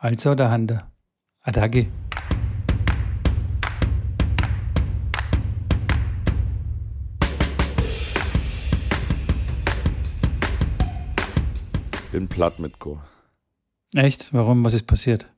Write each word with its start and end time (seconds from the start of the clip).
Also 0.00 0.36
der 0.36 0.48
Hande. 0.52 0.84
Adagi. 1.40 1.90
Bin 12.12 12.28
platt 12.28 12.60
mit 12.60 12.78
Co. 12.78 13.00
Echt? 13.96 14.32
Warum? 14.32 14.64
Was 14.64 14.74
ist 14.74 14.86
passiert? 14.86 15.28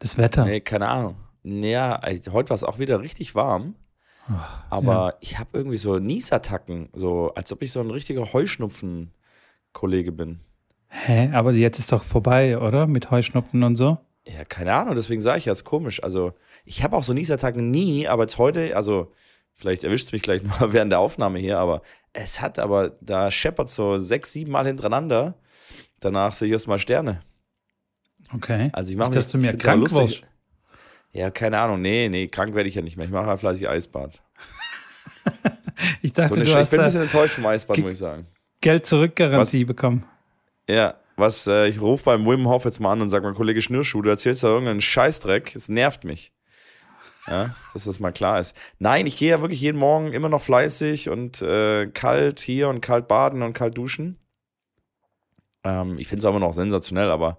Das 0.00 0.18
Wetter. 0.18 0.44
Nee, 0.44 0.60
keine 0.60 0.88
Ahnung. 0.88 1.16
Naja, 1.44 1.94
also 2.00 2.32
heute 2.32 2.50
war 2.50 2.56
es 2.56 2.64
auch 2.64 2.80
wieder 2.80 3.00
richtig 3.00 3.36
warm. 3.36 3.76
Ach, 4.26 4.64
Aber 4.70 4.92
ja. 4.92 5.14
ich 5.20 5.38
habe 5.38 5.50
irgendwie 5.56 5.76
so 5.76 6.00
Niesattacken, 6.00 6.88
so 6.94 7.32
als 7.34 7.52
ob 7.52 7.62
ich 7.62 7.70
so 7.70 7.78
ein 7.78 7.90
richtiger 7.92 8.32
Heuschnupfen-Kollege 8.32 10.10
bin. 10.10 10.40
Hä? 10.90 11.30
Aber 11.32 11.52
jetzt 11.52 11.78
ist 11.78 11.92
doch 11.92 12.04
vorbei, 12.04 12.58
oder? 12.58 12.86
Mit 12.86 13.10
Heuschnupfen 13.10 13.62
und 13.62 13.76
so. 13.76 13.98
Ja, 14.26 14.44
keine 14.44 14.74
Ahnung, 14.74 14.94
deswegen 14.96 15.20
sage 15.20 15.38
ich 15.38 15.44
ja, 15.46 15.52
ist 15.52 15.64
komisch. 15.64 16.02
Also, 16.02 16.32
ich 16.64 16.82
habe 16.84 16.96
auch 16.96 17.02
so 17.02 17.12
Niesattacken 17.12 17.70
nie, 17.70 18.06
aber 18.06 18.24
jetzt 18.24 18.36
heute, 18.38 18.76
also, 18.76 19.12
vielleicht 19.54 19.82
erwischt 19.84 20.06
es 20.06 20.12
mich 20.12 20.22
gleich 20.22 20.42
nur 20.60 20.72
während 20.72 20.92
der 20.92 20.98
Aufnahme 20.98 21.38
hier, 21.38 21.58
aber 21.58 21.82
es 22.12 22.40
hat 22.40 22.58
aber, 22.58 22.96
da 23.00 23.30
scheppert 23.30 23.70
so 23.70 23.98
sechs, 23.98 24.32
sieben 24.32 24.50
Mal 24.52 24.66
hintereinander. 24.66 25.34
Danach 26.00 26.32
sehe 26.32 26.46
ich 26.48 26.52
erstmal 26.52 26.78
Sterne. 26.78 27.22
Okay. 28.34 28.70
Also, 28.72 28.90
ich 28.90 28.96
mache 28.96 29.12
dass 29.12 29.28
du 29.28 29.38
mir 29.38 29.56
krank 29.56 29.80
lustig. 29.80 30.00
wirst. 30.00 30.22
Ja, 31.12 31.30
keine 31.30 31.58
Ahnung. 31.58 31.80
Nee, 31.80 32.08
nee, 32.08 32.28
krank 32.28 32.54
werde 32.54 32.68
ich 32.68 32.74
ja 32.74 32.82
nicht 32.82 32.96
mehr. 32.96 33.06
Ich 33.06 33.12
mache 33.12 33.26
halt 33.26 33.40
fleißig 33.40 33.68
Eisbad. 33.68 34.22
Ich 36.02 36.12
dachte, 36.12 36.28
So 36.30 36.34
du 36.34 36.42
Sch- 36.42 36.48
ich 36.48 36.54
hast 36.56 36.70
bin 36.70 36.80
ein 36.80 36.86
bisschen 36.86 37.02
enttäuscht 37.02 37.34
vom 37.34 37.46
Eisbad, 37.46 37.78
muss 37.78 37.92
ich 37.92 37.98
sagen. 37.98 38.26
Geld-Zurück-Garantie 38.60 39.64
bekommen. 39.64 40.04
Ja, 40.70 40.94
was, 41.16 41.46
äh, 41.48 41.66
ich 41.66 41.80
rufe 41.80 42.04
beim 42.04 42.24
Wim 42.26 42.46
Hof 42.48 42.64
jetzt 42.64 42.78
mal 42.80 42.92
an 42.92 43.02
und 43.02 43.08
sage 43.08 43.26
mal, 43.26 43.34
Kollege 43.34 43.60
Schnürschuh, 43.60 44.02
du 44.02 44.10
erzählst 44.10 44.44
da 44.44 44.48
irgendeinen 44.48 44.80
Scheißdreck, 44.80 45.54
es 45.56 45.68
nervt 45.68 46.04
mich. 46.04 46.32
Ja, 47.26 47.54
dass 47.74 47.84
das 47.84 48.00
mal 48.00 48.12
klar 48.12 48.40
ist. 48.40 48.56
Nein, 48.78 49.06
ich 49.06 49.16
gehe 49.16 49.30
ja 49.30 49.40
wirklich 49.40 49.60
jeden 49.60 49.78
Morgen 49.78 50.12
immer 50.12 50.28
noch 50.28 50.40
fleißig 50.40 51.10
und 51.10 51.42
äh, 51.42 51.86
kalt 51.88 52.40
hier 52.40 52.68
und 52.68 52.80
kalt 52.80 53.08
baden 53.08 53.42
und 53.42 53.52
kalt 53.52 53.76
duschen. 53.76 54.18
Ähm, 55.64 55.96
ich 55.98 56.08
finde 56.08 56.20
es 56.20 56.24
auch 56.24 56.30
immer 56.30 56.40
noch 56.40 56.54
sensationell, 56.54 57.10
aber 57.10 57.38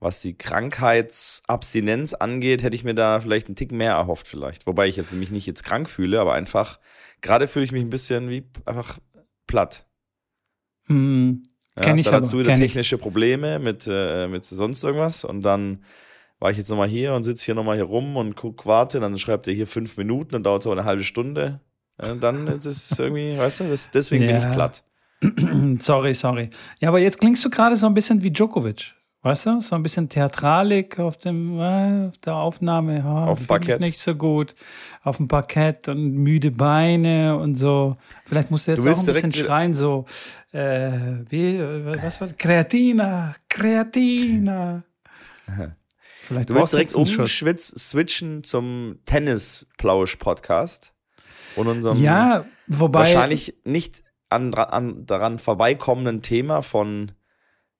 was 0.00 0.20
die 0.20 0.36
Krankheitsabstinenz 0.36 2.12
angeht, 2.14 2.62
hätte 2.62 2.74
ich 2.74 2.84
mir 2.84 2.94
da 2.94 3.20
vielleicht 3.20 3.46
einen 3.46 3.56
Tick 3.56 3.70
mehr 3.70 3.92
erhofft 3.92 4.26
vielleicht. 4.26 4.66
Wobei 4.66 4.88
ich 4.88 4.96
jetzt 4.96 5.12
mich 5.14 5.30
nicht 5.30 5.46
jetzt 5.46 5.64
krank 5.64 5.88
fühle, 5.88 6.20
aber 6.20 6.34
einfach, 6.34 6.80
gerade 7.20 7.46
fühle 7.46 7.64
ich 7.64 7.72
mich 7.72 7.82
ein 7.82 7.90
bisschen 7.90 8.28
wie 8.28 8.44
einfach 8.66 8.98
platt. 9.46 9.86
Hm, 10.86 11.44
Ja, 11.76 11.84
Kenn 11.84 11.98
ich 11.98 12.06
dann 12.06 12.16
aber, 12.16 12.24
hast 12.24 12.32
du 12.32 12.38
wieder 12.38 12.52
kenn 12.52 12.60
ich. 12.62 12.72
technische 12.72 12.98
Probleme 12.98 13.58
mit, 13.58 13.86
äh, 13.90 14.26
mit 14.28 14.44
sonst 14.44 14.84
irgendwas 14.84 15.24
und 15.24 15.42
dann 15.42 15.84
war 16.38 16.50
ich 16.50 16.56
jetzt 16.58 16.68
nochmal 16.70 16.88
hier 16.88 17.14
und 17.14 17.22
sitze 17.22 17.46
hier 17.46 17.54
nochmal 17.54 17.76
hier 17.76 17.84
rum 17.84 18.16
und 18.16 18.34
guck, 18.36 18.66
warte, 18.66 19.00
dann 19.00 19.16
schreibt 19.16 19.46
er 19.48 19.54
hier 19.54 19.66
fünf 19.66 19.96
Minuten 19.96 20.34
und 20.34 20.42
dauert 20.42 20.62
so 20.64 20.72
eine 20.72 20.84
halbe 20.84 21.04
Stunde. 21.04 21.60
Ja, 22.02 22.14
dann 22.14 22.46
ist 22.58 22.66
es 22.66 22.98
irgendwie, 22.98 23.38
weißt 23.38 23.60
du, 23.60 23.64
das, 23.70 23.90
deswegen 23.90 24.26
bin 24.26 24.36
ich 24.36 24.42
Ja. 24.42 24.52
platt. 24.52 24.84
sorry, 25.78 26.14
sorry. 26.14 26.50
Ja, 26.80 26.88
aber 26.88 26.98
jetzt 26.98 27.20
klingst 27.20 27.44
du 27.44 27.48
gerade 27.50 27.76
so 27.76 27.86
ein 27.86 27.94
bisschen 27.94 28.22
wie 28.22 28.32
Djokovic. 28.32 28.94
Weißt 29.24 29.46
du? 29.46 29.60
So 29.60 29.76
ein 29.76 29.84
bisschen 29.84 30.08
Theatralik 30.08 30.98
auf, 30.98 31.16
dem, 31.16 31.58
äh, 31.60 32.08
auf 32.08 32.18
der 32.18 32.34
Aufnahme. 32.34 32.98
Ja, 32.98 33.26
Auf 33.26 33.38
dem 33.38 33.46
Parkett. 33.46 33.80
Nicht 33.80 34.00
so 34.00 34.16
gut. 34.16 34.54
Auf 35.04 35.18
dem 35.18 35.28
Parkett 35.28 35.86
und 35.86 36.14
müde 36.14 36.50
Beine 36.50 37.36
und 37.36 37.54
so. 37.54 37.94
Vielleicht 38.26 38.50
musst 38.50 38.66
du 38.66 38.72
jetzt 38.72 38.84
Du 38.84 38.90
auch 38.90 38.98
ein 38.98 39.06
bisschen 39.06 39.32
wieder- 39.32 39.46
schreien, 39.46 39.74
so, 39.74 40.06
äh, 40.50 40.90
wie, 41.28 41.56
äh, 41.56 41.86
was 42.02 42.20
war 42.20 42.26
das? 42.28 42.36
Kreatina, 42.36 43.36
Kreatina. 43.48 44.82
Vielleicht 46.24 46.50
Du 46.50 46.54
willst 46.54 46.72
direkt 46.72 46.90
jetzt 46.90 46.96
einen 46.96 47.06
Schuss. 47.06 47.18
umschwitz 47.18 47.68
switchen 47.90 48.42
zum 48.42 48.98
Tennisplausch-Podcast 49.06 50.94
und 51.56 51.66
unserem 51.68 52.00
Ja, 52.02 52.44
wobei. 52.66 53.00
wahrscheinlich 53.00 53.54
nicht 53.64 54.02
an, 54.30 54.54
an, 54.54 55.04
daran 55.06 55.38
vorbeikommenden 55.38 56.22
Thema 56.22 56.62
von 56.62 57.12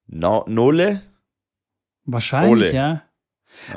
no, 0.06 0.44
Nole. 0.48 1.02
Wahrscheinlich, 2.04 2.70
Ole. 2.70 2.72
ja. 2.74 3.02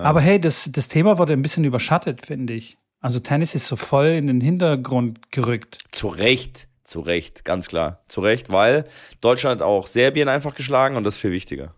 Aber 0.01 0.21
hey, 0.21 0.39
das, 0.39 0.69
das 0.71 0.87
Thema 0.87 1.17
wurde 1.17 1.33
ein 1.33 1.41
bisschen 1.41 1.63
überschattet, 1.65 2.25
finde 2.25 2.53
ich. 2.53 2.77
Also 3.01 3.19
Tennis 3.19 3.53
ist 3.55 3.67
so 3.67 3.75
voll 3.75 4.07
in 4.07 4.27
den 4.27 4.41
Hintergrund 4.41 5.31
gerückt. 5.31 5.79
Zu 5.91 6.07
Recht, 6.07 6.67
zu 6.83 7.01
Recht, 7.01 7.45
ganz 7.45 7.67
klar. 7.67 8.03
Zu 8.07 8.21
Recht, 8.21 8.49
weil 8.49 8.85
Deutschland 9.21 9.61
auch 9.61 9.85
Serbien 9.85 10.27
einfach 10.29 10.55
geschlagen 10.55 10.95
und 10.95 11.03
das 11.03 11.15
ist 11.15 11.21
viel 11.21 11.31
wichtiger. 11.31 11.75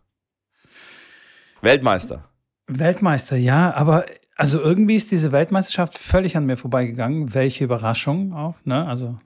Weltmeister. 1.61 2.29
Weltmeister, 2.67 3.35
ja, 3.37 3.73
aber 3.73 4.05
also 4.35 4.61
irgendwie 4.61 4.95
ist 4.95 5.11
diese 5.11 5.31
Weltmeisterschaft 5.31 5.97
völlig 5.97 6.37
an 6.37 6.45
mir 6.45 6.57
vorbeigegangen. 6.57 7.33
Welche 7.33 7.63
Überraschung 7.63 8.33
auch, 8.33 8.55
ne? 8.65 8.85
Also 8.85 9.17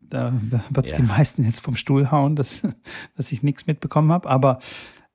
da 0.00 0.32
wird 0.70 0.86
es 0.86 0.92
Ja. 0.92 0.96
die 0.98 1.02
meisten 1.02 1.44
jetzt 1.44 1.60
vom 1.60 1.76
Stuhl 1.76 2.10
hauen, 2.10 2.34
dass, 2.36 2.62
dass 3.16 3.30
ich 3.32 3.42
nichts 3.42 3.66
mitbekommen 3.66 4.10
habe. 4.10 4.28
Aber 4.28 4.58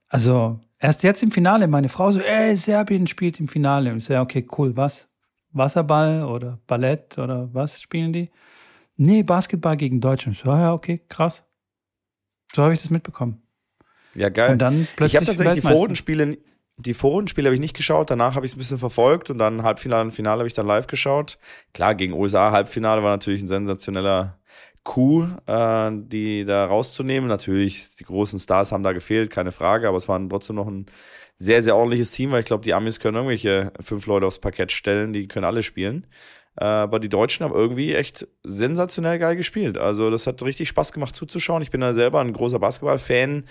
also 0.07 0.59
erst 0.81 1.03
jetzt 1.03 1.23
im 1.23 1.31
Finale, 1.31 1.67
meine 1.67 1.89
Frau 1.89 2.11
so, 2.11 2.19
ey, 2.19 2.55
Serbien 2.55 3.07
spielt 3.07 3.39
im 3.39 3.47
Finale. 3.47 3.91
Und 3.91 3.97
ich 3.97 4.05
so, 4.05 4.13
ja, 4.13 4.21
okay, 4.21 4.45
cool, 4.57 4.75
was? 4.75 5.07
Wasserball 5.53 6.23
oder 6.23 6.59
Ballett 6.67 7.17
oder 7.17 7.53
was 7.53 7.81
spielen 7.81 8.13
die? 8.13 8.31
Nee, 8.95 9.23
Basketball 9.23 9.77
gegen 9.77 10.01
Deutschland. 10.01 10.37
Ich 10.37 10.43
So, 10.43 10.49
ja, 10.49 10.73
okay, 10.73 11.01
krass. 11.07 11.43
So 12.53 12.63
habe 12.63 12.73
ich 12.73 12.81
das 12.81 12.89
mitbekommen. 12.89 13.41
Ja, 14.15 14.29
geil. 14.29 14.53
Und 14.53 14.59
dann 14.59 14.81
ich 14.81 14.95
plötzlich 14.95 15.17
habe 15.17 15.25
tatsächlich 15.25 15.55
die. 15.55 15.61
Vorrundenspiele, 15.61 16.37
die 16.77 16.93
Vorrundenspiele 16.93 17.47
habe 17.47 17.55
ich 17.55 17.61
nicht 17.61 17.75
geschaut, 17.75 18.09
danach 18.09 18.35
habe 18.35 18.45
ich 18.45 18.51
es 18.51 18.55
ein 18.55 18.59
bisschen 18.59 18.77
verfolgt 18.77 19.29
und 19.29 19.37
dann 19.37 19.63
Halbfinale 19.63 20.03
und 20.03 20.11
Finale 20.11 20.39
habe 20.39 20.47
ich 20.47 20.53
dann 20.53 20.67
live 20.67 20.87
geschaut. 20.87 21.37
Klar, 21.73 21.95
gegen 21.95 22.13
USA 22.13 22.51
Halbfinale 22.51 23.03
war 23.03 23.11
natürlich 23.11 23.41
ein 23.41 23.47
sensationeller 23.47 24.39
Coup, 24.83 25.27
äh, 25.47 25.91
die 25.93 26.45
da 26.45 26.65
rauszunehmen. 26.65 27.27
Natürlich, 27.27 27.95
die 27.95 28.03
großen 28.03 28.39
Stars 28.39 28.71
haben 28.71 28.83
da 28.83 28.93
gefehlt, 28.93 29.29
keine 29.29 29.51
Frage, 29.51 29.87
aber 29.87 29.97
es 29.97 30.07
war 30.07 30.19
trotzdem 30.29 30.55
noch 30.55 30.67
ein 30.67 30.87
sehr, 31.37 31.61
sehr 31.61 31.75
ordentliches 31.75 32.11
Team, 32.11 32.31
weil 32.31 32.41
ich 32.41 32.45
glaube, 32.45 32.63
die 32.63 32.73
Amis 32.73 32.99
können 32.99 33.17
irgendwelche 33.17 33.73
fünf 33.79 34.05
Leute 34.05 34.25
aufs 34.27 34.39
Parkett 34.39 34.71
stellen, 34.71 35.13
die 35.13 35.27
können 35.27 35.45
alle 35.45 35.63
spielen. 35.63 36.07
Äh, 36.55 36.65
Aber 36.65 36.99
die 36.99 37.09
Deutschen 37.09 37.45
haben 37.45 37.53
irgendwie 37.55 37.95
echt 37.95 38.27
sensationell 38.43 39.19
geil 39.19 39.35
gespielt. 39.35 39.77
Also, 39.77 40.09
das 40.11 40.27
hat 40.27 40.41
richtig 40.43 40.69
Spaß 40.69 40.93
gemacht 40.93 41.15
zuzuschauen. 41.15 41.61
Ich 41.61 41.71
bin 41.71 41.81
da 41.81 41.93
selber 41.93 42.19
ein 42.21 42.33
großer 42.33 42.59
Basketball-Fan 42.59 43.45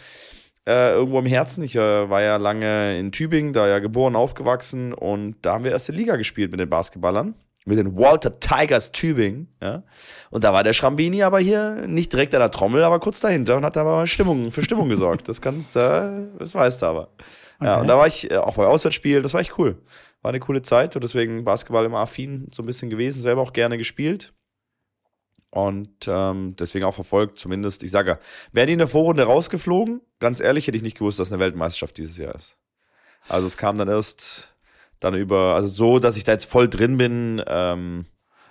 äh, 0.67 0.93
irgendwo 0.93 1.19
im 1.19 1.27
Herzen. 1.27 1.65
Ich 1.65 1.77
äh, 1.77 2.11
war 2.11 2.23
ja 2.23 2.37
lange 2.37 2.99
in 2.99 3.13
Tübingen, 3.13 3.53
da 3.53 3.67
ja 3.69 3.79
geboren, 3.79 4.17
aufgewachsen 4.17 4.93
und 4.93 5.37
da 5.43 5.55
haben 5.55 5.65
wir 5.65 5.73
erste 5.73 5.93
Liga 5.93 6.17
gespielt 6.17 6.51
mit 6.51 6.61
den 6.61 6.69
Basketballern. 6.71 7.35
Mit 7.67 7.79
den 7.79 7.97
Walter 7.97 8.41
Tigers 8.41 8.91
Tübingen, 8.91 9.49
ja. 9.61 9.83
Und 10.31 10.45
da 10.45 10.53
war 10.53 10.65
der 10.65 10.73
Schrambini 10.73 11.23
aber 11.23 11.41
hier 11.41 11.87
nicht 11.87 12.13
direkt 12.13 12.35
an 12.35 12.41
der 12.41 12.51
Trommel, 12.51 12.83
aber 12.83 12.99
kurz 13.01 13.21
dahinter 13.21 13.57
und 13.57 13.65
hat 13.65 13.77
da 13.77 13.85
mal 13.85 14.07
Stimmung, 14.07 14.51
für 14.51 14.63
Stimmung 14.63 14.89
gesorgt. 14.89 15.29
Das 15.29 15.43
kann, 15.43 15.65
das 15.73 16.55
weißt 16.55 16.83
du 16.83 16.87
aber. 16.87 17.09
Ja, 17.61 17.73
Okay. 17.75 17.81
und 17.83 17.89
da 17.89 17.99
war 17.99 18.07
ich 18.07 18.31
äh, 18.31 18.39
auch 18.39 18.57
bei 18.57 18.67
Auswärtsspielen, 18.67 19.23
das 19.23 19.35
war 19.35 19.43
echt 19.43 19.59
cool. 19.59 19.77
War 20.23 20.31
eine 20.31 20.41
coole 20.41 20.63
Zeit 20.63 20.97
und 20.97 21.03
deswegen 21.05 21.45
Basketball 21.45 21.85
immer 21.85 21.99
affin 21.99 22.49
so 22.53 22.63
ein 22.63 22.67
bisschen 22.67 22.89
gewesen, 22.89 23.21
selber 23.21 23.43
auch 23.43 23.53
gerne 23.53 23.77
gespielt. 23.77 24.33
Und 25.51 26.07
ähm, 26.07 26.55
deswegen 26.59 26.85
auch 26.85 26.95
verfolgt, 26.95 27.39
zumindest. 27.39 27.83
Ich 27.83 27.91
sage, 27.91 28.13
ja, 28.13 28.19
wären 28.53 28.69
die 28.69 28.73
in 28.75 28.79
der 28.79 28.89
Vorrunde 28.89 29.25
rausgeflogen, 29.25 30.01
ganz 30.21 30.41
ehrlich 30.41 30.67
hätte 30.67 30.77
ich 30.77 30.83
nicht 30.83 30.97
gewusst, 30.97 31.19
dass 31.19 31.33
eine 31.33 31.41
Weltmeisterschaft 31.41 31.97
dieses 31.99 32.17
Jahr 32.19 32.35
ist. 32.35 32.57
Also 33.29 33.47
es 33.47 33.57
kam 33.57 33.77
dann 33.77 33.89
erst 33.89 34.55
dann 35.01 35.15
über, 35.15 35.55
also 35.55 35.69
so, 35.69 35.99
dass 35.99 36.17
ich 36.17 36.25
da 36.25 36.33
jetzt 36.33 36.45
voll 36.45 36.69
drin 36.69 36.97
bin. 36.97 37.43
Ähm, 37.47 38.07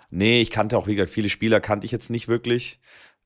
nee, 0.09 0.41
ich 0.41 0.49
kannte 0.51 0.77
auch, 0.77 0.87
wie 0.87 0.95
gesagt, 0.95 1.11
viele 1.11 1.29
Spieler 1.29 1.59
kannte 1.61 1.85
ich 1.85 1.91
jetzt 1.91 2.09
nicht 2.09 2.27
wirklich. 2.27 2.79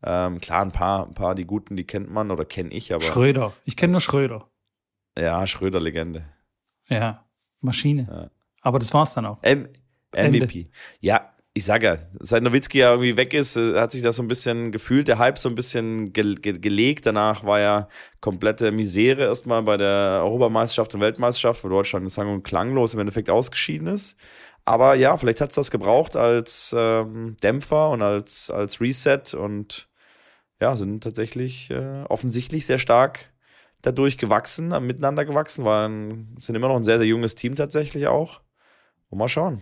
Ähm, 0.03 0.41
klar, 0.41 0.61
ein 0.61 0.71
paar, 0.71 1.07
ein 1.07 1.13
paar, 1.13 1.33
die 1.33 1.45
guten, 1.45 1.77
die 1.77 1.85
kennt 1.85 2.11
man 2.11 2.29
oder 2.29 2.43
kenne 2.45 2.71
ich, 2.71 2.93
aber 2.93 3.03
Schröder. 3.03 3.53
Ich 3.63 3.77
kenne 3.77 3.91
nur 3.91 4.01
Schröder. 4.01 4.49
ja, 5.17 5.47
Schröder-Legende. 5.47 6.25
Ja, 6.89 7.23
Maschine. 7.61 8.07
Ja. 8.11 8.29
Aber 8.61 8.79
das 8.79 8.93
war's 8.93 9.13
dann 9.13 9.25
auch. 9.25 9.39
M 9.41 9.69
Ende. 10.11 10.45
MVP. 10.45 10.69
Ja, 10.99 11.33
ich 11.55 11.65
sage 11.65 11.85
ja, 11.85 11.97
seit 12.19 12.41
Nowitzki 12.41 12.79
ja 12.79 12.91
irgendwie 12.91 13.15
weg 13.15 13.33
ist, 13.33 13.57
äh, 13.57 13.79
hat 13.79 13.91
sich 13.91 14.01
das 14.01 14.15
so 14.15 14.23
ein 14.23 14.27
bisschen 14.27 14.71
gefühlt, 14.71 15.07
der 15.07 15.19
Hype 15.19 15.37
so 15.37 15.49
ein 15.49 15.55
bisschen 15.55 16.11
ge 16.11 16.35
ge 16.35 16.53
gelegt. 16.57 17.05
Danach 17.05 17.43
war 17.43 17.59
ja 17.59 17.87
komplette 18.21 18.71
Misere 18.71 19.23
erstmal 19.23 19.61
bei 19.61 19.77
der 19.77 20.21
Europameisterschaft 20.23 20.95
und 20.95 21.01
Weltmeisterschaft, 21.01 21.63
wo 21.63 21.69
Deutschland 21.69 22.11
sang- 22.11 22.33
und 22.33 22.43
klanglos 22.43 22.95
im 22.95 23.01
Endeffekt 23.01 23.29
ausgeschieden 23.29 23.87
ist. 23.87 24.17
Aber 24.65 24.95
ja, 24.95 25.15
vielleicht 25.17 25.41
hat 25.41 25.49
es 25.49 25.55
das 25.55 25.71
gebraucht 25.71 26.15
als 26.15 26.73
ähm, 26.77 27.37
Dämpfer 27.43 27.89
und 27.91 28.01
als, 28.01 28.49
als 28.49 28.81
Reset 28.81 29.35
und 29.35 29.89
ja, 30.61 30.75
sind 30.75 31.03
tatsächlich 31.03 31.69
äh, 31.71 32.03
offensichtlich 32.09 32.65
sehr 32.65 32.79
stark 32.79 33.31
dadurch 33.81 34.17
gewachsen, 34.17 34.69
miteinander 34.85 35.25
gewachsen, 35.25 35.65
waren, 35.65 36.35
sind 36.39 36.55
immer 36.55 36.69
noch 36.69 36.77
ein 36.77 36.85
sehr, 36.85 36.97
sehr 36.99 37.07
junges 37.07 37.35
Team 37.35 37.55
tatsächlich 37.55 38.07
auch. 38.07 38.41
Und 39.09 39.19
mal 39.19 39.27
schauen, 39.27 39.61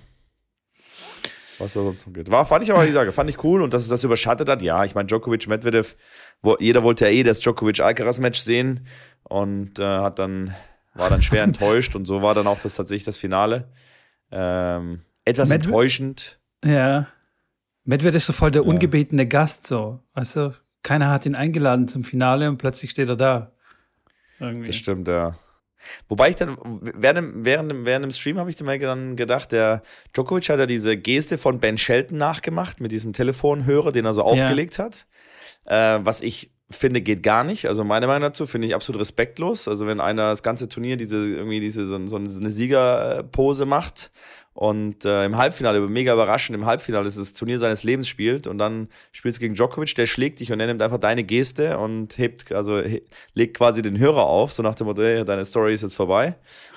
was 1.61 1.73
da 1.73 1.81
sonst 1.81 2.05
noch 2.07 2.13
geht. 2.13 2.29
War, 2.31 2.45
fand 2.45 2.63
ich 2.63 2.71
aber, 2.71 2.83
wie 2.83 2.87
gesagt, 2.87 3.13
fand 3.13 3.29
ich 3.29 3.43
cool 3.43 3.61
und 3.61 3.73
dass 3.73 3.83
es 3.83 3.89
das 3.89 4.03
überschattet 4.03 4.49
hat, 4.49 4.61
ja, 4.61 4.83
ich 4.83 4.95
meine, 4.95 5.07
Djokovic, 5.07 5.47
Medvedev, 5.47 5.95
wo, 6.41 6.57
jeder 6.59 6.83
wollte 6.83 7.05
ja 7.05 7.11
eh 7.11 7.23
das 7.23 7.39
Djokovic-Alcaraz-Match 7.39 8.39
sehen 8.39 8.87
und 9.23 9.79
äh, 9.79 9.83
hat 9.83 10.19
dann 10.19 10.55
war 10.93 11.09
dann 11.09 11.21
schwer 11.21 11.43
enttäuscht 11.43 11.95
und 11.95 12.05
so 12.05 12.21
war 12.21 12.33
dann 12.33 12.47
auch 12.47 12.59
das 12.59 12.75
tatsächlich 12.75 13.05
das 13.05 13.17
Finale. 13.17 13.69
Ähm, 14.31 15.01
etwas 15.25 15.49
Medved 15.49 15.67
enttäuschend. 15.67 16.39
Ja. 16.63 17.07
Medved 17.83 18.15
ist 18.15 18.25
so 18.25 18.33
voll 18.33 18.51
der 18.51 18.63
ja. 18.63 18.67
ungebetene 18.67 19.27
Gast, 19.27 19.67
so. 19.67 19.99
Weißt 20.13 20.35
du, 20.35 20.55
keiner 20.83 21.09
hat 21.09 21.25
ihn 21.25 21.35
eingeladen 21.35 21.87
zum 21.87 22.03
Finale 22.03 22.49
und 22.49 22.57
plötzlich 22.57 22.91
steht 22.91 23.09
er 23.09 23.15
da. 23.15 23.51
Irgendwie. 24.39 24.67
Das 24.67 24.75
stimmt, 24.75 25.07
ja. 25.07 25.35
Wobei 26.07 26.29
ich 26.29 26.35
dann, 26.35 26.57
während, 26.61 27.45
während, 27.45 27.85
während 27.85 28.05
dem 28.05 28.11
Stream 28.11 28.37
habe 28.39 28.49
ich 28.49 28.61
mir 28.61 28.79
dann 28.79 29.15
gedacht, 29.15 29.51
der 29.51 29.81
Djokovic 30.13 30.49
hat 30.49 30.59
ja 30.59 30.65
diese 30.65 30.97
Geste 30.97 31.37
von 31.37 31.59
Ben 31.59 31.77
Shelton 31.77 32.17
nachgemacht 32.17 32.79
mit 32.79 32.91
diesem 32.91 33.13
Telefonhörer, 33.13 33.91
den 33.91 34.05
er 34.05 34.13
so 34.13 34.23
aufgelegt 34.23 34.77
ja. 34.77 34.85
hat. 34.85 35.05
Äh, 35.65 36.05
was 36.05 36.21
ich 36.21 36.50
finde, 36.71 37.01
geht 37.01 37.23
gar 37.23 37.43
nicht. 37.43 37.67
Also 37.67 37.83
meine 37.83 38.07
Meinung 38.07 38.23
dazu 38.23 38.45
finde 38.45 38.67
ich 38.67 38.75
absolut 38.75 39.01
respektlos. 39.01 39.67
Also 39.67 39.87
wenn 39.87 39.99
einer 39.99 40.29
das 40.29 40.43
ganze 40.43 40.67
Turnier 40.67 40.97
diese 40.97 41.17
irgendwie 41.17 41.59
diese 41.59 41.85
so, 41.85 42.05
so 42.07 42.15
eine 42.17 42.51
Siegerpose 42.51 43.65
macht 43.65 44.11
und 44.53 45.05
äh, 45.05 45.25
im 45.25 45.37
Halbfinale, 45.37 45.79
mega 45.87 46.13
überraschend, 46.13 46.57
im 46.57 46.65
Halbfinale 46.65 47.07
ist 47.07 47.17
das 47.17 47.33
Turnier 47.33 47.57
seines 47.57 47.83
Lebens 47.83 48.07
spielt 48.07 48.47
und 48.47 48.57
dann 48.57 48.89
spielst 49.11 49.37
du 49.37 49.41
gegen 49.41 49.55
Djokovic, 49.55 49.95
der 49.95 50.05
schlägt 50.05 50.39
dich 50.39 50.51
und 50.51 50.59
er 50.59 50.67
nimmt 50.67 50.81
einfach 50.81 50.99
deine 50.99 51.23
Geste 51.23 51.77
und 51.77 52.17
hebt, 52.17 52.51
also 52.51 52.81
he 52.81 53.03
legt 53.33 53.57
quasi 53.57 53.81
den 53.81 53.97
Hörer 53.97 54.25
auf, 54.25 54.51
so 54.51 54.61
nach 54.61 54.75
dem 54.75 54.87
Motto, 54.87 55.01
hey, 55.01 55.23
deine 55.23 55.45
Story 55.45 55.73
ist 55.73 55.83
jetzt 55.83 55.95
vorbei. 55.95 56.35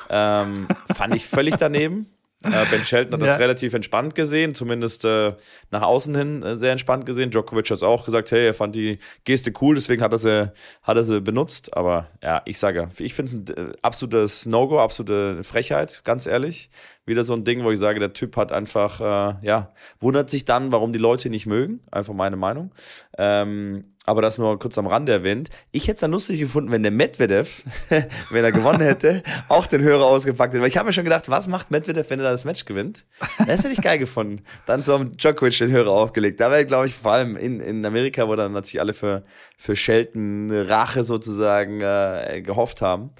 Ähm, 0.08 0.69
fand 0.94 1.14
ich 1.14 1.26
völlig 1.26 1.56
daneben. 1.56 2.06
Äh, 2.44 2.67
ben 2.70 2.85
Shelton 2.85 3.14
hat 3.14 3.20
ja. 3.20 3.26
das 3.26 3.38
relativ 3.38 3.75
entspannt 3.75 4.14
gesehen, 4.14 4.55
zumindest 4.55 5.05
äh, 5.05 5.35
nach 5.70 5.82
außen 5.82 6.14
hin 6.14 6.43
äh, 6.43 6.56
sehr 6.56 6.73
entspannt 6.73 7.06
gesehen. 7.06 7.31
Djokovic 7.31 7.70
hat 7.70 7.82
auch 7.82 8.05
gesagt, 8.05 8.31
hey, 8.31 8.46
er 8.46 8.55
fand 8.55 8.75
die 8.75 8.99
Geste 9.25 9.52
cool, 9.61 9.75
deswegen 9.75 10.02
hat 10.02 10.12
er 10.12 10.19
sie, 10.19 10.52
hat 10.82 10.96
er 10.96 11.05
sie 11.05 11.20
benutzt. 11.20 11.76
Aber 11.76 12.08
ja, 12.23 12.43
ich 12.44 12.58
sage, 12.58 12.88
ich 12.99 13.14
finde 13.14 13.31
es 13.31 13.56
ein 13.56 13.70
äh, 13.70 13.73
absolutes 13.82 14.46
No-Go, 14.46 14.81
absolute 14.81 15.43
Frechheit, 15.43 16.02
ganz 16.05 16.26
ehrlich. 16.26 16.70
Wieder 17.06 17.25
so 17.25 17.35
ein 17.35 17.44
Ding, 17.44 17.64
wo 17.64 17.70
ich 17.70 17.79
sage, 17.79 18.00
der 18.00 18.12
Typ 18.12 18.37
hat 18.37 18.52
einfach, 18.52 19.00
äh, 19.00 19.47
ja, 19.47 19.73
wundert 20.00 20.31
sich 20.31 20.44
dann, 20.44 20.73
warum 20.73 20.93
die 20.93 20.99
Leute 20.99 21.29
ihn 21.29 21.32
nicht 21.32 21.47
mögen. 21.47 21.81
Einfach 21.90 22.14
meine 22.14 22.37
Meinung. 22.37 22.73
Ähm, 23.19 23.94
aber 24.06 24.22
das 24.22 24.38
nur 24.38 24.58
kurz 24.58 24.76
am 24.76 24.86
Rande 24.86 25.12
erwähnt. 25.12 25.48
Ich 25.72 25.84
hätte 25.84 25.94
es 25.94 26.00
dann 26.00 26.12
lustig 26.12 26.38
gefunden, 26.38 26.70
wenn 26.70 26.82
der 26.82 26.92
Medvedev, 26.92 27.64
wenn 28.30 28.44
er 28.44 28.52
gewonnen 28.52 28.82
hätte, 28.82 29.22
auch 29.48 29.66
den 29.66 29.82
Hörer 29.82 30.04
ausgepackt 30.04 30.52
hätte. 30.52 30.62
Weil 30.62 30.68
ich 30.68 30.76
habe 30.76 30.86
mir 30.86 30.92
schon 30.92 31.04
gedacht, 31.04 31.30
was 31.30 31.48
macht 31.48 31.70
Medvedev, 31.70 32.10
wenn 32.10 32.20
er 32.20 32.30
das 32.30 32.44
Match 32.44 32.66
gewinnt? 32.66 33.06
Das 33.46 33.64
hätte 33.64 33.72
ich 33.72 33.80
geil 33.80 33.98
gefunden. 33.98 34.44
Dann 34.66 34.82
so 34.82 34.94
am 34.94 35.16
Djokovic 35.16 35.58
den 35.58 35.70
Hörer 35.70 35.90
aufgelegt. 35.90 36.40
Da 36.40 36.50
wäre, 36.50 36.66
glaube 36.66 36.86
ich, 36.86 36.94
vor 36.94 37.12
allem 37.12 37.36
in, 37.36 37.60
in 37.60 37.84
Amerika, 37.84 38.28
wo 38.28 38.36
dann 38.36 38.52
natürlich 38.52 38.80
alle 38.80 38.92
für, 38.92 39.24
für 39.56 39.74
Shelton 39.74 40.50
Rache 40.50 41.02
sozusagen 41.02 41.80
äh, 41.80 42.42
gehofft 42.44 42.82
haben. 42.82 43.10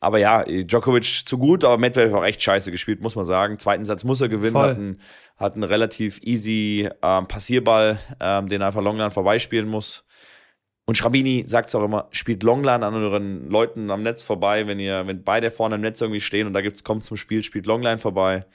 Aber 0.00 0.18
ja, 0.18 0.42
Djokovic 0.42 1.04
zu 1.24 1.38
gut, 1.38 1.62
aber 1.62 1.78
Medvedev 1.78 2.14
auch 2.14 2.24
echt 2.24 2.42
scheiße 2.42 2.72
gespielt, 2.72 3.00
muss 3.00 3.14
man 3.14 3.24
sagen. 3.24 3.60
Zweiten 3.60 3.84
Satz 3.84 4.02
muss 4.02 4.20
er 4.20 4.28
gewinnen, 4.28 4.58
hat 4.58 4.76
einen, 4.76 5.00
hat 5.36 5.54
einen 5.54 5.62
relativ 5.62 6.18
easy 6.22 6.88
ähm, 7.00 7.28
Passierball, 7.28 8.00
ähm, 8.18 8.48
den 8.48 8.60
er 8.60 8.66
einfach 8.66 8.82
Longline 8.82 9.12
vorbeispielen 9.12 9.68
muss. 9.68 10.04
Und 10.84 10.96
Schrabini 10.96 11.44
sagt 11.46 11.68
es 11.68 11.74
auch 11.74 11.84
immer, 11.84 12.08
spielt 12.10 12.42
Longline 12.42 12.84
an 12.84 12.94
euren 12.94 13.48
Leuten 13.48 13.90
am 13.90 14.02
Netz 14.02 14.22
vorbei, 14.22 14.66
wenn 14.66 14.80
ihr, 14.80 15.06
wenn 15.06 15.22
beide 15.22 15.50
vorne 15.50 15.76
am 15.76 15.80
Netz 15.80 16.00
irgendwie 16.00 16.20
stehen 16.20 16.46
und 16.46 16.54
da 16.54 16.60
gibt's, 16.60 16.82
kommt 16.82 17.04
zum 17.04 17.16
Spiel, 17.16 17.44
spielt 17.44 17.66
Longline 17.66 17.98
vorbei. 17.98 18.46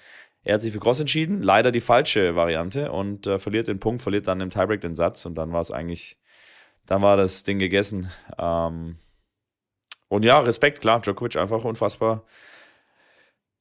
Er 0.43 0.55
hat 0.55 0.61
sich 0.61 0.73
für 0.73 0.79
Cross 0.79 0.99
entschieden, 0.99 1.41
leider 1.41 1.71
die 1.71 1.81
falsche 1.81 2.35
Variante 2.35 2.91
und 2.91 3.27
äh, 3.27 3.39
verliert 3.39 3.67
den 3.67 3.79
Punkt, 3.79 4.01
verliert 4.01 4.27
dann 4.27 4.41
im 4.41 4.49
Tiebreak 4.49 4.81
den 4.81 4.95
Satz 4.95 5.25
und 5.25 5.35
dann 5.35 5.53
war 5.53 5.61
es 5.61 5.71
eigentlich, 5.71 6.17
dann 6.85 7.01
war 7.01 7.17
das 7.17 7.43
Ding 7.43 7.59
gegessen. 7.59 8.11
Ähm 8.37 8.97
und 10.09 10.23
ja, 10.23 10.39
Respekt, 10.39 10.81
klar, 10.81 11.01
Djokovic 11.01 11.35
einfach 11.37 11.63
unfassbar 11.63 12.23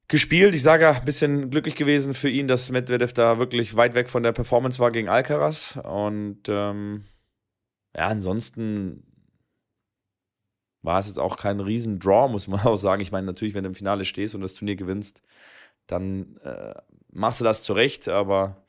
gespielt. 0.07 0.55
Ich 0.55 0.63
sage 0.63 0.89
ein 0.89 1.05
bisschen 1.05 1.49
glücklich 1.49 1.75
gewesen 1.75 2.13
für 2.13 2.29
ihn, 2.29 2.47
dass 2.47 2.69
Medvedev 2.69 3.13
da 3.13 3.39
wirklich 3.39 3.75
weit 3.75 3.93
weg 3.93 4.09
von 4.09 4.23
der 4.23 4.31
Performance 4.31 4.79
war 4.79 4.91
gegen 4.91 5.09
Alcaraz 5.09 5.77
und 5.83 6.43
ähm, 6.47 7.03
ja, 7.97 8.07
ansonsten 8.07 9.03
war 10.83 10.99
es 10.99 11.07
jetzt 11.07 11.19
auch 11.19 11.35
kein 11.35 11.59
Riesen-Draw, 11.59 12.29
muss 12.29 12.47
man 12.47 12.59
auch 12.65 12.75
sagen. 12.75 13.01
Ich 13.01 13.11
meine, 13.11 13.25
natürlich, 13.25 13.55
wenn 13.55 13.63
du 13.63 13.69
im 13.69 13.75
Finale 13.75 14.05
stehst 14.05 14.35
und 14.35 14.41
das 14.41 14.53
Turnier 14.53 14.75
gewinnst, 14.75 15.23
dann 15.87 16.37
äh, 16.43 16.75
machst 17.11 17.39
du 17.39 17.43
das 17.43 17.63
zurecht, 17.63 18.07
aber 18.07 18.63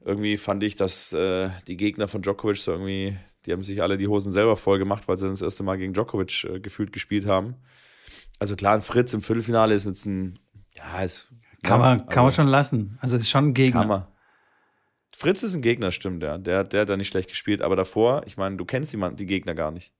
irgendwie 0.00 0.36
fand 0.36 0.62
ich, 0.62 0.74
dass 0.76 1.12
äh, 1.12 1.50
die 1.68 1.76
Gegner 1.76 2.08
von 2.08 2.22
Djokovic 2.22 2.56
so 2.56 2.72
irgendwie, 2.72 3.18
die 3.44 3.52
haben 3.52 3.62
sich 3.62 3.82
alle 3.82 3.96
die 3.96 4.08
Hosen 4.08 4.32
selber 4.32 4.56
voll 4.56 4.78
gemacht, 4.78 5.06
weil 5.06 5.18
sie 5.18 5.28
das 5.28 5.42
erste 5.42 5.62
Mal 5.62 5.76
gegen 5.76 5.92
Djokovic 5.92 6.44
äh, 6.44 6.60
gefühlt 6.60 6.92
gespielt 6.92 7.26
haben. 7.26 7.56
Also 8.38 8.56
klar, 8.56 8.74
ein 8.74 8.82
Fritz 8.82 9.12
im 9.14 9.22
Viertelfinale 9.22 9.74
ist 9.74 9.86
jetzt 9.86 10.06
ein, 10.06 10.38
ja, 10.74 11.02
ist. 11.02 11.28
Kann, 11.62 11.80
ja, 11.80 11.86
man, 11.86 12.08
kann 12.08 12.24
man 12.24 12.32
schon 12.32 12.48
lassen. 12.48 12.98
Also 13.00 13.16
ist 13.16 13.30
schon 13.30 13.48
ein 13.48 13.54
Gegner. 13.54 13.80
Kann 13.80 13.88
man. 13.88 14.06
Fritz 15.22 15.44
ist 15.44 15.54
ein 15.54 15.62
Gegner, 15.62 15.92
stimmt, 15.92 16.22
ja. 16.22 16.36
Der, 16.36 16.64
der 16.64 16.80
hat 16.80 16.88
da 16.88 16.96
nicht 16.96 17.06
schlecht 17.06 17.28
gespielt. 17.28 17.62
Aber 17.62 17.76
davor, 17.76 18.22
ich 18.26 18.36
meine, 18.36 18.56
du 18.56 18.64
kennst 18.64 18.92
die, 18.92 18.98
die 19.14 19.26
Gegner 19.26 19.54
gar 19.54 19.70
nicht. 19.70 19.92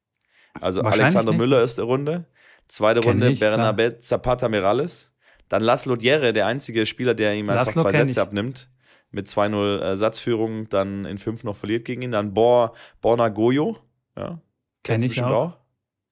Also 0.60 0.82
Alexander 0.82 1.30
nicht. 1.30 1.38
Müller 1.38 1.60
erste 1.60 1.82
Runde, 1.82 2.26
zweite 2.66 3.00
Kenn 3.00 3.12
Runde 3.12 3.30
ich, 3.30 3.40
Bernabé 3.40 4.00
Zapata 4.00 4.48
Mirales, 4.48 5.14
dann 5.48 5.62
Laszlo 5.62 5.94
Djerre, 5.94 6.32
der 6.32 6.46
einzige 6.46 6.86
Spieler, 6.86 7.14
der 7.14 7.34
ihm 7.34 7.48
einfach 7.48 7.66
Laszlo 7.66 7.82
zwei 7.82 7.92
Sätze 7.92 8.10
ich. 8.10 8.18
abnimmt, 8.18 8.68
mit 9.12 9.28
2-0 9.28 9.80
äh, 9.80 9.96
Satzführung, 9.96 10.68
dann 10.68 11.04
in 11.04 11.18
5 11.18 11.44
noch 11.44 11.54
verliert 11.54 11.84
gegen 11.84 12.02
ihn. 12.02 12.10
Dann 12.10 12.34
Bor, 12.34 12.74
Borna 13.00 13.28
Goyo, 13.28 13.76
ja. 14.16 14.40
Kenn 14.82 15.02
ich 15.02 15.22
auch. 15.22 15.30
auch. 15.30 15.58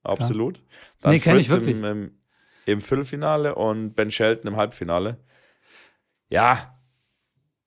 Absolut. 0.05 0.55
Klar. 0.55 0.67
Dann 1.01 1.13
nee, 1.13 1.19
Fritz 1.19 1.53
im, 1.53 1.85
im, 1.85 2.19
im 2.65 2.81
Viertelfinale 2.81 3.57
und 3.57 3.95
Ben 3.95 4.11
Shelton 4.11 4.53
im 4.53 4.57
Halbfinale. 4.57 5.19
Ja, 6.29 6.80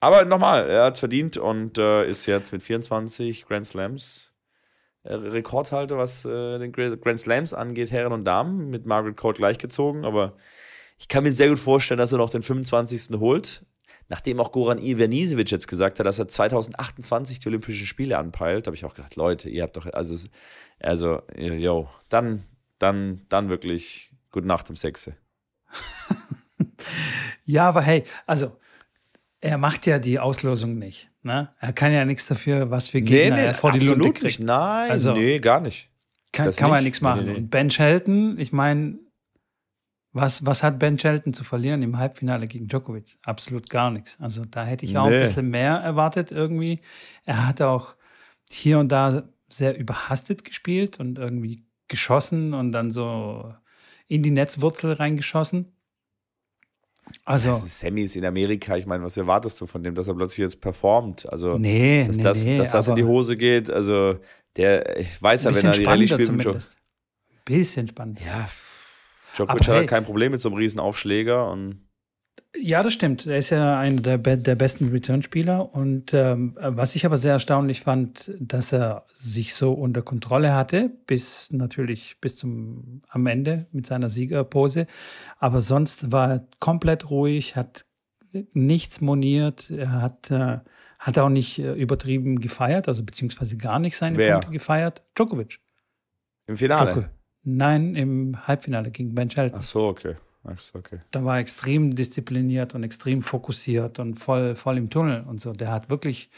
aber 0.03 0.25
nochmal, 0.25 0.69
er 0.69 0.83
hat 0.83 0.95
es 0.95 0.99
verdient 0.99 1.37
und 1.37 1.77
äh, 1.77 2.05
ist 2.05 2.25
jetzt 2.25 2.51
mit 2.51 2.61
24 2.61 3.45
Grand 3.45 3.65
Slams 3.65 4.33
äh, 5.03 5.13
Rekordhalter, 5.13 5.97
was 5.97 6.25
äh, 6.25 6.59
den 6.59 6.73
Grand 6.73 7.17
Slams 7.17 7.53
angeht, 7.53 7.89
Herren 7.89 8.11
und 8.11 8.25
Damen, 8.25 8.69
mit 8.69 8.85
Margaret 8.85 9.15
Court 9.15 9.37
gleichgezogen. 9.37 10.03
Aber 10.03 10.35
ich 10.99 11.07
kann 11.07 11.23
mir 11.23 11.31
sehr 11.31 11.47
gut 11.47 11.59
vorstellen, 11.59 11.99
dass 11.99 12.11
er 12.11 12.17
noch 12.17 12.29
den 12.29 12.41
25. 12.41 13.17
holt. 13.17 13.65
Nachdem 14.09 14.41
auch 14.41 14.51
Goran 14.51 14.77
Ivanisevic 14.77 15.49
jetzt 15.49 15.69
gesagt 15.69 15.99
hat, 15.99 16.05
dass 16.05 16.19
er 16.19 16.27
2028 16.27 17.39
die 17.39 17.47
Olympischen 17.47 17.85
Spiele 17.85 18.17
anpeilt, 18.17 18.67
habe 18.67 18.75
ich 18.75 18.83
auch 18.83 18.95
gedacht, 18.95 19.15
Leute, 19.15 19.49
ihr 19.49 19.63
habt 19.63 19.77
doch, 19.77 19.85
also, 19.85 20.27
also, 20.79 21.21
yo, 21.37 21.87
dann, 22.09 22.43
dann, 22.77 23.21
dann 23.29 23.47
wirklich 23.47 24.11
gute 24.31 24.47
Nacht 24.47 24.69
um 24.69 24.75
Sechse. 24.75 25.15
ja, 27.45 27.69
aber 27.69 27.81
hey, 27.81 28.03
also 28.25 28.57
er 29.43 29.57
macht 29.57 29.85
ja 29.85 29.99
die 29.99 30.19
Auslosung 30.19 30.77
nicht. 30.77 31.09
Ne? 31.21 31.49
Er 31.59 31.73
kann 31.73 31.91
ja 31.91 32.05
nichts 32.05 32.27
dafür, 32.27 32.71
was 32.71 32.87
für 32.87 33.01
Gegner 33.01 33.35
nee, 33.35 33.41
nee, 33.41 33.47
er 33.47 33.53
vor 33.53 33.73
die 33.73 33.85
Lunte 33.85 34.13
kriegt. 34.13 34.23
Nicht. 34.23 34.39
Nein, 34.39 34.89
also, 34.89 35.13
nee, 35.13 35.39
gar 35.39 35.59
nicht. 35.59 35.89
Kann, 36.31 36.49
kann 36.51 36.69
man 36.69 36.79
ja 36.79 36.83
nichts 36.83 37.01
machen. 37.01 37.25
Nee. 37.25 37.35
Und 37.35 37.49
Ben 37.49 37.69
Shelton, 37.69 38.39
ich 38.39 38.53
meine, 38.53 38.97
was, 40.13 40.45
was 40.45 40.63
hat 40.63 40.79
Ben 40.79 40.97
Shelton 40.97 41.33
zu 41.33 41.43
verlieren 41.43 41.81
im 41.81 41.97
Halbfinale 41.97 42.47
gegen 42.47 42.67
Djokovic? 42.67 43.17
Absolut 43.23 43.69
gar 43.69 43.91
nichts. 43.91 44.17
Also 44.19 44.43
da 44.45 44.63
hätte 44.63 44.85
ich 44.85 44.97
auch 44.97 45.07
ein 45.07 45.19
bisschen 45.19 45.49
mehr 45.49 45.73
erwartet 45.73 46.31
irgendwie. 46.31 46.79
Er 47.25 47.45
hat 47.45 47.61
auch 47.61 47.95
hier 48.49 48.79
und 48.79 48.89
da 48.89 49.23
sehr 49.49 49.77
überhastet 49.77 50.45
gespielt 50.45 50.99
und 50.99 51.19
irgendwie 51.19 51.65
geschossen 51.89 52.53
und 52.53 52.71
dann 52.71 52.91
so 52.91 53.53
in 54.07 54.23
die 54.23 54.31
Netzwurzel 54.31 54.93
reingeschossen. 54.93 55.73
Also, 57.25 57.49
das 57.49 57.63
ist 57.63 57.79
Semis 57.79 58.15
in 58.15 58.25
Amerika. 58.25 58.77
Ich 58.77 58.85
meine, 58.85 59.03
was 59.03 59.17
erwartest 59.17 59.59
du 59.61 59.65
von 59.65 59.83
dem, 59.83 59.95
dass 59.95 60.07
er 60.07 60.15
plötzlich 60.15 60.39
jetzt 60.39 60.61
performt? 60.61 61.27
Also, 61.29 61.57
nee, 61.57 62.05
dass 62.05 62.17
nee, 62.17 62.23
das, 62.23 62.45
nee, 62.45 62.57
dass 62.57 62.71
das 62.71 62.87
in 62.87 62.95
die 62.95 63.03
Hose 63.03 63.37
geht. 63.37 63.69
Also, 63.69 64.19
der, 64.55 64.99
ich 64.99 65.21
weiß 65.21 65.45
ja, 65.45 65.55
wenn 65.55 65.65
er 65.65 65.71
die 65.71 65.83
Rallye 65.83 66.07
spielt. 66.07 66.25
Zumindest. 66.25 66.75
Bisschen 67.45 67.87
spannend. 67.87 68.19
Ja. 68.25 68.49
Djokovic 69.35 69.67
hat 69.67 69.75
hey, 69.75 69.85
kein 69.85 70.05
Problem 70.05 70.31
mit 70.31 70.41
so 70.41 70.49
einem 70.49 70.57
riesen 70.57 70.79
Aufschläger 70.79 71.51
und 71.51 71.82
ja, 72.55 72.83
das 72.83 72.93
stimmt. 72.93 73.25
Er 73.25 73.37
ist 73.37 73.49
ja 73.49 73.79
einer 73.79 74.01
der, 74.01 74.17
der 74.17 74.55
besten 74.55 74.89
Return-Spieler. 74.89 75.73
Und 75.73 76.13
ähm, 76.13 76.55
was 76.59 76.95
ich 76.95 77.05
aber 77.05 77.17
sehr 77.17 77.33
erstaunlich 77.33 77.81
fand, 77.81 78.31
dass 78.39 78.71
er 78.71 79.05
sich 79.11 79.55
so 79.55 79.73
unter 79.73 80.01
Kontrolle 80.01 80.53
hatte, 80.53 80.91
bis 81.07 81.51
natürlich 81.51 82.17
bis 82.21 82.37
zum 82.37 83.01
am 83.09 83.25
Ende 83.27 83.65
mit 83.71 83.85
seiner 83.85 84.09
Siegerpose. 84.09 84.87
Aber 85.39 85.61
sonst 85.61 86.11
war 86.11 86.31
er 86.31 86.47
komplett 86.59 87.09
ruhig, 87.09 87.55
hat 87.55 87.85
nichts 88.53 89.01
moniert, 89.01 89.69
er 89.69 90.01
hat, 90.01 90.31
äh, 90.31 90.59
hat 90.99 91.17
auch 91.17 91.29
nicht 91.29 91.59
äh, 91.59 91.73
übertrieben 91.73 92.39
gefeiert, 92.39 92.87
also 92.87 93.03
beziehungsweise 93.03 93.57
gar 93.57 93.79
nicht 93.79 93.97
seine 93.97 94.17
Wer? 94.17 94.33
Punkte 94.33 94.51
gefeiert. 94.51 95.03
Djokovic. 95.15 95.59
Im 96.47 96.57
Finale? 96.57 96.93
Djoko. 96.93 97.07
Nein, 97.43 97.95
im 97.95 98.47
Halbfinale 98.47 98.89
gegen 98.91 99.13
Ben 99.13 99.29
Shelton. 99.29 99.59
Ach 99.59 99.63
so, 99.63 99.87
okay. 99.87 100.15
Okay. 100.45 100.99
Da 101.11 101.23
war 101.23 101.39
extrem 101.39 101.95
diszipliniert 101.95 102.75
und 102.75 102.83
extrem 102.83 103.21
fokussiert 103.21 103.99
und 103.99 104.19
voll, 104.19 104.55
voll 104.55 104.77
im 104.77 104.89
Tunnel 104.89 105.23
und 105.25 105.39
so. 105.39 105.53
Der 105.53 105.71
hat 105.71 105.89
wirklich 105.89 106.29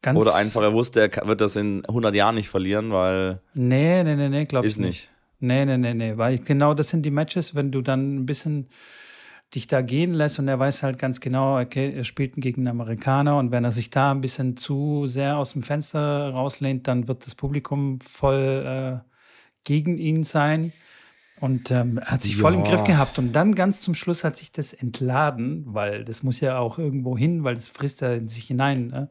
ganz. 0.00 0.18
Oder 0.18 0.34
einfach, 0.34 0.62
er 0.62 0.72
wusste, 0.72 1.00
er 1.00 1.26
wird 1.26 1.40
das 1.40 1.56
in 1.56 1.84
100 1.84 2.14
Jahren 2.14 2.34
nicht 2.34 2.48
verlieren, 2.48 2.90
weil. 2.90 3.40
Nee, 3.54 4.02
nee, 4.04 4.16
nee, 4.16 4.28
nee, 4.28 4.44
glaub 4.46 4.64
ich 4.64 4.78
nicht. 4.78 5.10
Nee, 5.38 5.64
nee, 5.64 5.76
nee, 5.76 5.92
nee. 5.92 6.16
Weil 6.16 6.38
genau 6.38 6.72
das 6.72 6.88
sind 6.88 7.02
die 7.02 7.10
Matches, 7.10 7.54
wenn 7.54 7.72
du 7.72 7.82
dann 7.82 8.16
ein 8.16 8.26
bisschen 8.26 8.68
dich 9.54 9.66
da 9.66 9.82
gehen 9.82 10.14
lässt 10.14 10.38
und 10.38 10.48
er 10.48 10.58
weiß 10.58 10.82
halt 10.82 10.98
ganz 10.98 11.20
genau, 11.20 11.60
okay, 11.60 11.92
er 11.94 12.04
spielt 12.04 12.36
gegen 12.36 12.62
einen 12.62 12.80
Amerikaner 12.80 13.36
und 13.36 13.50
wenn 13.50 13.64
er 13.64 13.70
sich 13.70 13.90
da 13.90 14.10
ein 14.10 14.22
bisschen 14.22 14.56
zu 14.56 15.04
sehr 15.06 15.36
aus 15.36 15.52
dem 15.52 15.62
Fenster 15.62 16.30
rauslehnt, 16.30 16.88
dann 16.88 17.06
wird 17.06 17.26
das 17.26 17.34
Publikum 17.34 18.00
voll 18.00 19.02
äh, 19.04 19.08
gegen 19.64 19.98
ihn 19.98 20.22
sein. 20.22 20.72
Und 21.42 21.72
ähm, 21.72 22.00
hat 22.00 22.22
sich 22.22 22.36
ja. 22.36 22.40
voll 22.40 22.54
im 22.54 22.62
Griff 22.62 22.84
gehabt. 22.84 23.18
Und 23.18 23.32
dann 23.32 23.56
ganz 23.56 23.80
zum 23.80 23.96
Schluss 23.96 24.22
hat 24.22 24.36
sich 24.36 24.52
das 24.52 24.72
entladen, 24.72 25.64
weil 25.66 26.04
das 26.04 26.22
muss 26.22 26.38
ja 26.38 26.60
auch 26.60 26.78
irgendwo 26.78 27.18
hin, 27.18 27.42
weil 27.42 27.56
das 27.56 27.66
frisst 27.66 28.00
er 28.00 28.14
in 28.14 28.28
sich 28.28 28.44
hinein. 28.44 28.86
Ne? 28.86 29.10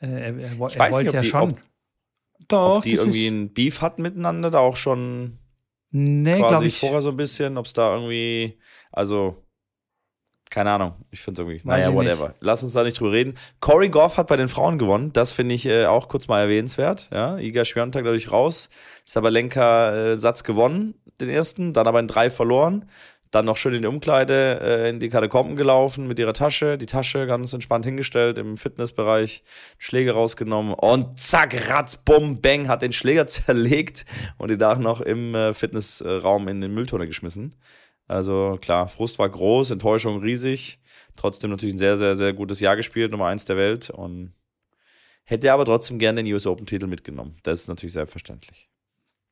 Äh, 0.00 0.06
er, 0.06 0.38
er, 0.38 0.50
er 0.50 0.58
wollte 0.58 1.12
ja 1.12 1.20
die, 1.20 1.26
schon. 1.26 1.50
Ob, 1.50 1.58
Doch. 2.48 2.76
Ob 2.78 2.84
die 2.84 2.94
irgendwie 2.94 3.26
ein 3.26 3.52
Beef 3.52 3.82
hatten 3.82 4.00
miteinander, 4.00 4.48
da 4.48 4.60
auch 4.60 4.76
schon 4.76 5.36
nee, 5.90 6.38
quasi 6.38 6.64
ich. 6.64 6.78
vorher 6.78 7.02
so 7.02 7.10
ein 7.10 7.18
bisschen, 7.18 7.58
ob 7.58 7.66
es 7.66 7.74
da 7.74 7.92
irgendwie, 7.92 8.58
also 8.90 9.45
keine 10.50 10.70
Ahnung. 10.70 10.94
Ich 11.10 11.20
finde 11.20 11.42
es 11.42 11.46
irgendwie. 11.46 11.68
Weiß 11.68 11.84
naja, 11.84 11.94
whatever. 11.94 12.28
Nicht. 12.28 12.38
Lass 12.40 12.62
uns 12.62 12.72
da 12.72 12.82
nicht 12.82 12.98
drüber 12.98 13.12
reden. 13.12 13.34
Corey 13.60 13.88
Goff 13.88 14.16
hat 14.16 14.28
bei 14.28 14.36
den 14.36 14.48
Frauen 14.48 14.78
gewonnen. 14.78 15.12
Das 15.12 15.32
finde 15.32 15.54
ich 15.54 15.66
äh, 15.66 15.86
auch 15.86 16.08
kurz 16.08 16.28
mal 16.28 16.40
erwähnenswert. 16.40 17.08
Ja, 17.12 17.38
Iga 17.38 17.64
Schwiontek 17.64 18.04
dadurch 18.04 18.30
raus. 18.30 18.70
Sabalenka 19.04 20.12
äh, 20.12 20.16
Satz 20.16 20.44
gewonnen, 20.44 20.94
den 21.20 21.28
ersten, 21.28 21.72
dann 21.72 21.86
aber 21.86 22.00
in 22.00 22.08
drei 22.08 22.30
verloren. 22.30 22.86
Dann 23.32 23.44
noch 23.44 23.56
schön 23.56 23.74
in 23.74 23.82
die 23.82 23.88
Umkleide, 23.88 24.60
äh, 24.62 24.88
in 24.88 25.00
die 25.00 25.08
Katakomben 25.08 25.56
gelaufen 25.56 26.06
mit 26.06 26.18
ihrer 26.18 26.32
Tasche. 26.32 26.78
Die 26.78 26.86
Tasche 26.86 27.26
ganz 27.26 27.52
entspannt 27.52 27.84
hingestellt 27.84 28.38
im 28.38 28.56
Fitnessbereich. 28.56 29.42
Schläge 29.78 30.12
rausgenommen 30.12 30.72
und 30.74 31.18
zack, 31.18 31.68
ratz, 31.68 31.96
bumm, 31.96 32.40
bang, 32.40 32.68
hat 32.68 32.82
den 32.82 32.92
Schläger 32.92 33.26
zerlegt 33.26 34.06
und 34.38 34.50
die 34.50 34.56
da 34.56 34.76
noch 34.76 35.00
im 35.00 35.34
äh, 35.34 35.54
Fitnessraum 35.54 36.46
in 36.46 36.60
den 36.60 36.72
Mülltonne 36.72 37.06
geschmissen. 37.06 37.56
Also 38.06 38.58
klar, 38.60 38.88
Frust 38.88 39.18
war 39.18 39.28
groß, 39.28 39.70
Enttäuschung 39.70 40.20
riesig. 40.20 40.78
Trotzdem 41.16 41.50
natürlich 41.50 41.74
ein 41.74 41.78
sehr, 41.78 41.96
sehr, 41.96 42.14
sehr 42.16 42.32
gutes 42.32 42.60
Jahr 42.60 42.76
gespielt, 42.76 43.10
Nummer 43.10 43.26
eins 43.26 43.44
der 43.44 43.56
Welt. 43.56 43.90
Und 43.90 44.32
hätte 45.24 45.52
aber 45.52 45.64
trotzdem 45.64 45.98
gerne 45.98 46.22
den 46.22 46.32
US 46.32 46.46
Open-Titel 46.46 46.86
mitgenommen. 46.86 47.36
Das 47.42 47.62
ist 47.62 47.68
natürlich 47.68 47.94
selbstverständlich. 47.94 48.70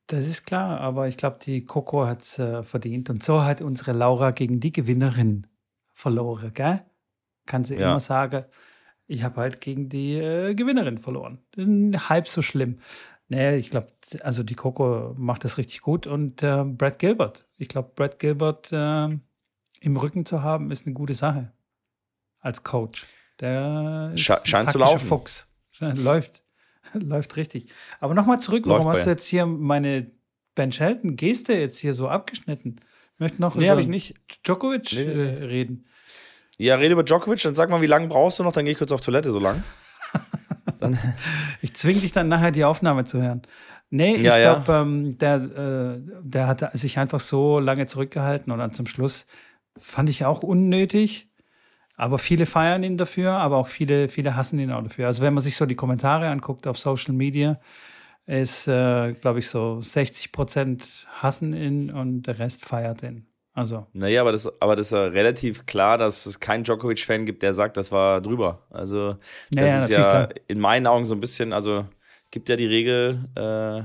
Das 0.07 0.27
ist 0.27 0.45
klar, 0.45 0.79
aber 0.81 1.07
ich 1.07 1.17
glaube, 1.17 1.39
die 1.41 1.65
Coco 1.65 2.05
hat 2.05 2.21
es 2.21 2.37
äh, 2.37 2.61
verdient. 2.61 3.09
Und 3.09 3.23
so 3.23 3.43
hat 3.43 3.61
unsere 3.61 3.93
Laura 3.93 4.31
gegen 4.31 4.59
die 4.59 4.71
Gewinnerin 4.71 5.47
verloren, 5.93 6.51
gell? 6.53 6.83
Kann 7.45 7.63
sie 7.63 7.75
ja. 7.75 7.89
immer 7.89 7.99
sagen, 7.99 8.45
ich 9.07 9.23
habe 9.23 9.41
halt 9.41 9.61
gegen 9.61 9.89
die 9.89 10.15
äh, 10.15 10.53
Gewinnerin 10.53 10.97
verloren. 10.97 11.39
Halb 11.57 12.27
so 12.27 12.41
schlimm. 12.41 12.79
Nee, 13.27 13.57
ich 13.57 13.71
glaube, 13.71 13.87
also 14.21 14.43
die 14.43 14.55
Coco 14.55 15.15
macht 15.17 15.43
das 15.43 15.57
richtig 15.57 15.81
gut 15.81 16.05
und 16.05 16.43
äh, 16.43 16.63
Brad 16.63 16.99
Gilbert. 16.99 17.45
Ich 17.57 17.69
glaube, 17.69 17.91
Brad 17.95 18.19
Gilbert 18.19 18.71
äh, 18.71 19.09
im 19.79 19.97
Rücken 19.97 20.25
zu 20.25 20.43
haben, 20.43 20.71
ist 20.71 20.85
eine 20.85 20.93
gute 20.93 21.13
Sache. 21.13 21.51
Als 22.39 22.63
Coach. 22.63 23.07
Der 23.39 24.11
Sche 24.15 24.39
scheint 24.43 24.71
zu 24.71 24.77
laufen. 24.77 25.07
Fuchs. 25.07 25.47
Läuft. 25.79 26.43
Läuft 26.93 27.35
richtig. 27.35 27.67
Aber 27.99 28.13
nochmal 28.13 28.39
zurück, 28.39 28.63
warum 28.67 28.87
hast 28.87 29.05
du 29.05 29.09
jetzt 29.09 29.25
hier 29.25 29.45
meine 29.45 30.11
Ben 30.53 30.71
Shelton-Geste 30.71 31.53
jetzt 31.53 31.79
hier 31.79 31.93
so 31.93 32.07
abgeschnitten? 32.07 32.79
Ich 33.13 33.19
möchte 33.19 33.41
noch 33.41 33.55
nee, 33.55 33.69
über 33.69 33.79
ich 33.79 33.87
nicht. 33.87 34.15
Djokovic 34.45 34.93
nee. 34.93 35.01
äh, 35.01 35.43
reden. 35.45 35.85
Ja, 36.57 36.75
rede 36.75 36.93
über 36.93 37.03
Djokovic, 37.03 37.41
dann 37.41 37.55
sag 37.55 37.69
mal, 37.69 37.81
wie 37.81 37.87
lange 37.87 38.07
brauchst 38.07 38.39
du 38.39 38.43
noch, 38.43 38.53
dann 38.53 38.65
gehe 38.65 38.73
ich 38.73 38.77
kurz 38.77 38.91
auf 38.91 39.01
Toilette 39.01 39.31
so 39.31 39.39
lang. 39.39 39.63
ich 41.61 41.75
zwinge 41.75 42.01
dich 42.01 42.11
dann 42.11 42.27
nachher 42.27 42.51
die 42.51 42.65
Aufnahme 42.65 43.05
zu 43.05 43.21
hören. 43.21 43.41
Nee, 43.89 44.15
ich 44.15 44.23
ja, 44.23 44.37
glaube, 44.37 44.71
ja. 44.71 44.81
ähm, 44.81 45.17
der, 45.17 45.35
äh, 45.35 45.99
der 46.21 46.47
hat 46.47 46.77
sich 46.77 46.97
einfach 46.97 47.19
so 47.19 47.59
lange 47.59 47.85
zurückgehalten 47.85 48.51
und 48.51 48.59
dann 48.59 48.73
zum 48.73 48.87
Schluss 48.87 49.25
fand 49.77 50.09
ich 50.09 50.25
auch 50.25 50.43
unnötig. 50.43 51.29
Aber 51.97 52.17
viele 52.17 52.45
feiern 52.45 52.83
ihn 52.83 52.97
dafür, 52.97 53.33
aber 53.33 53.57
auch 53.57 53.67
viele, 53.67 54.09
viele 54.09 54.35
hassen 54.35 54.59
ihn 54.59 54.71
auch 54.71 54.83
dafür. 54.83 55.07
Also 55.07 55.21
wenn 55.21 55.33
man 55.33 55.41
sich 55.41 55.55
so 55.55 55.65
die 55.65 55.75
Kommentare 55.75 56.27
anguckt 56.27 56.67
auf 56.67 56.77
Social 56.77 57.13
Media, 57.13 57.59
ist, 58.25 58.67
äh, 58.67 59.13
glaube 59.13 59.39
ich, 59.39 59.47
so 59.47 59.79
60 59.81 60.31
Prozent 60.31 61.07
hassen 61.21 61.53
ihn 61.53 61.91
und 61.91 62.23
der 62.23 62.39
Rest 62.39 62.65
feiert 62.65 63.03
ihn. 63.03 63.27
Also. 63.55 63.87
Naja, 63.93 64.19
aber 64.19 64.33
das, 64.33 64.61
aber 64.61 64.75
das 64.75 64.87
ist 64.87 64.91
ja 64.91 65.05
relativ 65.05 65.65
klar, 65.65 65.97
dass 65.97 66.25
es 66.25 66.41
keinen 66.41 66.65
Djokovic-Fan 66.65 67.25
gibt, 67.25 67.41
der 67.41 67.53
sagt, 67.53 67.77
das 67.77 67.89
war 67.89 68.19
drüber. 68.19 68.63
Also, 68.69 69.13
das 69.13 69.19
naja, 69.51 69.79
ist 69.79 69.89
ja 69.89 70.09
klar. 70.09 70.29
in 70.47 70.59
meinen 70.59 70.85
Augen 70.87 71.05
so 71.05 71.15
ein 71.15 71.21
bisschen, 71.21 71.53
also 71.53 71.85
gibt 72.31 72.49
ja 72.49 72.57
die 72.57 72.65
Regel, 72.65 73.19
äh, 73.35 73.81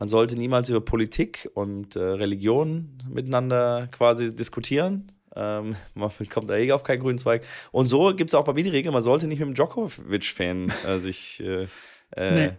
man 0.00 0.08
sollte 0.08 0.36
niemals 0.36 0.68
über 0.68 0.80
Politik 0.80 1.48
und 1.54 1.94
äh, 1.94 2.02
Religion 2.02 2.98
miteinander 3.08 3.86
quasi 3.92 4.34
diskutieren. 4.34 5.12
Ähm, 5.36 5.76
man 5.94 6.10
kommt 6.28 6.50
da 6.50 6.56
eh 6.56 6.72
auf 6.72 6.82
keinen 6.82 7.02
grünen 7.02 7.18
Zweig. 7.18 7.46
Und 7.70 7.86
so 7.86 8.12
gibt 8.16 8.30
es 8.30 8.34
auch 8.34 8.44
bei 8.44 8.52
mir 8.52 8.64
die 8.64 8.70
Regel, 8.70 8.90
man 8.90 9.00
sollte 9.00 9.28
nicht 9.28 9.38
mit 9.38 9.46
dem 9.46 9.54
Djokovic-Fan 9.54 10.72
äh, 10.88 10.98
sich 10.98 11.40
äh, 11.40 11.68
äh, 12.16 12.48
nee. 12.48 12.52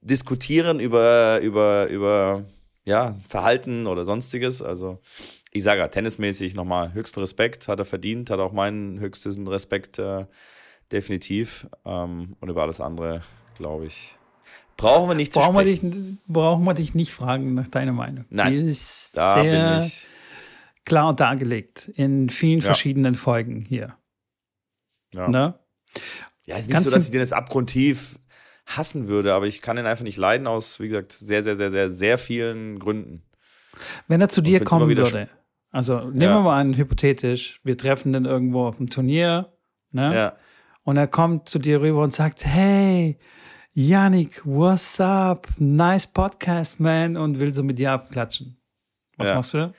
diskutieren 0.00 0.80
über, 0.80 1.40
über, 1.40 1.88
über 1.88 2.46
ja, 2.84 3.14
Verhalten 3.26 3.86
oder 3.86 4.04
sonstiges. 4.04 4.62
Also 4.62 5.00
ich 5.50 5.62
sage 5.62 5.80
ja, 5.80 5.88
tennismäßig 5.88 6.54
nochmal 6.54 6.92
höchsten 6.92 7.20
Respekt, 7.20 7.68
hat 7.68 7.78
er 7.78 7.84
verdient, 7.84 8.30
hat 8.30 8.40
auch 8.40 8.52
meinen 8.52 9.00
höchsten 9.00 9.46
Respekt 9.48 9.98
äh, 9.98 10.26
definitiv. 10.92 11.66
Ähm, 11.84 12.36
und 12.40 12.48
über 12.48 12.62
alles 12.62 12.80
andere, 12.80 13.22
glaube 13.56 13.86
ich, 13.86 14.16
brauchen 14.76 15.08
wir 15.08 15.14
nicht 15.14 15.32
zu 15.32 15.38
brauchen 15.38 15.54
sprechen. 15.60 15.92
Wir 15.92 16.00
dich, 16.00 16.18
brauchen 16.26 16.64
wir 16.64 16.74
dich 16.74 16.94
nicht 16.94 17.12
fragen 17.12 17.54
nach 17.54 17.68
deiner 17.68 17.92
Meinung. 17.92 18.24
Nein, 18.30 18.52
Die 18.52 18.58
ist 18.58 19.16
da 19.16 19.34
sehr 19.34 19.78
bin 19.78 19.86
ich. 19.86 20.06
klar 20.84 21.14
dargelegt 21.14 21.88
in 21.94 22.28
vielen 22.30 22.60
ja. 22.60 22.66
verschiedenen 22.66 23.14
Folgen 23.14 23.60
hier. 23.62 23.96
Ja. 25.14 25.28
Ne? 25.28 25.58
Ja, 26.46 26.56
ist 26.56 26.68
nicht 26.68 26.80
so, 26.80 26.90
dass 26.90 27.04
ich 27.04 27.10
den 27.10 27.20
jetzt 27.20 27.32
abgrundtief 27.32 28.18
hassen 28.66 29.08
würde, 29.08 29.34
aber 29.34 29.46
ich 29.46 29.60
kann 29.60 29.76
ihn 29.76 29.86
einfach 29.86 30.04
nicht 30.04 30.16
leiden 30.16 30.46
aus, 30.46 30.80
wie 30.80 30.88
gesagt, 30.88 31.12
sehr, 31.12 31.42
sehr, 31.42 31.56
sehr, 31.56 31.70
sehr, 31.70 31.90
sehr 31.90 32.18
vielen 32.18 32.78
Gründen. 32.78 33.22
Wenn 34.08 34.20
er 34.20 34.28
zu 34.28 34.40
dir 34.40 34.64
kommen 34.64 34.88
würde, 34.88 35.28
also 35.70 35.98
nehmen 36.00 36.22
ja. 36.22 36.36
wir 36.36 36.42
mal 36.42 36.60
an, 36.60 36.76
hypothetisch, 36.76 37.60
wir 37.64 37.76
treffen 37.76 38.12
den 38.12 38.24
irgendwo 38.24 38.66
auf 38.66 38.76
dem 38.76 38.88
Turnier, 38.88 39.52
ne? 39.90 40.14
Ja. 40.14 40.36
Und 40.84 40.98
er 40.98 41.08
kommt 41.08 41.48
zu 41.48 41.58
dir 41.58 41.80
rüber 41.80 42.02
und 42.02 42.12
sagt, 42.12 42.44
hey, 42.44 43.18
Yannick, 43.72 44.42
what's 44.44 45.00
up? 45.00 45.48
Nice 45.58 46.06
Podcast, 46.06 46.78
man, 46.78 47.16
und 47.16 47.40
will 47.40 47.52
so 47.52 47.62
mit 47.62 47.78
dir 47.78 47.92
abklatschen. 47.92 48.56
Was 49.16 49.30
ja. 49.30 49.34
machst 49.34 49.54
du 49.54 49.58
denn? 49.58 49.74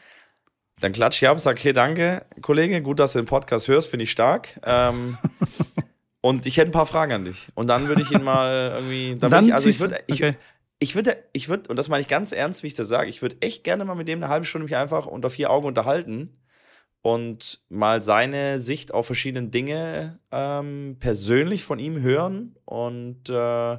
Dann 0.81 0.91
klatsch 0.91 1.21
ich 1.21 1.29
ab, 1.29 1.39
sag, 1.39 1.63
hey, 1.63 1.71
danke, 1.71 2.25
Kollege, 2.41 2.81
gut, 2.81 2.99
dass 2.99 3.13
du 3.13 3.19
den 3.19 3.25
Podcast 3.25 3.67
hörst, 3.69 3.89
finde 3.89 4.03
ich 4.03 4.11
stark. 4.11 4.59
Ähm, 4.65 5.17
Und 6.25 6.47
ich 6.47 6.57
hätte 6.57 6.69
ein 6.69 6.71
paar 6.71 6.87
Fragen 6.87 7.11
an 7.11 7.25
dich. 7.25 7.45
Und 7.53 7.67
dann 7.67 7.87
würde 7.87 8.01
ich 8.01 8.09
ihn 8.09 8.23
mal 8.23 8.71
irgendwie. 8.73 9.15
Dann 9.19 9.29
dann 9.29 9.45
ich, 9.45 9.53
also 9.53 9.69
ich 9.69 9.79
würde, 9.79 9.99
ich, 10.07 10.23
okay. 10.23 10.35
ich 10.79 10.95
würde, 10.95 11.17
ich 11.33 11.49
würde, 11.49 11.69
und 11.69 11.75
das 11.75 11.87
meine 11.87 12.01
ich 12.01 12.07
ganz 12.07 12.31
ernst, 12.31 12.63
wie 12.63 12.67
ich 12.67 12.73
das 12.73 12.87
sage, 12.87 13.11
ich 13.11 13.21
würde 13.21 13.35
echt 13.41 13.63
gerne 13.63 13.85
mal 13.85 13.93
mit 13.93 14.07
dem 14.07 14.23
eine 14.23 14.29
halbe 14.29 14.43
Stunde 14.43 14.63
mich 14.63 14.75
einfach 14.75 15.05
unter 15.05 15.29
vier 15.29 15.51
Augen 15.51 15.67
unterhalten 15.67 16.35
und 17.03 17.59
mal 17.69 18.01
seine 18.01 18.57
Sicht 18.57 18.91
auf 18.91 19.05
verschiedene 19.05 19.49
Dinge 19.49 20.17
ähm, 20.31 20.97
persönlich 20.99 21.63
von 21.63 21.77
ihm 21.77 22.01
hören 22.01 22.55
und 22.65 23.29
äh, 23.29 23.77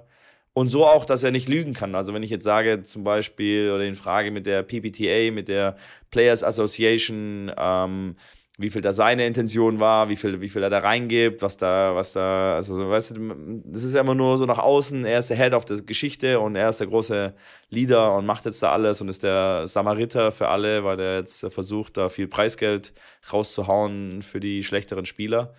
und 0.52 0.68
so 0.68 0.86
auch, 0.86 1.04
dass 1.04 1.24
er 1.24 1.32
nicht 1.32 1.48
lügen 1.48 1.74
kann. 1.74 1.96
Also 1.96 2.14
wenn 2.14 2.22
ich 2.22 2.30
jetzt 2.30 2.44
sage 2.44 2.84
zum 2.84 3.02
Beispiel 3.02 3.72
oder 3.72 3.84
in 3.84 3.96
Frage 3.96 4.30
mit 4.30 4.46
der 4.46 4.62
PPTA, 4.62 5.32
mit 5.32 5.48
der 5.48 5.76
Players 6.10 6.44
Association, 6.44 7.50
ähm, 7.58 8.14
wie 8.58 8.70
viel 8.70 8.80
da 8.80 8.92
seine 8.92 9.26
Intention 9.26 9.80
war, 9.80 10.08
wie 10.08 10.16
viel, 10.16 10.40
wie 10.40 10.48
viel 10.48 10.62
er 10.62 10.70
da 10.70 10.78
reingibt, 10.78 11.42
was 11.42 11.58
da, 11.58 11.94
was 11.94 12.14
da, 12.14 12.54
also 12.54 12.88
weißt 12.88 13.16
du, 13.16 13.62
das 13.64 13.84
ist 13.84 13.94
ja 13.94 14.00
immer 14.00 14.14
nur 14.14 14.38
so 14.38 14.46
nach 14.46 14.58
außen, 14.58 15.04
er 15.04 15.18
ist 15.18 15.28
der 15.28 15.36
Head 15.36 15.52
of 15.52 15.66
der 15.66 15.82
Geschichte 15.82 16.40
und 16.40 16.56
er 16.56 16.70
ist 16.70 16.80
der 16.80 16.86
große 16.86 17.34
Leader 17.68 18.14
und 18.14 18.24
macht 18.24 18.46
jetzt 18.46 18.62
da 18.62 18.72
alles 18.72 19.02
und 19.02 19.08
ist 19.08 19.22
der 19.22 19.66
Samariter 19.66 20.32
für 20.32 20.48
alle, 20.48 20.84
weil 20.84 20.98
er 20.98 21.18
jetzt 21.18 21.46
versucht, 21.52 21.98
da 21.98 22.08
viel 22.08 22.28
Preisgeld 22.28 22.94
rauszuhauen 23.30 24.22
für 24.22 24.40
die 24.40 24.64
schlechteren 24.64 25.04
Spieler. 25.04 25.52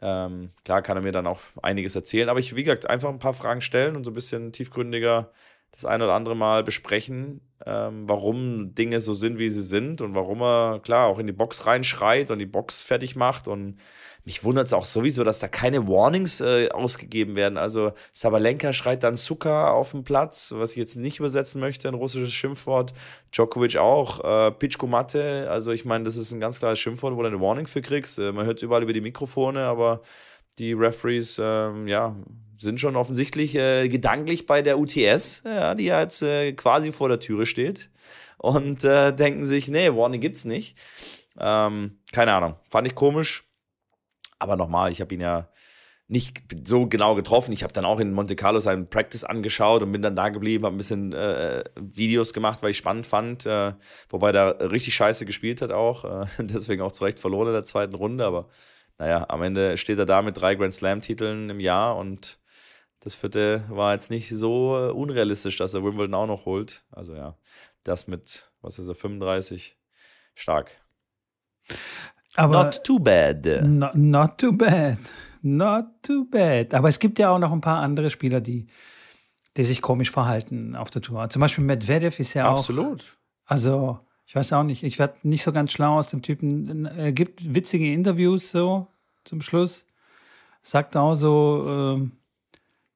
Ähm, 0.00 0.50
klar 0.64 0.80
kann 0.80 0.96
er 0.96 1.02
mir 1.02 1.12
dann 1.12 1.26
auch 1.26 1.40
einiges 1.62 1.94
erzählen, 1.94 2.30
aber 2.30 2.40
ich, 2.40 2.56
wie 2.56 2.64
gesagt, 2.64 2.88
einfach 2.88 3.10
ein 3.10 3.18
paar 3.18 3.34
Fragen 3.34 3.60
stellen 3.60 3.94
und 3.94 4.04
so 4.04 4.10
ein 4.10 4.14
bisschen 4.14 4.52
tiefgründiger 4.52 5.30
das 5.72 5.84
ein 5.84 6.02
oder 6.02 6.14
andere 6.14 6.36
Mal 6.36 6.62
besprechen, 6.62 7.40
ähm, 7.66 8.08
warum 8.08 8.74
Dinge 8.74 9.00
so 9.00 9.14
sind, 9.14 9.38
wie 9.38 9.48
sie 9.48 9.62
sind 9.62 10.00
und 10.00 10.14
warum 10.14 10.42
er, 10.42 10.80
klar, 10.80 11.06
auch 11.06 11.18
in 11.18 11.26
die 11.26 11.32
Box 11.32 11.66
reinschreit 11.66 12.30
und 12.30 12.38
die 12.38 12.46
Box 12.46 12.82
fertig 12.82 13.16
macht. 13.16 13.48
Und 13.48 13.78
mich 14.24 14.44
wundert 14.44 14.66
es 14.66 14.72
auch 14.72 14.84
sowieso, 14.84 15.24
dass 15.24 15.38
da 15.38 15.48
keine 15.48 15.88
Warnings 15.88 16.40
äh, 16.40 16.68
ausgegeben 16.70 17.34
werden. 17.34 17.56
Also 17.56 17.92
Sabalenka 18.12 18.72
schreit 18.72 19.02
dann 19.02 19.16
Zucker 19.16 19.72
auf 19.72 19.92
dem 19.92 20.04
Platz, 20.04 20.52
was 20.56 20.72
ich 20.72 20.76
jetzt 20.76 20.96
nicht 20.96 21.18
übersetzen 21.18 21.60
möchte, 21.60 21.88
ein 21.88 21.94
russisches 21.94 22.32
Schimpfwort. 22.32 22.92
Djokovic 23.32 23.76
auch, 23.78 24.22
äh, 24.24 24.52
Pitschko 24.52 24.86
Matte, 24.86 25.48
also 25.50 25.72
ich 25.72 25.84
meine, 25.84 26.04
das 26.04 26.16
ist 26.16 26.32
ein 26.32 26.40
ganz 26.40 26.58
klares 26.58 26.78
Schimpfwort, 26.78 27.16
wo 27.16 27.22
du 27.22 27.28
eine 27.28 27.40
Warning 27.40 27.66
für 27.66 27.82
kriegst. 27.82 28.18
Äh, 28.18 28.32
man 28.32 28.44
hört 28.44 28.58
es 28.58 28.62
überall 28.62 28.82
über 28.82 28.92
die 28.92 29.00
Mikrofone, 29.00 29.64
aber 29.64 30.02
die 30.58 30.74
Referees, 30.74 31.40
ähm, 31.42 31.88
ja, 31.88 32.14
sind 32.62 32.80
schon 32.80 32.96
offensichtlich 32.96 33.54
äh, 33.54 33.88
gedanklich 33.88 34.46
bei 34.46 34.62
der 34.62 34.78
UTS, 34.78 35.42
ja, 35.44 35.74
die 35.74 35.84
jetzt 35.84 36.22
äh, 36.22 36.52
quasi 36.52 36.92
vor 36.92 37.08
der 37.08 37.18
Türe 37.18 37.46
steht 37.46 37.90
und 38.38 38.84
äh, 38.84 39.12
denken 39.14 39.44
sich, 39.46 39.68
nee, 39.68 39.94
Warning 39.94 40.20
gibt's 40.20 40.44
nicht. 40.44 40.76
Ähm, 41.38 41.98
keine 42.12 42.32
Ahnung, 42.32 42.56
fand 42.68 42.86
ich 42.86 42.94
komisch. 42.94 43.44
Aber 44.38 44.56
nochmal, 44.56 44.90
ich 44.90 45.00
habe 45.00 45.14
ihn 45.14 45.20
ja 45.20 45.48
nicht 46.08 46.42
so 46.66 46.86
genau 46.86 47.14
getroffen. 47.14 47.52
Ich 47.52 47.62
habe 47.62 47.72
dann 47.72 47.86
auch 47.86 47.98
in 47.98 48.12
Monte 48.12 48.36
Carlo 48.36 48.58
seinen 48.60 48.90
Practice 48.90 49.24
angeschaut 49.24 49.82
und 49.82 49.92
bin 49.92 50.02
dann 50.02 50.16
da 50.16 50.28
geblieben, 50.28 50.64
habe 50.64 50.74
ein 50.74 50.78
bisschen 50.78 51.12
äh, 51.12 51.64
Videos 51.80 52.34
gemacht, 52.34 52.62
weil 52.62 52.72
ich 52.72 52.76
spannend 52.76 53.06
fand. 53.06 53.46
Äh, 53.46 53.72
wobei 54.10 54.32
der 54.32 54.70
richtig 54.70 54.94
scheiße 54.94 55.24
gespielt 55.24 55.62
hat 55.62 55.70
auch. 55.70 56.04
Äh, 56.04 56.26
deswegen 56.38 56.82
auch 56.82 56.92
zu 56.92 57.04
Recht 57.04 57.18
verloren 57.18 57.48
in 57.48 57.54
der 57.54 57.64
zweiten 57.64 57.94
Runde. 57.94 58.26
Aber 58.26 58.48
naja, 58.98 59.24
am 59.28 59.42
Ende 59.42 59.78
steht 59.78 59.98
er 59.98 60.04
da 60.04 60.20
mit 60.20 60.36
drei 60.36 60.54
Grand 60.54 60.74
Slam-Titeln 60.74 61.48
im 61.48 61.60
Jahr 61.60 61.96
und 61.96 62.38
das 63.02 63.16
vierte 63.16 63.64
war 63.68 63.92
jetzt 63.92 64.10
nicht 64.10 64.28
so 64.28 64.76
äh, 64.78 64.90
unrealistisch, 64.92 65.56
dass 65.56 65.74
er 65.74 65.82
Wimbledon 65.82 66.14
auch 66.14 66.26
noch 66.26 66.46
holt. 66.46 66.84
Also 66.92 67.14
ja, 67.14 67.36
das 67.82 68.06
mit, 68.06 68.52
was 68.60 68.78
ist 68.78 68.86
er, 68.86 68.94
35, 68.94 69.76
stark. 70.34 70.80
Aber 72.36 72.64
Not 72.64 72.84
too 72.84 73.00
bad. 73.00 73.44
Not, 73.64 73.94
not 73.94 74.38
too 74.38 74.52
bad. 74.52 74.98
Not 75.42 75.86
too 76.02 76.24
bad. 76.30 76.74
Aber 76.74 76.88
es 76.88 77.00
gibt 77.00 77.18
ja 77.18 77.30
auch 77.30 77.40
noch 77.40 77.52
ein 77.52 77.60
paar 77.60 77.82
andere 77.82 78.08
Spieler, 78.08 78.40
die, 78.40 78.68
die 79.56 79.64
sich 79.64 79.82
komisch 79.82 80.12
verhalten 80.12 80.76
auf 80.76 80.90
der 80.90 81.02
Tour. 81.02 81.28
Zum 81.28 81.40
Beispiel 81.40 81.64
Medvedev 81.64 82.20
ist 82.20 82.34
ja 82.34 82.48
Absolut. 82.48 82.84
auch. 82.84 82.90
Absolut. 82.92 83.18
Also, 83.46 83.98
ich 84.26 84.36
weiß 84.36 84.52
auch 84.52 84.62
nicht. 84.62 84.84
Ich 84.84 85.00
werde 85.00 85.16
nicht 85.24 85.42
so 85.42 85.52
ganz 85.52 85.72
schlau 85.72 85.98
aus 85.98 86.08
dem 86.08 86.22
Typen. 86.22 86.86
Er 86.86 87.10
gibt 87.10 87.52
witzige 87.52 87.92
Interviews 87.92 88.50
so 88.50 88.86
zum 89.24 89.42
Schluss. 89.42 89.84
Sagt 90.62 90.96
auch 90.96 91.14
so 91.14 91.98
äh, 92.00 92.21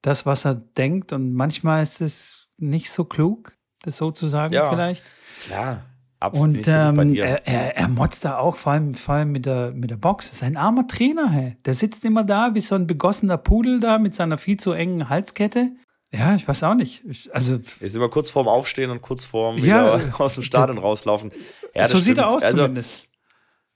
das, 0.02 0.26
was 0.26 0.44
er 0.44 0.54
denkt. 0.54 1.12
Und 1.12 1.32
manchmal 1.34 1.82
ist 1.82 2.00
es 2.00 2.48
nicht 2.58 2.90
so 2.90 3.04
klug, 3.04 3.56
das 3.82 3.96
so 3.96 4.10
zu 4.10 4.26
sagen, 4.26 4.52
Ja. 4.54 4.70
vielleicht. 4.70 5.04
Klar. 5.42 5.82
Absolut. 6.18 6.56
Und 6.56 6.64
ähm, 6.66 7.14
er, 7.14 7.46
er, 7.46 7.76
er 7.76 7.88
motzt 7.88 8.24
da 8.24 8.38
auch, 8.38 8.56
vor 8.56 8.72
allem, 8.72 8.94
vor 8.94 9.16
allem 9.16 9.32
mit, 9.32 9.44
der, 9.44 9.72
mit 9.72 9.90
der 9.90 9.96
Box. 9.96 10.26
Das 10.30 10.36
ist 10.38 10.42
ein 10.42 10.56
armer 10.56 10.86
Trainer, 10.86 11.30
hey. 11.30 11.56
Der 11.66 11.74
sitzt 11.74 12.06
immer 12.06 12.24
da 12.24 12.54
wie 12.54 12.62
so 12.62 12.74
ein 12.74 12.86
begossener 12.86 13.36
Pudel 13.36 13.80
da 13.80 13.98
mit 13.98 14.14
seiner 14.14 14.38
viel 14.38 14.58
zu 14.58 14.72
engen 14.72 15.10
Halskette. 15.10 15.72
Ja, 16.12 16.34
ich 16.34 16.48
weiß 16.48 16.62
auch 16.62 16.74
nicht. 16.74 17.04
Ich, 17.06 17.34
also, 17.34 17.60
Ist 17.80 17.96
immer 17.96 18.08
kurz 18.08 18.30
vorm 18.30 18.48
Aufstehen 18.48 18.90
und 18.90 19.02
kurz 19.02 19.24
vorm 19.26 19.58
Ja, 19.58 19.98
wieder 20.00 20.14
aus 20.20 20.34
dem 20.36 20.42
Stadion 20.42 20.78
rauslaufen. 20.78 21.32
Ja, 21.74 21.82
das 21.82 21.90
so 21.92 21.98
sieht 21.98 22.16
er 22.16 22.24
stimmt. 22.24 22.36
aus 22.36 22.42
also, 22.44 22.62
zumindest. 22.62 23.08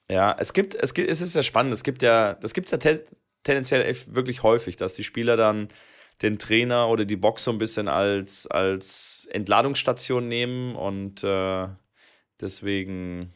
Ja, 0.09 0.35
es 0.39 0.55
gibt, 0.55 0.75
es 0.75 0.95
gibt, 0.95 1.11
es 1.11 1.21
ist 1.21 1.37
ja 1.37 1.43
spannend. 1.43 1.75
Es 1.75 1.85
gibt 1.85 2.01
ja, 2.01 2.35
das 2.35 2.55
gibt 2.55 2.69
es 2.69 2.71
ja 2.73 2.79
te 2.79 3.05
tendenziell 3.43 3.95
wirklich 4.09 4.43
häufig, 4.43 4.77
dass 4.77 4.95
die 4.95 5.05
Spieler 5.05 5.37
dann 5.37 5.69
den 6.23 6.39
Trainer 6.39 6.89
oder 6.89 7.05
die 7.05 7.17
Box 7.17 7.45
so 7.45 7.51
ein 7.51 7.59
bisschen 7.59 7.89
als, 7.89 8.47
als 8.47 9.29
Entladungsstation 9.33 10.29
nehmen 10.29 10.77
und 10.77 11.25
äh, 11.25 11.69
deswegen, 12.41 13.33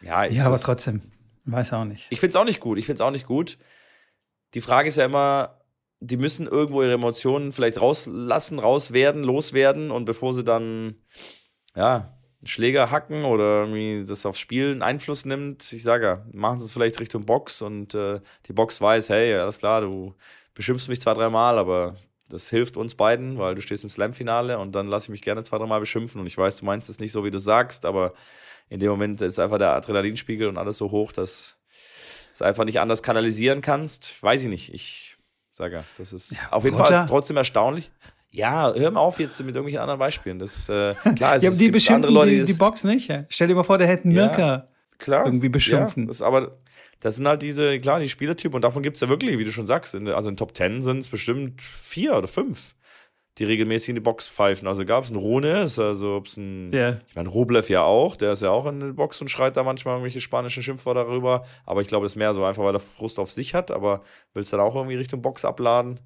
ja, 0.00 0.24
Ja, 0.24 0.46
aber 0.46 0.58
trotzdem. 0.58 1.02
Weiß 1.44 1.72
auch 1.72 1.84
nicht. 1.84 2.06
Ich 2.10 2.20
finde 2.20 2.30
es 2.30 2.36
auch 2.36 2.44
nicht 2.44 2.60
gut. 2.60 2.78
Ich 2.78 2.86
finde 2.86 3.02
es 3.02 3.06
auch 3.06 3.10
nicht 3.10 3.26
gut. 3.26 3.58
Die 4.54 4.60
Frage 4.60 4.88
ist 4.88 4.96
ja 4.96 5.04
immer, 5.04 5.60
die 6.00 6.16
müssen 6.16 6.46
irgendwo 6.46 6.82
ihre 6.82 6.94
Emotionen 6.94 7.52
vielleicht 7.52 7.80
rauslassen, 7.80 8.58
rauswerden, 8.58 9.22
loswerden 9.22 9.90
und 9.90 10.04
bevor 10.04 10.34
sie 10.34 10.44
dann, 10.44 10.94
ja, 11.74 12.16
einen 12.40 12.46
Schläger 12.46 12.90
hacken 12.90 13.24
oder 13.24 13.60
irgendwie 13.60 14.04
das 14.06 14.24
aufs 14.24 14.38
Spiel 14.38 14.70
einen 14.70 14.82
Einfluss 14.82 15.26
nimmt, 15.26 15.70
ich 15.72 15.82
sage 15.82 16.06
ja, 16.06 16.26
machen 16.32 16.58
sie 16.58 16.64
es 16.64 16.72
vielleicht 16.72 16.98
Richtung 16.98 17.26
Box 17.26 17.60
und 17.60 17.94
äh, 17.94 18.20
die 18.46 18.54
Box 18.54 18.80
weiß, 18.80 19.10
hey, 19.10 19.34
alles 19.34 19.58
klar, 19.58 19.82
du 19.82 20.14
beschimpfst 20.54 20.88
mich 20.88 21.00
zwei, 21.00 21.14
dreimal, 21.14 21.58
aber 21.58 21.94
das 22.28 22.48
hilft 22.48 22.76
uns 22.76 22.94
beiden, 22.94 23.38
weil 23.38 23.54
du 23.54 23.60
stehst 23.60 23.84
im 23.84 23.90
Slam-Finale 23.90 24.58
und 24.58 24.72
dann 24.72 24.86
lasse 24.88 25.06
ich 25.06 25.10
mich 25.10 25.22
gerne 25.22 25.42
zwei, 25.42 25.58
dreimal 25.58 25.80
beschimpfen 25.80 26.20
und 26.20 26.26
ich 26.26 26.38
weiß, 26.38 26.58
du 26.58 26.64
meinst 26.64 26.88
es 26.88 27.00
nicht 27.00 27.12
so, 27.12 27.24
wie 27.24 27.30
du 27.30 27.38
sagst, 27.38 27.84
aber 27.84 28.12
in 28.68 28.78
dem 28.78 28.90
Moment 28.90 29.20
ist 29.20 29.38
einfach 29.40 29.58
der 29.58 29.72
Adrenalinspiegel 29.72 30.46
und 30.48 30.56
alles 30.56 30.76
so 30.76 30.90
hoch, 30.92 31.10
dass 31.12 31.58
es 32.32 32.40
einfach 32.40 32.64
nicht 32.64 32.78
anders 32.78 33.02
kanalisieren 33.02 33.62
kannst. 33.62 34.22
Weiß 34.22 34.42
ich 34.42 34.48
nicht. 34.48 34.72
Ich 34.72 35.16
sage 35.52 35.76
ja, 35.76 35.84
das 35.98 36.12
ist 36.12 36.36
auf 36.52 36.62
jeden 36.64 36.76
Roger. 36.76 36.88
Fall 36.88 37.06
trotzdem 37.06 37.36
erstaunlich. 37.36 37.90
Ja, 38.30 38.72
hör 38.72 38.90
mal 38.92 39.00
auf 39.00 39.18
jetzt 39.18 39.40
mit 39.40 39.56
irgendwelchen 39.56 39.80
anderen 39.80 39.98
Beispielen. 39.98 40.38
Das 40.38 40.68
äh, 40.68 40.94
klar, 41.16 41.34
es, 41.34 41.42
Ja, 41.42 41.50
es 41.50 41.58
die 41.58 41.68
beschimpfen 41.70 42.04
andere 42.04 42.12
Leute, 42.12 42.30
die, 42.30 42.44
die, 42.44 42.52
Box 42.58 42.84
nicht. 42.84 43.08
Ja. 43.08 43.24
Stell 43.28 43.48
dir 43.48 43.56
mal 43.56 43.64
vor, 43.64 43.76
der 43.76 43.88
hätte 43.88 44.04
einen 44.04 44.12
Ja. 44.14 44.26
Mirka. 44.26 44.66
klar, 44.98 45.26
irgendwie 45.26 45.48
beschimpfen. 45.48 46.04
Ja, 46.04 46.08
das, 46.08 46.22
aber 46.22 46.58
das 47.00 47.16
sind 47.16 47.26
halt 47.26 47.42
diese, 47.42 47.80
klar, 47.80 47.98
die 48.00 48.08
Spielertypen 48.08 48.56
und 48.56 48.62
davon 48.62 48.82
gibt 48.82 48.96
es 48.96 49.00
ja 49.00 49.08
wirklich, 49.08 49.38
wie 49.38 49.44
du 49.44 49.52
schon 49.52 49.66
sagst, 49.66 49.94
in, 49.94 50.08
also 50.08 50.28
in 50.28 50.36
Top 50.36 50.54
Ten 50.54 50.82
sind 50.82 50.98
es 50.98 51.08
bestimmt 51.08 51.60
vier 51.62 52.16
oder 52.16 52.28
fünf, 52.28 52.74
die 53.38 53.44
regelmäßig 53.44 53.90
in 53.90 53.94
die 53.94 54.00
Box 54.02 54.28
pfeifen. 54.28 54.68
Also 54.68 54.84
gab 54.84 55.04
es 55.04 55.10
einen 55.10 55.18
Rune, 55.18 55.62
ist 55.62 55.78
also 55.78 56.16
ob 56.16 56.26
es 56.26 56.36
ein 56.36 56.70
Ja. 56.72 56.98
ich 57.08 57.14
meine, 57.14 57.30
Rublev 57.30 57.70
ja 57.70 57.82
auch, 57.82 58.16
der 58.16 58.32
ist 58.32 58.42
ja 58.42 58.50
auch 58.50 58.66
in 58.66 58.80
der 58.80 58.86
Box 58.88 59.20
und 59.22 59.28
schreit 59.30 59.56
da 59.56 59.62
manchmal 59.62 59.94
irgendwelche 59.94 60.20
spanischen 60.20 60.62
Schimpfwörter 60.62 61.04
darüber. 61.04 61.44
Aber 61.64 61.80
ich 61.80 61.88
glaube, 61.88 62.04
das 62.04 62.12
ist 62.12 62.16
mehr 62.16 62.34
so 62.34 62.44
einfach, 62.44 62.62
weil 62.62 62.74
er 62.74 62.80
Frust 62.80 63.18
auf 63.18 63.30
sich 63.30 63.54
hat, 63.54 63.70
aber 63.70 64.02
will 64.34 64.42
es 64.42 64.50
dann 64.50 64.60
auch 64.60 64.76
irgendwie 64.76 64.96
Richtung 64.96 65.22
Box 65.22 65.44
abladen. 65.46 66.00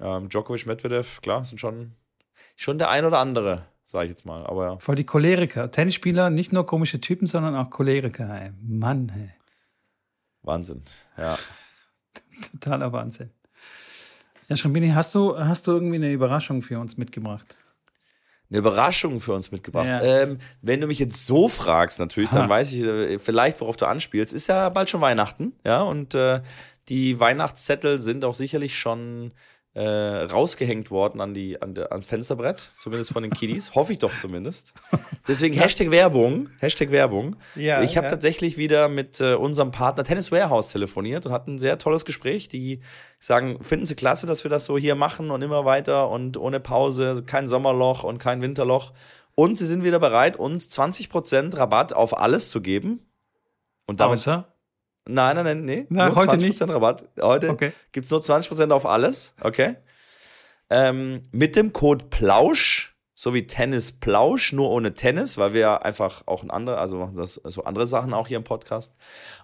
Ähm, 0.00 0.28
Djokovic, 0.28 0.66
Medvedev, 0.66 1.20
klar, 1.22 1.44
sind 1.44 1.58
schon, 1.58 1.92
schon 2.56 2.76
der 2.76 2.90
ein 2.90 3.04
oder 3.06 3.18
andere, 3.18 3.64
sage 3.84 4.04
ich 4.04 4.10
jetzt 4.10 4.26
mal. 4.26 4.44
Aber 4.46 4.64
ja, 4.64 4.78
Voll 4.80 4.96
die 4.96 5.04
Choleriker. 5.04 5.70
Tennisspieler, 5.70 6.28
nicht 6.28 6.52
nur 6.52 6.66
komische 6.66 7.00
Typen, 7.00 7.26
sondern 7.26 7.56
auch 7.56 7.70
Choleriker. 7.70 8.28
Ey. 8.42 8.50
Mann, 8.62 9.10
ey. 9.16 9.30
Wahnsinn. 10.42 10.82
Ja. 11.16 11.38
totaler 12.52 12.92
Wahnsinn. 12.92 13.30
Ja, 14.48 14.56
Schrambini, 14.56 14.90
hast 14.90 15.14
du, 15.14 15.38
hast 15.38 15.66
du 15.66 15.72
irgendwie 15.72 15.96
eine 15.96 16.12
Überraschung 16.12 16.62
für 16.62 16.78
uns 16.80 16.96
mitgebracht? 16.96 17.56
Eine 18.48 18.58
Überraschung 18.58 19.20
für 19.20 19.32
uns 19.32 19.52
mitgebracht. 19.52 19.86
Ja. 19.86 20.02
Ähm, 20.02 20.38
wenn 20.60 20.80
du 20.80 20.88
mich 20.88 20.98
jetzt 20.98 21.24
so 21.24 21.48
fragst, 21.48 22.00
natürlich, 22.00 22.30
dann 22.30 22.44
Ha. 22.44 22.48
weiß 22.48 22.72
ich 22.72 22.80
äh, 22.82 23.18
vielleicht, 23.18 23.60
worauf 23.60 23.76
du 23.76 23.86
anspielst. 23.86 24.34
Ist 24.34 24.48
ja 24.48 24.68
bald 24.70 24.90
schon 24.90 25.00
Weihnachten, 25.00 25.52
ja, 25.64 25.82
und 25.82 26.16
äh, 26.16 26.42
die 26.88 27.20
Weihnachtszettel 27.20 27.98
sind 27.98 28.24
auch 28.24 28.34
sicherlich 28.34 28.76
schon 28.76 29.30
äh, 29.74 29.82
rausgehängt 29.82 30.90
worden 30.90 31.20
an 31.20 31.32
die, 31.32 31.62
an 31.62 31.74
der, 31.74 31.92
ans 31.92 32.06
Fensterbrett, 32.06 32.72
zumindest 32.78 33.12
von 33.12 33.22
den 33.22 33.30
Kiddies. 33.30 33.72
Hoffe 33.74 33.92
ich 33.92 34.00
doch 34.00 34.16
zumindest. 34.18 34.74
Deswegen 35.28 35.54
Hashtag 35.56 35.92
Werbung. 35.92 36.48
Hashtag 36.58 36.90
Werbung. 36.90 37.36
Ja, 37.54 37.80
ich 37.82 37.96
habe 37.96 38.06
ja. 38.06 38.10
tatsächlich 38.10 38.56
wieder 38.56 38.88
mit 38.88 39.20
äh, 39.20 39.34
unserem 39.34 39.70
Partner 39.70 40.02
Tennis 40.02 40.32
Warehouse 40.32 40.68
telefoniert 40.72 41.24
und 41.24 41.32
hatten 41.32 41.54
ein 41.54 41.58
sehr 41.58 41.78
tolles 41.78 42.04
Gespräch. 42.04 42.48
Die 42.48 42.80
sagen, 43.20 43.62
finden 43.62 43.86
sie 43.86 43.94
klasse, 43.94 44.26
dass 44.26 44.44
wir 44.44 44.50
das 44.50 44.64
so 44.64 44.76
hier 44.76 44.96
machen 44.96 45.30
und 45.30 45.40
immer 45.42 45.64
weiter 45.64 46.08
und 46.10 46.36
ohne 46.36 46.58
Pause, 46.58 47.10
also 47.10 47.22
kein 47.22 47.46
Sommerloch 47.46 48.02
und 48.02 48.18
kein 48.18 48.42
Winterloch. 48.42 48.92
Und 49.36 49.56
sie 49.56 49.66
sind 49.66 49.84
wieder 49.84 50.00
bereit, 50.00 50.36
uns 50.36 50.68
20% 50.76 51.56
Rabatt 51.56 51.92
auf 51.92 52.18
alles 52.18 52.50
zu 52.50 52.60
geben. 52.60 53.06
Und 53.86 54.00
damit 54.00 54.18
Außer? 54.18 54.49
Nein, 55.12 55.36
nein, 55.36 55.44
nein, 55.44 55.64
nee. 55.64 55.86
Nur 55.88 56.14
heute 56.14 56.32
20% 56.36 56.38
nicht. 56.40 56.60
Rabatt. 56.62 57.04
Heute 57.20 57.50
Okay. 57.50 57.72
gibt 57.92 58.04
es 58.06 58.10
nur 58.10 58.20
20% 58.20 58.70
auf 58.72 58.86
alles. 58.86 59.34
Okay. 59.40 59.76
Ähm, 60.70 61.22
mit 61.32 61.56
dem 61.56 61.72
Code 61.72 62.06
Plausch, 62.10 62.94
so 63.16 63.34
wie 63.34 63.46
Tennis 63.46 63.92
Plausch, 63.92 64.52
nur 64.52 64.70
ohne 64.70 64.94
Tennis, 64.94 65.36
weil 65.36 65.52
wir 65.52 65.84
einfach 65.84 66.22
auch 66.26 66.42
ein 66.42 66.50
andere, 66.50 66.78
also 66.78 66.96
machen 66.96 67.16
das 67.16 67.34
so 67.44 67.64
andere 67.64 67.86
Sachen 67.86 68.14
auch 68.14 68.28
hier 68.28 68.38
im 68.38 68.44
Podcast. 68.44 68.94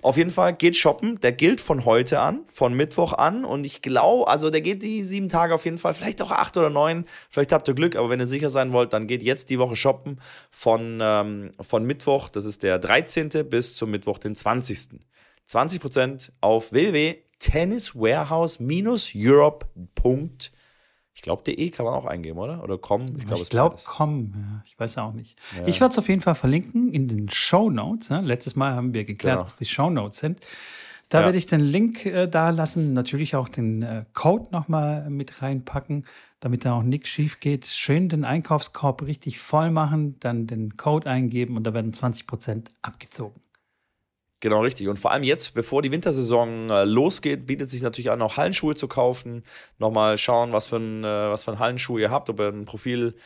Auf 0.03 0.17
jeden 0.17 0.31
Fall 0.31 0.55
geht 0.55 0.77
shoppen. 0.77 1.21
Der 1.21 1.33
gilt 1.33 1.61
von 1.61 1.85
heute 1.85 2.21
an, 2.21 2.45
von 2.51 2.73
Mittwoch 2.75 3.13
an. 3.13 3.45
Und 3.45 3.67
ich 3.67 3.83
glaube, 3.83 4.29
also 4.31 4.49
der 4.51 4.61
geht 4.63 4.83
die 4.83 5.03
sieben 5.03 5.29
Tage 5.29 5.53
auf 5.53 5.65
jeden 5.67 5.79
Fall, 5.79 5.93
vielleicht 5.95 6.23
auch 6.23 6.31
acht 6.31 6.57
oder 6.57 6.71
neun. 6.71 7.07
Vielleicht 7.29 7.53
habt 7.53 7.69
ihr 7.69 7.75
Glück, 7.75 7.97
aber 7.97 8.09
wenn 8.09 8.21
ihr 8.21 8.27
sicher 8.27 8.49
sein 8.49 8.73
wollt, 8.73 8.93
dann 8.93 9.07
geht 9.09 9.23
jetzt 9.23 9.51
die 9.51 9.59
Woche 9.59 9.77
shoppen 9.77 10.21
von, 10.51 11.01
ähm, 11.03 11.51
von 11.61 11.85
Mittwoch, 11.85 12.29
das 12.29 12.45
ist 12.47 12.63
der 12.63 12.79
13. 12.79 13.29
bis 13.51 13.77
zum 13.77 13.91
Mittwoch, 13.91 14.19
den 14.19 14.35
20. 14.37 15.01
20% 15.49 16.33
auf 16.41 16.73
www.tenniswarehouse-europe. 16.73 19.67
Ich 21.15 21.23
glaube, 21.23 21.43
de 21.45 21.71
kann 21.71 21.87
man 21.87 21.95
auch 21.95 22.05
eingeben, 22.05 22.39
oder? 22.39 22.63
Oder 22.63 22.77
com? 22.77 23.07
Ich 23.17 23.25
glaube, 23.49 23.71
beides. 23.71 23.85
komm, 23.87 24.35
ja, 24.37 24.63
ich 24.67 24.79
weiß 24.79 24.99
auch 24.99 25.15
nicht. 25.15 25.39
Ich 25.67 25.81
werde 25.81 25.93
es 25.93 25.99
auf 25.99 26.09
jeden 26.09 26.21
Fall 26.21 26.35
verlinken 26.35 26.93
in 26.93 27.09
den 27.09 27.31
Show 27.31 27.71
Notes. 27.71 28.11
Ja. 28.11 28.21
Letztes 28.21 28.55
Mal 28.55 28.75
haben 28.75 28.93
wir 28.93 29.05
geklärt, 29.05 29.37
Genau. 29.37 29.47
was 29.47 29.57
die 29.57 29.65
Show 29.65 29.89
Notes 29.89 30.19
sind. 30.19 30.41
Da 31.09 31.21
Ja. 31.21 31.27
werde 31.27 31.39
ich 31.39 31.47
den 31.47 31.61
Link 31.61 32.05
äh, 32.05 32.27
da 32.27 32.51
lassen, 32.51 32.93
natürlich 32.93 33.37
auch 33.37 33.49
den 33.49 33.83
äh, 33.83 34.05
Code 34.13 34.49
nochmal 34.51 35.09
mit 35.09 35.41
reinpacken, 35.41 36.05
damit 36.41 36.65
da 36.65 36.75
auch 36.75 36.83
nichts 36.83 37.09
schief 37.09 37.39
geht. 37.41 37.65
Schön 37.67 38.09
den 38.09 38.25
Einkaufskorb 38.25 39.03
richtig 39.03 39.39
voll 39.39 39.71
machen, 39.71 40.17
dann 40.21 40.47
den 40.49 40.77
Code 40.77 41.09
eingeben 41.09 41.57
und 41.57 41.63
da 41.65 41.73
werden 41.73 41.93
20% 41.93 42.67
abgezogen. 42.83 43.41
Genau, 44.41 44.61
richtig. 44.61 44.89
Und 44.89 44.99
vor 44.99 45.13
allem 45.13 45.23
jetzt, 45.23 45.55
bevor 45.55 45.81
die 45.81 45.91
Wintersaison 45.91 46.69
äh, 46.71 46.85
losgeht, 46.85 47.47
bietet 47.47 47.71
sich 47.71 47.83
natürlich 47.83 48.11
an, 48.11 48.21
auch 48.21 48.37
Hallenschuhe 48.37 48.75
zu 48.75 48.87
kaufen. 48.87 49.43
Nochmal 49.79 50.19
schauen, 50.19 50.53
was 50.53 50.69
für 50.69 50.77
ein, 50.77 51.05
äh, 51.05 51.31
was 51.31 51.45
für 51.45 51.53
ein 51.53 51.59
Hallenschuh 51.59 51.99
ihr 51.99 52.11
habt, 52.11 52.29
ob 52.29 52.41
ihr 52.41 52.49
einen 52.49 52.67
Profil 52.67 53.17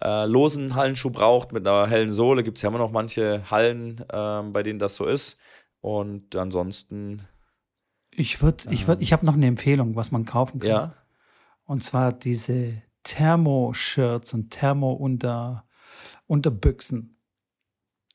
äh, 0.00 0.26
losen 0.26 0.76
Hallenschuh 0.76 1.10
braucht 1.10 1.52
mit 1.52 1.66
einer 1.66 1.88
hellen 1.88 2.10
Sohle. 2.10 2.42
Gibt 2.42 2.58
es 2.58 2.62
ja 2.62 2.68
immer 2.68 2.78
noch 2.78 2.92
manche 2.92 3.50
Hallen, 3.50 4.04
ähm, 4.12 4.52
bei 4.52 4.62
denen 4.62 4.78
das 4.78 4.94
so 4.94 5.06
ist. 5.06 5.38
Und 5.80 6.36
ansonsten, 6.36 7.26
Ich 8.12 8.42
würde, 8.42 8.64
ich 8.70 8.86
würde, 8.86 9.02
ich 9.02 9.12
habe 9.12 9.26
noch 9.26 9.34
eine 9.34 9.46
Empfehlung, 9.46 9.96
was 9.96 10.12
man 10.12 10.24
kaufen 10.24 10.60
kann. 10.60 10.68
ja, 10.68 10.94
Und 11.64 11.82
zwar 11.82 12.12
diese 12.12 12.82
Thermo-Shirts 13.02 14.34
und 14.34 14.50
Thermo-Unterbüchsen. 14.50 17.16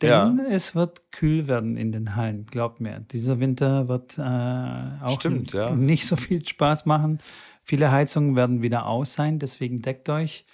Denn 0.02 0.10
ja. 0.10 0.38
es 0.50 0.76
wird 0.76 1.12
kühl 1.12 1.48
werden 1.48 1.78
in 1.78 1.92
den 1.92 2.16
Hallen, 2.16 2.46
glaubt 2.48 2.82
mir. 2.82 3.00
Dieser 3.00 3.40
Winter 3.40 3.88
wird 3.88 4.18
äh, 4.18 4.22
auch 4.22 5.20
Stimmt, 5.20 5.54
ja. 5.54 5.74
nicht 5.74 6.06
so 6.06 6.18
viel 6.18 6.46
Spaß 6.46 6.86
machen. 6.86 7.20
Viele 7.64 7.92
Heizungen 7.92 8.36
werden 8.36 8.62
wieder 8.62 8.88
aus 8.88 9.14
sein, 9.14 9.40
deswegen 9.40 9.82
deckt 9.82 10.10
euch 10.10 10.46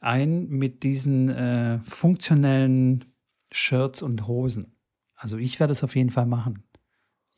ein 0.00 0.48
mit 0.48 0.82
diesen 0.82 1.28
äh, 1.30 1.78
funktionellen 1.80 3.06
Shirts 3.50 4.02
und 4.02 4.26
Hosen. 4.26 4.76
Also 5.14 5.38
ich 5.38 5.58
werde 5.58 5.72
es 5.72 5.82
auf 5.82 5.96
jeden 5.96 6.10
Fall 6.10 6.26
machen. 6.26 6.62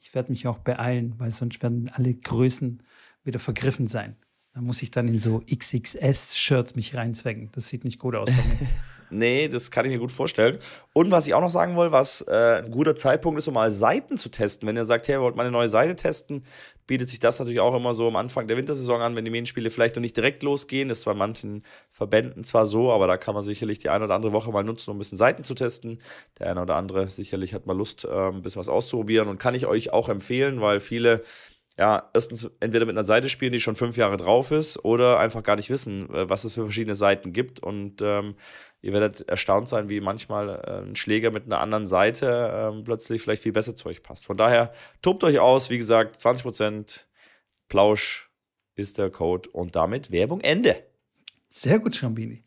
Ich 0.00 0.14
werde 0.14 0.32
mich 0.32 0.46
auch 0.46 0.58
beeilen, 0.58 1.14
weil 1.18 1.30
sonst 1.30 1.62
werden 1.62 1.90
alle 1.92 2.14
Größen 2.14 2.82
wieder 3.24 3.38
vergriffen 3.38 3.86
sein. 3.86 4.16
Da 4.54 4.60
muss 4.60 4.82
ich 4.82 4.90
dann 4.90 5.06
in 5.06 5.20
so 5.20 5.40
XXS-Shirts 5.40 6.74
mich 6.74 6.96
reinzwecken. 6.96 7.50
Das 7.52 7.68
sieht 7.68 7.84
nicht 7.84 7.98
gut 7.98 8.16
aus. 8.16 8.30
Nee, 9.10 9.48
das 9.48 9.70
kann 9.70 9.84
ich 9.86 9.90
mir 9.90 9.98
gut 9.98 10.10
vorstellen. 10.10 10.58
Und 10.92 11.10
was 11.10 11.26
ich 11.26 11.34
auch 11.34 11.40
noch 11.40 11.50
sagen 11.50 11.76
will, 11.76 11.92
was 11.92 12.20
äh, 12.22 12.62
ein 12.62 12.70
guter 12.70 12.94
Zeitpunkt 12.94 13.38
ist, 13.38 13.48
um 13.48 13.54
mal 13.54 13.70
Seiten 13.70 14.16
zu 14.16 14.28
testen. 14.28 14.68
Wenn 14.68 14.76
ihr 14.76 14.84
sagt, 14.84 15.08
hey, 15.08 15.16
ihr 15.16 15.20
wollt 15.20 15.36
mal 15.36 15.42
eine 15.42 15.52
neue 15.52 15.68
Seite 15.68 15.96
testen, 15.96 16.44
bietet 16.86 17.08
sich 17.08 17.18
das 17.18 17.38
natürlich 17.38 17.60
auch 17.60 17.74
immer 17.74 17.94
so 17.94 18.08
am 18.08 18.16
Anfang 18.16 18.48
der 18.48 18.56
Wintersaison 18.56 19.00
an, 19.00 19.16
wenn 19.16 19.24
die 19.24 19.30
Medienspiele 19.30 19.70
vielleicht 19.70 19.96
noch 19.96 20.00
nicht 20.00 20.16
direkt 20.16 20.42
losgehen. 20.42 20.88
Das 20.88 21.00
ist 21.00 21.06
in 21.06 21.16
manchen 21.16 21.62
Verbänden 21.90 22.44
zwar 22.44 22.66
so, 22.66 22.92
aber 22.92 23.06
da 23.06 23.16
kann 23.16 23.34
man 23.34 23.42
sicherlich 23.42 23.78
die 23.78 23.88
eine 23.88 24.04
oder 24.04 24.14
andere 24.14 24.32
Woche 24.32 24.50
mal 24.50 24.64
nutzen, 24.64 24.90
um 24.90 24.96
ein 24.96 24.98
bisschen 24.98 25.18
Seiten 25.18 25.44
zu 25.44 25.54
testen. 25.54 26.00
Der 26.38 26.50
eine 26.50 26.62
oder 26.62 26.76
andere 26.76 27.08
sicherlich 27.08 27.54
hat 27.54 27.66
mal 27.66 27.76
Lust, 27.76 28.04
äh, 28.04 28.08
ein 28.08 28.42
bisschen 28.42 28.60
was 28.60 28.68
auszuprobieren 28.68 29.28
und 29.28 29.38
kann 29.38 29.54
ich 29.54 29.66
euch 29.66 29.92
auch 29.92 30.08
empfehlen, 30.08 30.60
weil 30.60 30.80
viele 30.80 31.22
ja, 31.78 32.10
erstens 32.12 32.50
entweder 32.58 32.86
mit 32.86 32.94
einer 32.94 33.04
Seite 33.04 33.28
spielen, 33.28 33.52
die 33.52 33.60
schon 33.60 33.76
fünf 33.76 33.96
Jahre 33.96 34.16
drauf 34.16 34.50
ist, 34.50 34.84
oder 34.84 35.20
einfach 35.20 35.44
gar 35.44 35.54
nicht 35.54 35.70
wissen, 35.70 36.12
äh, 36.12 36.28
was 36.28 36.42
es 36.42 36.54
für 36.54 36.62
verschiedene 36.62 36.96
Seiten 36.96 37.32
gibt. 37.32 37.60
Und 37.60 38.02
ähm, 38.02 38.34
ihr 38.80 38.92
werdet 38.92 39.28
erstaunt 39.28 39.68
sein, 39.68 39.88
wie 39.88 40.00
manchmal 40.00 40.48
äh, 40.48 40.88
ein 40.88 40.96
Schläger 40.96 41.30
mit 41.30 41.46
einer 41.46 41.60
anderen 41.60 41.86
Seite 41.86 42.70
ähm, 42.72 42.84
plötzlich 42.84 43.22
vielleicht 43.22 43.42
viel 43.42 43.52
besser 43.52 43.76
zu 43.76 43.88
euch 43.88 44.02
passt. 44.02 44.26
Von 44.26 44.36
daher, 44.36 44.72
tobt 45.02 45.24
euch 45.24 45.38
aus, 45.38 45.70
wie 45.70 45.78
gesagt, 45.78 46.16
20% 46.16 47.04
Plausch 47.68 48.30
ist 48.76 48.98
der 48.98 49.10
Code 49.10 49.48
und 49.50 49.76
damit 49.76 50.10
Werbung 50.10 50.40
Ende. 50.40 50.76
Sehr 51.48 51.78
gut, 51.78 51.96
Schrambini. 51.96 52.44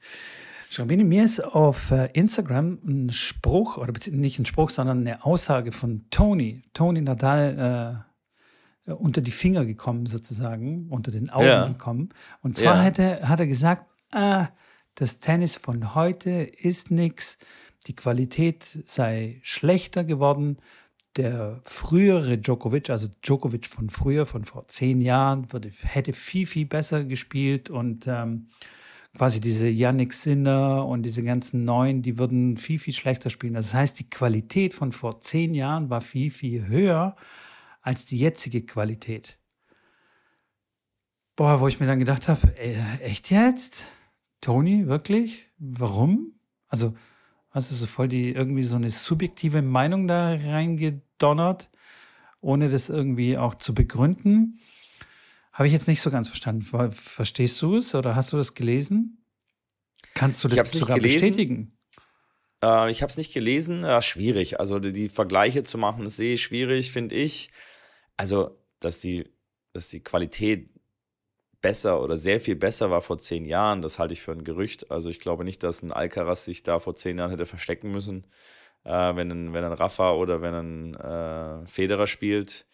Schrambini, 0.70 1.04
mir 1.04 1.24
ist 1.24 1.44
auf 1.44 1.92
äh, 1.92 2.10
Instagram 2.14 2.80
ein 2.86 3.10
Spruch, 3.10 3.78
oder 3.78 3.92
nicht 4.10 4.40
ein 4.40 4.46
Spruch, 4.46 4.70
sondern 4.70 5.00
eine 5.02 5.26
Aussage 5.26 5.74
von 5.74 6.06
Tony, 6.12 6.64
Tony 6.74 7.02
Nadal, 7.02 8.06
äh, 8.88 8.92
unter 8.94 9.22
die 9.22 9.32
Finger 9.32 9.66
gekommen, 9.66 10.06
sozusagen, 10.06 10.88
unter 10.90 11.12
den 11.12 11.30
Augen 11.30 11.46
ja. 11.46 11.68
gekommen. 11.68 12.10
Und 12.42 12.58
zwar 12.58 12.78
ja. 12.78 12.84
hat, 12.84 13.00
er, 13.00 13.28
hat 13.28 13.40
er 13.40 13.48
gesagt, 13.48 13.86
ah, 14.12 14.48
das 14.96 15.20
Tennis 15.20 15.56
von 15.56 15.96
heute 15.96 16.30
ist 16.30 16.92
nichts, 16.92 17.38
die 17.88 17.96
Qualität 17.96 18.84
sei 18.86 19.40
schlechter 19.42 20.04
geworden. 20.04 20.58
Der 21.18 21.62
frühere 21.66 22.38
Djokovic, 22.38 22.90
also 22.90 23.08
Djokovic 23.22 23.68
von 23.68 23.90
früher, 23.90 24.26
von 24.26 24.46
vor 24.46 24.68
zehn 24.68 25.02
Jahren, 25.02 25.52
würde, 25.52 25.72
hätte 25.82 26.14
viel, 26.14 26.46
viel 26.46 26.66
besser 26.66 27.04
gespielt 27.04 27.70
und 27.70 28.08
ähm, 28.08 28.48
quasi 29.18 29.42
diese 29.42 29.68
Yannick 29.68 30.14
Sinner 30.14 30.86
und 30.86 31.04
diese 31.04 31.24
ganzen 31.24 31.66
Neuen, 31.66 32.02
die 32.02 32.18
würden 32.18 32.56
viel, 32.56 32.80
viel 32.80 32.94
schlechter 32.94 33.30
spielen. 33.30 33.56
Das 33.56 33.74
heißt, 33.74 34.00
die 34.00 34.10
Qualität 34.10 34.74
von 34.74 34.94
vor 34.94 35.20
zehn 35.20 35.54
Jahren 35.54 35.90
war 35.90 36.02
viel, 36.02 36.30
viel 36.30 36.68
höher 36.68 37.16
als 37.82 38.06
die 38.06 38.18
jetzige 38.18 38.62
Qualität. 38.66 39.38
Boah, 41.36 41.60
wo 41.60 41.68
ich 41.68 41.80
mir 41.80 41.88
dann 41.88 42.00
gedacht 42.00 42.28
habe, 42.28 42.56
echt 42.58 43.32
jetzt? 43.32 43.88
Tony, 44.42 44.88
wirklich? 44.88 45.48
Warum? 45.58 46.34
Also, 46.68 46.96
hast 47.52 47.72
du 47.72 47.76
so 47.76 47.86
voll 47.86 48.08
die 48.08 48.32
irgendwie 48.32 48.64
so 48.64 48.76
eine 48.76 48.90
subjektive 48.90 49.62
Meinung 49.62 50.08
da 50.08 50.32
reingedonnert, 50.34 51.70
ohne 52.42 52.70
das 52.70 52.90
irgendwie 52.90 53.38
auch 53.38 53.56
zu 53.56 53.74
begründen? 53.74 54.60
Habe 55.54 55.68
ich 55.68 55.74
jetzt 55.74 55.88
nicht 55.88 56.02
so 56.02 56.10
ganz 56.10 56.28
verstanden. 56.28 56.64
Verstehst 56.92 57.62
du 57.62 57.78
es 57.78 57.94
oder 57.94 58.16
hast 58.16 58.34
du 58.34 58.38
das 58.38 58.56
gelesen? 58.56 59.24
Kannst 60.14 60.44
du 60.44 60.48
das 60.48 60.72
sogar 60.72 60.98
bestätigen? 61.00 61.78
Äh, 62.64 62.90
ich 62.92 63.02
habe 63.02 63.10
es 63.10 63.18
nicht 63.18 63.34
gelesen. 63.34 63.84
Ja, 63.84 64.02
schwierig. 64.02 64.60
Also 64.60 64.80
die, 64.80 64.92
die 64.92 65.10
Vergleiche 65.10 65.64
zu 65.64 65.78
machen, 65.78 66.06
ist 66.06 66.20
eh 66.20 66.38
schwierig, 66.38 66.92
finde 66.92 67.16
ich. 67.16 67.52
Also, 68.18 68.58
dass 68.80 69.00
die, 69.00 69.30
dass 69.74 69.90
die 69.90 70.02
Qualität 70.02 70.71
besser 71.62 72.02
oder 72.02 72.18
sehr 72.18 72.40
viel 72.40 72.56
besser 72.56 72.92
war 72.92 73.02
vor 73.02 73.18
zehn 73.18 73.46
Jahren, 73.46 73.82
das 73.82 74.00
halte 74.00 74.14
ich 74.14 74.22
für 74.22 74.32
ein 74.32 74.44
Gerücht. 74.44 74.92
Also 74.92 75.10
ich 75.10 75.20
glaube 75.20 75.44
nicht, 75.44 75.64
dass 75.64 75.84
ein 75.84 75.92
Alcaraz 75.92 76.46
sich 76.46 76.64
da 76.64 76.80
vor 76.80 76.96
zehn 76.96 77.18
Jahren 77.18 77.32
hätte 77.32 77.46
verstecken 77.46 77.92
müssen, 77.92 78.26
äh, 78.84 79.16
wenn, 79.16 79.32
ein, 79.32 79.54
wenn 79.54 79.64
ein 79.64 79.74
Rafa 79.74 80.14
oder 80.14 80.42
wenn 80.42 80.54
ein 80.54 80.96
äh, 80.96 81.66
Federer 81.68 82.08
spielt. 82.08 82.66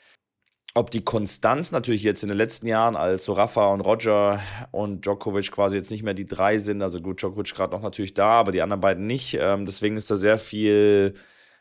Ob 0.74 0.92
die 0.92 1.04
Konstanz 1.04 1.72
natürlich 1.72 2.04
jetzt 2.04 2.22
in 2.22 2.30
den 2.30 2.38
letzten 2.38 2.68
Jahren, 2.68 2.96
als 2.96 3.24
so 3.24 3.34
Rafa 3.34 3.68
und 3.74 3.82
Roger 3.82 4.40
und 4.72 5.06
Djokovic 5.06 5.52
quasi 5.52 5.76
jetzt 5.76 5.90
nicht 5.90 6.04
mehr 6.04 6.14
die 6.14 6.28
drei 6.28 6.60
sind, 6.60 6.84
also 6.84 7.00
gut, 7.02 7.22
Djokovic 7.22 7.56
gerade 7.56 7.74
noch 7.74 7.82
natürlich 7.82 8.14
da, 8.14 8.34
aber 8.34 8.52
die 8.52 8.62
anderen 8.62 8.82
beiden 8.82 9.08
nicht. 9.08 9.36
Ähm, 9.40 9.66
deswegen 9.66 9.98
ist 9.98 10.12
da 10.12 10.16
sehr 10.16 10.38
viel 10.38 11.16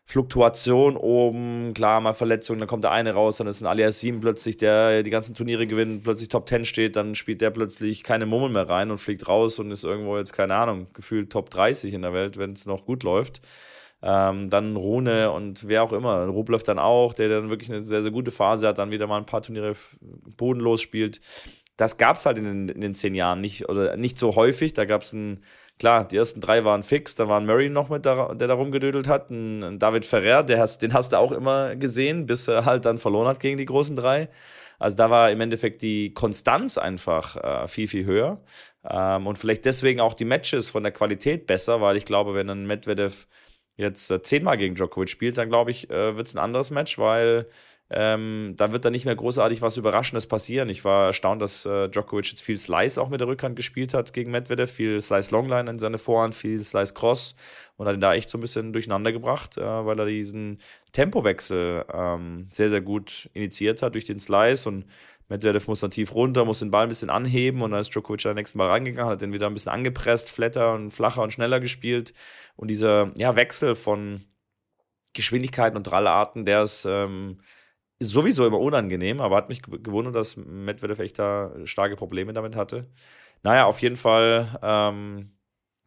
Fluktuation 0.08 0.96
oben, 0.96 1.74
klar, 1.74 2.00
mal 2.00 2.12
Verletzungen, 2.12 2.60
dann 2.60 2.68
kommt 2.68 2.84
der 2.84 2.92
eine 2.92 3.12
raus, 3.12 3.38
dann 3.38 3.48
ist 3.48 3.60
ein 3.60 3.66
Aliassim 3.66 4.20
plötzlich, 4.20 4.56
der 4.56 5.02
die 5.02 5.10
ganzen 5.10 5.34
Turniere 5.34 5.66
gewinnt, 5.66 6.04
plötzlich 6.04 6.28
Top 6.28 6.48
10 6.48 6.64
steht, 6.64 6.94
dann 6.94 7.16
spielt 7.16 7.40
der 7.40 7.50
plötzlich 7.50 8.04
keine 8.04 8.24
Mummel 8.24 8.50
mehr 8.50 8.68
rein 8.68 8.92
und 8.92 8.98
fliegt 8.98 9.28
raus 9.28 9.58
und 9.58 9.72
ist 9.72 9.82
irgendwo 9.82 10.16
jetzt, 10.16 10.32
keine 10.32 10.54
Ahnung, 10.54 10.86
gefühlt 10.92 11.30
Top 11.32 11.50
30 11.50 11.92
in 11.92 12.02
der 12.02 12.12
Welt, 12.12 12.38
wenn 12.38 12.52
es 12.52 12.66
noch 12.66 12.86
gut 12.86 13.02
läuft. 13.02 13.40
Ähm, 14.00 14.48
dann 14.48 14.76
Rune 14.76 15.32
und 15.32 15.66
wer 15.66 15.82
auch 15.82 15.92
immer. 15.92 16.26
Rublev 16.26 16.62
dann 16.62 16.78
auch, 16.78 17.12
der 17.12 17.28
dann 17.28 17.50
wirklich 17.50 17.70
eine 17.72 17.82
sehr, 17.82 18.02
sehr 18.02 18.12
gute 18.12 18.30
Phase 18.30 18.68
hat, 18.68 18.78
dann 18.78 18.92
wieder 18.92 19.08
mal 19.08 19.18
ein 19.18 19.26
paar 19.26 19.42
Turniere 19.42 19.74
bodenlos 20.36 20.82
spielt. 20.82 21.20
Das 21.76 21.98
gab 21.98 22.16
es 22.16 22.26
halt 22.26 22.38
in 22.38 22.44
den, 22.44 22.68
in 22.68 22.80
den 22.80 22.94
zehn 22.94 23.14
Jahren 23.14 23.40
nicht, 23.40 23.68
oder 23.68 23.96
nicht 23.96 24.18
so 24.18 24.34
häufig. 24.34 24.72
Da 24.72 24.84
gab 24.84 25.02
es 25.02 25.12
ein 25.12 25.42
klar, 25.78 26.06
die 26.06 26.16
ersten 26.16 26.40
drei 26.40 26.64
waren 26.64 26.82
fix, 26.82 27.16
da 27.16 27.28
war 27.28 27.40
ein 27.40 27.46
Murray 27.46 27.68
noch 27.68 27.88
mit, 27.88 28.06
da, 28.06 28.34
der 28.34 28.48
da 28.48 28.54
rumgedödelt 28.54 29.08
hat, 29.08 29.30
ein, 29.30 29.62
ein 29.62 29.78
David 29.78 30.04
Ferrer, 30.04 30.42
der 30.42 30.58
hast, 30.58 30.82
den 30.82 30.94
hast 30.94 31.12
du 31.12 31.18
auch 31.18 31.32
immer 31.32 31.76
gesehen, 31.76 32.26
bis 32.26 32.48
er 32.48 32.64
halt 32.64 32.84
dann 32.84 32.98
verloren 32.98 33.28
hat 33.28 33.40
gegen 33.40 33.58
die 33.58 33.66
großen 33.66 33.96
drei. 33.96 34.28
Also 34.78 34.96
da 34.96 35.10
war 35.10 35.30
im 35.30 35.40
Endeffekt 35.40 35.82
die 35.82 36.12
Konstanz 36.12 36.78
einfach 36.78 37.36
äh, 37.36 37.68
viel, 37.68 37.88
viel 37.88 38.04
höher. 38.04 38.42
Ähm, 38.88 39.26
und 39.26 39.38
vielleicht 39.38 39.64
deswegen 39.64 40.00
auch 40.00 40.14
die 40.14 40.24
Matches 40.24 40.68
von 40.68 40.82
der 40.82 40.92
Qualität 40.92 41.46
besser, 41.46 41.80
weil 41.80 41.96
ich 41.96 42.04
glaube, 42.04 42.34
wenn 42.34 42.50
ein 42.50 42.66
Medvedev 42.66 43.26
jetzt 43.76 44.10
äh, 44.10 44.22
zehnmal 44.22 44.56
gegen 44.58 44.74
Djokovic 44.74 45.10
spielt, 45.10 45.38
dann 45.38 45.48
glaube 45.48 45.70
ich, 45.70 45.90
äh, 45.90 46.16
wird 46.16 46.26
es 46.26 46.34
ein 46.34 46.42
anderes 46.42 46.70
Match, 46.70 46.98
weil 46.98 47.46
ähm, 47.88 48.54
da 48.56 48.72
wird 48.72 48.84
dann 48.84 48.92
nicht 48.92 49.04
mehr 49.04 49.14
großartig 49.14 49.62
was 49.62 49.76
Überraschendes 49.76 50.26
passieren. 50.26 50.68
Ich 50.68 50.84
war 50.84 51.06
erstaunt, 51.06 51.40
dass 51.40 51.64
äh, 51.66 51.88
Djokovic 51.88 52.30
jetzt 52.30 52.42
viel 52.42 52.58
Slice 52.58 53.00
auch 53.00 53.08
mit 53.08 53.20
der 53.20 53.28
Rückhand 53.28 53.54
gespielt 53.54 53.94
hat 53.94 54.12
gegen 54.12 54.32
Medvedev, 54.32 54.72
viel 54.72 55.00
Slice 55.00 55.30
Longline 55.30 55.70
in 55.70 55.78
seine 55.78 55.98
Vorhand, 55.98 56.34
viel 56.34 56.62
Slice 56.64 56.94
Cross 56.94 57.36
und 57.76 57.86
hat 57.86 57.94
ihn 57.94 58.00
da 58.00 58.14
echt 58.14 58.28
so 58.28 58.38
ein 58.38 58.40
bisschen 58.40 58.72
durcheinander 58.72 59.12
gebracht, 59.12 59.56
äh, 59.56 59.62
weil 59.62 60.00
er 60.00 60.06
diesen 60.06 60.58
Tempowechsel 60.90 61.84
ähm, 61.92 62.48
sehr, 62.50 62.70
sehr 62.70 62.80
gut 62.80 63.30
initiiert 63.34 63.82
hat 63.82 63.94
durch 63.94 64.04
den 64.04 64.18
Slice 64.18 64.68
und 64.68 64.86
Medvedev 65.28 65.68
muss 65.68 65.80
dann 65.80 65.90
tief 65.92 66.12
runter, 66.14 66.44
muss 66.44 66.60
den 66.60 66.70
Ball 66.72 66.84
ein 66.84 66.88
bisschen 66.88 67.10
anheben 67.10 67.62
und 67.62 67.70
dann 67.70 67.80
ist 67.80 67.90
Djokovic 67.94 68.26
am 68.26 68.34
nächsten 68.34 68.58
Mal 68.58 68.68
reingegangen, 68.68 69.12
hat 69.12 69.20
den 69.20 69.32
wieder 69.32 69.46
ein 69.46 69.54
bisschen 69.54 69.72
angepresst, 69.72 70.28
flatter 70.28 70.74
und 70.74 70.90
flacher 70.90 71.22
und 71.22 71.32
schneller 71.32 71.60
gespielt 71.60 72.14
und 72.56 72.68
dieser 72.68 73.12
ja, 73.16 73.36
Wechsel 73.36 73.76
von 73.76 74.24
Geschwindigkeiten 75.14 75.76
und 75.76 75.84
Drallarten, 75.84 76.44
der 76.44 76.62
ist 76.62 76.84
ähm, 76.84 77.38
ist 77.98 78.10
sowieso 78.10 78.46
immer 78.46 78.60
unangenehm, 78.60 79.20
aber 79.20 79.36
hat 79.36 79.48
mich 79.48 79.62
gewundert, 79.62 80.14
dass 80.14 80.36
Medvedev 80.36 81.00
echt 81.00 81.18
da 81.18 81.52
starke 81.64 81.96
Probleme 81.96 82.32
damit 82.32 82.56
hatte. 82.56 82.88
Naja, 83.42 83.64
auf 83.66 83.80
jeden 83.80 83.96
Fall 83.96 84.58
ähm, 84.62 85.30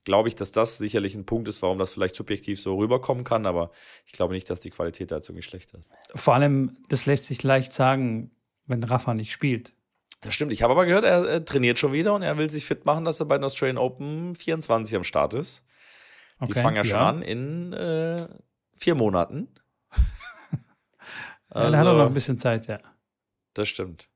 glaube 0.04 0.28
ich, 0.28 0.36
dass 0.36 0.52
das 0.52 0.78
sicherlich 0.78 1.13
ein 1.15 1.26
Punkt 1.26 1.48
ist, 1.48 1.62
warum 1.62 1.78
das 1.78 1.91
vielleicht 1.91 2.15
subjektiv 2.15 2.60
so 2.60 2.78
rüberkommen 2.78 3.24
kann, 3.24 3.45
aber 3.45 3.72
ich 4.06 4.12
glaube 4.12 4.34
nicht, 4.34 4.50
dass 4.50 4.60
die 4.60 4.72
Qualität 4.72 5.12
dazu 5.12 5.34
nicht 5.34 5.45
schlecht 5.45 5.72
ist. 5.74 5.88
Vor 6.15 6.34
allem, 6.34 6.78
das 6.89 7.06
lässt 7.06 7.26
sich 7.26 7.43
leicht 7.43 7.74
sagen, 7.74 8.32
wenn 8.65 8.84
Rafa 8.84 9.13
nicht 9.13 9.32
spielt. 9.32 9.76
Das 10.22 10.34
stimmt. 10.34 10.52
Ich 10.52 10.63
habe 10.63 10.74
aber 10.74 10.86
gehört, 10.86 11.04
er, 11.04 11.26
er, 11.26 11.45
trainiert 11.45 11.80
schon 11.80 11.93
wieder 11.93 12.13
und 12.13 12.24
er 12.24 12.38
will 12.38 12.50
sich 12.50 12.65
fit 12.65 12.86
machen, 12.86 13.06
dass 13.06 13.19
er 13.19 13.26
bei 13.26 13.38
den 13.38 13.43
Australian 13.43 13.78
Open 13.78 14.36
24 14.36 14.95
am 14.95 15.04
Start 15.04 15.34
ist. 15.34 15.65
Okay, 16.39 16.54
die 16.54 16.60
fangen 16.60 16.78
ja, 16.78 16.84
ja, 16.84 16.89
schon 16.89 17.00
an 17.00 17.22
in 17.22 17.74
äh, 17.74 18.28
vier 18.74 18.95
Monaten. 18.95 19.48
Also, 21.49 21.65
ja, 21.65 21.71
da 21.71 21.77
hat 21.79 21.85
er 21.88 21.93
noch 21.97 22.07
ein 22.07 22.13
bisschen 22.13 22.38
Zeit, 22.38 22.67
ja. 22.67 22.79
Das 23.53 23.67
stimmt. 23.67 24.09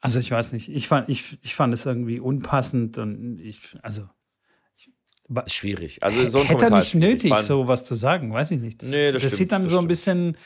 Also 0.00 0.20
ich 0.20 0.30
weiß 0.30 0.52
nicht, 0.52 0.68
ich 0.68 0.86
fand, 0.86 1.08
ich, 1.08 1.38
ich 1.42 1.54
fand 1.54 1.74
es 1.74 1.84
irgendwie 1.84 2.20
unpassend 2.20 2.98
und 2.98 3.38
ich, 3.40 3.60
also. 3.82 4.08
Ich, 4.76 4.90
ist 5.44 5.54
schwierig. 5.54 6.02
Also 6.02 6.26
so 6.28 6.40
ein 6.40 6.46
Hätte 6.46 6.66
er 6.66 6.70
nicht 6.70 6.94
nötig, 6.94 7.30
fand, 7.30 7.44
so 7.46 7.66
was 7.66 7.84
zu 7.84 7.96
sagen, 7.96 8.32
weiß 8.32 8.52
ich 8.52 8.60
nicht. 8.60 8.80
Das, 8.80 8.90
nee, 8.90 9.10
das, 9.10 9.22
das 9.22 9.36
siemt 9.36 9.50
dann 9.52 9.62
das 9.62 9.72
so 9.72 9.78
ein 9.80 9.88
bisschen 9.88 10.36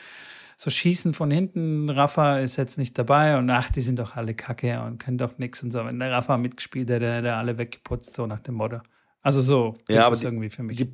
so 0.57 0.69
Schießen 0.71 1.13
von 1.13 1.29
hinten. 1.29 1.89
Rafa 1.89 2.39
ist 2.39 2.55
jetzt 2.57 2.77
nicht 2.77 2.97
dabei 2.97 3.37
und 3.37 3.49
ach, 3.51 3.69
die 3.69 3.81
sind 3.81 3.99
doch 3.99 4.15
alle 4.15 4.33
kacke 4.33 4.81
und 4.81 4.97
können 4.97 5.17
doch 5.19 5.37
nichts 5.37 5.61
und 5.61 5.71
so. 5.71 5.85
Wenn 5.85 5.99
der 5.99 6.11
Rafa 6.11 6.37
mitgespielt 6.37 6.89
hätte, 6.89 7.11
hätte 7.13 7.27
er 7.27 7.37
alle 7.37 7.57
weggeputzt, 7.57 8.13
so 8.13 8.25
nach 8.25 8.39
dem 8.39 8.55
Motto. 8.55 8.79
Also 9.21 9.41
so 9.41 9.73
Ja, 9.87 10.05
aber 10.07 10.13
ist 10.13 10.21
die- 10.21 10.25
irgendwie 10.27 10.49
für 10.49 10.63
mich. 10.63 10.77
Die, 10.77 10.91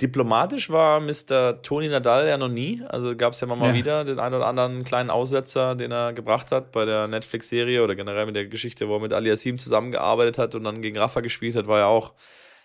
diplomatisch 0.00 0.70
war 0.70 1.00
Mr. 1.00 1.62
Toni 1.62 1.88
Nadal 1.88 2.26
ja 2.28 2.36
noch 2.36 2.48
nie. 2.48 2.82
Also 2.88 3.16
gab 3.16 3.32
es 3.32 3.40
ja 3.40 3.46
immer 3.46 3.56
mal 3.56 3.68
Ja. 3.68 3.74
wieder 3.74 4.04
den 4.04 4.18
einen 4.18 4.34
oder 4.34 4.46
anderen 4.46 4.84
kleinen 4.84 5.10
Aussetzer, 5.10 5.74
den 5.74 5.92
er 5.92 6.12
gebracht 6.12 6.50
hat 6.50 6.72
bei 6.72 6.84
der 6.84 7.06
Netflix-Serie 7.08 7.82
oder 7.82 7.94
generell 7.94 8.26
mit 8.26 8.36
der 8.36 8.46
Geschichte, 8.46 8.88
wo 8.88 8.94
er 8.96 9.00
mit 9.00 9.12
Aliasim 9.12 9.58
zusammengearbeitet 9.58 10.38
hat 10.38 10.54
und 10.54 10.64
dann 10.64 10.82
gegen 10.82 10.98
Rafa 10.98 11.20
gespielt 11.20 11.54
hat, 11.56 11.66
war 11.66 11.78
ja 11.78 11.86
auch, 11.86 12.14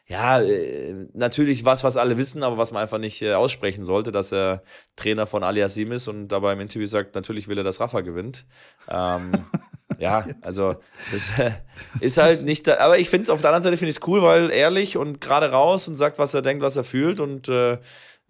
ja, 0.07 0.41
äh, 0.41 1.05
natürlich 1.13 1.65
was, 1.65 1.83
was 1.83 1.95
alle 1.95 2.17
wissen, 2.17 2.41
aber 2.41 2.57
was 2.57 2.71
man 2.71 2.81
einfach 2.81 2.97
nicht 2.97 3.21
äh, 3.21 3.33
aussprechen 3.33 3.83
sollte, 3.83 4.11
dass 4.11 4.31
er 4.33 4.63
Trainer 4.95 5.27
von 5.27 5.43
Aliasim 5.43 5.91
ist 5.91 6.07
und 6.07 6.29
dabei 6.29 6.53
im 6.53 6.59
Interview 6.61 6.87
sagt, 6.87 7.13
natürlich 7.13 7.47
will 7.47 7.59
er, 7.59 7.63
dass 7.63 7.79
Rafa 7.79 8.01
gewinnt. 8.01 8.45
Ähm, 8.89 9.45
ja, 9.97 10.25
also 10.41 10.75
das 11.11 11.37
äh, 11.39 11.51
ist 11.99 12.17
halt 12.17 12.43
nicht, 12.43 12.67
da, 12.67 12.77
aber 12.79 12.99
ich 12.99 13.09
finde 13.09 13.23
es 13.23 13.29
auf 13.29 13.41
der 13.41 13.49
anderen 13.49 13.63
Seite 13.63 13.77
finde 13.77 13.89
ich 13.89 13.97
es 13.97 14.07
cool, 14.07 14.21
weil 14.21 14.51
ehrlich 14.51 14.97
und 14.97 15.19
gerade 15.19 15.51
raus 15.51 15.87
und 15.87 15.95
sagt, 15.95 16.19
was 16.19 16.33
er 16.33 16.41
denkt, 16.41 16.63
was 16.63 16.75
er 16.75 16.83
fühlt 16.83 17.19
und 17.19 17.49
äh, 17.49 17.77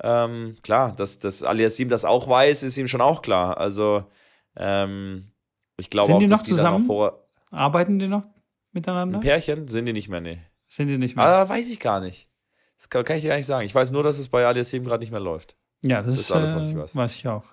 ähm, 0.01 0.55
klar, 0.63 0.95
dass, 0.95 1.19
dass 1.19 1.43
Aliasim 1.43 1.89
das 1.89 2.05
auch 2.05 2.27
weiß, 2.29 2.63
ist 2.63 2.77
ihm 2.77 2.87
schon 2.87 3.01
auch 3.01 3.21
klar. 3.21 3.57
Also 3.57 4.03
ähm, 4.55 5.31
ich 5.77 5.89
glaube 5.89 6.07
Sind 6.07 6.15
auch, 6.15 6.19
die 6.19 6.27
dass 6.27 6.39
noch 6.39 6.45
die 6.45 6.51
dann 6.51 6.57
zusammen? 6.57 6.85
vor 6.85 7.27
Arbeiten 7.51 7.99
die 7.99 8.07
noch 8.07 8.23
miteinander? 8.71 9.17
ein 9.17 9.21
Pärchen 9.21 9.67
sind 9.67 9.85
die 9.85 9.93
nicht 9.93 10.07
mehr, 10.09 10.21
nee. 10.21 10.39
Sind 10.67 10.87
die 10.87 10.97
nicht 10.97 11.15
mehr? 11.15 11.25
Ah, 11.25 11.49
weiß 11.49 11.69
ich 11.69 11.79
gar 11.79 11.99
nicht. 11.99 12.29
Das 12.77 12.89
kann, 12.89 13.03
kann 13.03 13.17
ich 13.17 13.23
dir 13.23 13.29
gar 13.29 13.35
nicht 13.37 13.45
sagen. 13.47 13.65
Ich 13.65 13.75
weiß 13.75 13.91
nur, 13.91 14.03
dass 14.03 14.19
es 14.19 14.29
bei 14.29 14.45
Aliasim 14.45 14.83
gerade 14.85 15.01
nicht 15.01 15.11
mehr 15.11 15.19
läuft. 15.19 15.57
ja, 15.81 16.01
das, 16.01 16.15
das 16.15 16.25
ist 16.25 16.31
alles, 16.31 16.55
was 16.55 16.69
ich 16.69 16.75
äh, 16.75 16.79
weiß. 16.79 16.95
Weiß 16.95 17.15
ich 17.15 17.27
auch. 17.27 17.43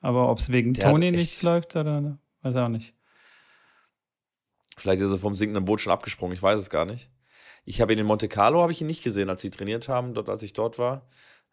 Aber 0.00 0.28
ob 0.28 0.38
es 0.38 0.50
wegen 0.52 0.74
Der 0.74 0.90
Toni 0.90 1.10
nicht 1.10 1.42
läuft 1.42 1.74
oder 1.76 2.18
weiß 2.42 2.54
ich 2.54 2.60
auch 2.60 2.68
nicht. 2.68 2.94
Vielleicht 4.76 5.00
ist 5.02 5.10
er 5.10 5.16
vom 5.16 5.34
sinkenden 5.34 5.64
Boot 5.64 5.80
schon 5.80 5.92
abgesprungen, 5.92 6.34
ich 6.34 6.42
weiß 6.42 6.58
es 6.60 6.70
gar 6.70 6.84
nicht. 6.84 7.10
Ich 7.64 7.80
habe 7.80 7.92
ihn 7.92 7.98
in 7.98 8.06
Monte 8.06 8.28
Carlo 8.28 8.62
habe 8.62 8.72
ich 8.72 8.80
ihn 8.80 8.86
nicht 8.86 9.02
gesehen, 9.02 9.28
als 9.30 9.40
sie 9.42 9.50
trainiert 9.50 9.88
haben, 9.88 10.14
dort 10.14 10.28
als 10.28 10.42
ich 10.42 10.52
dort 10.52 10.78
war. 10.78 11.06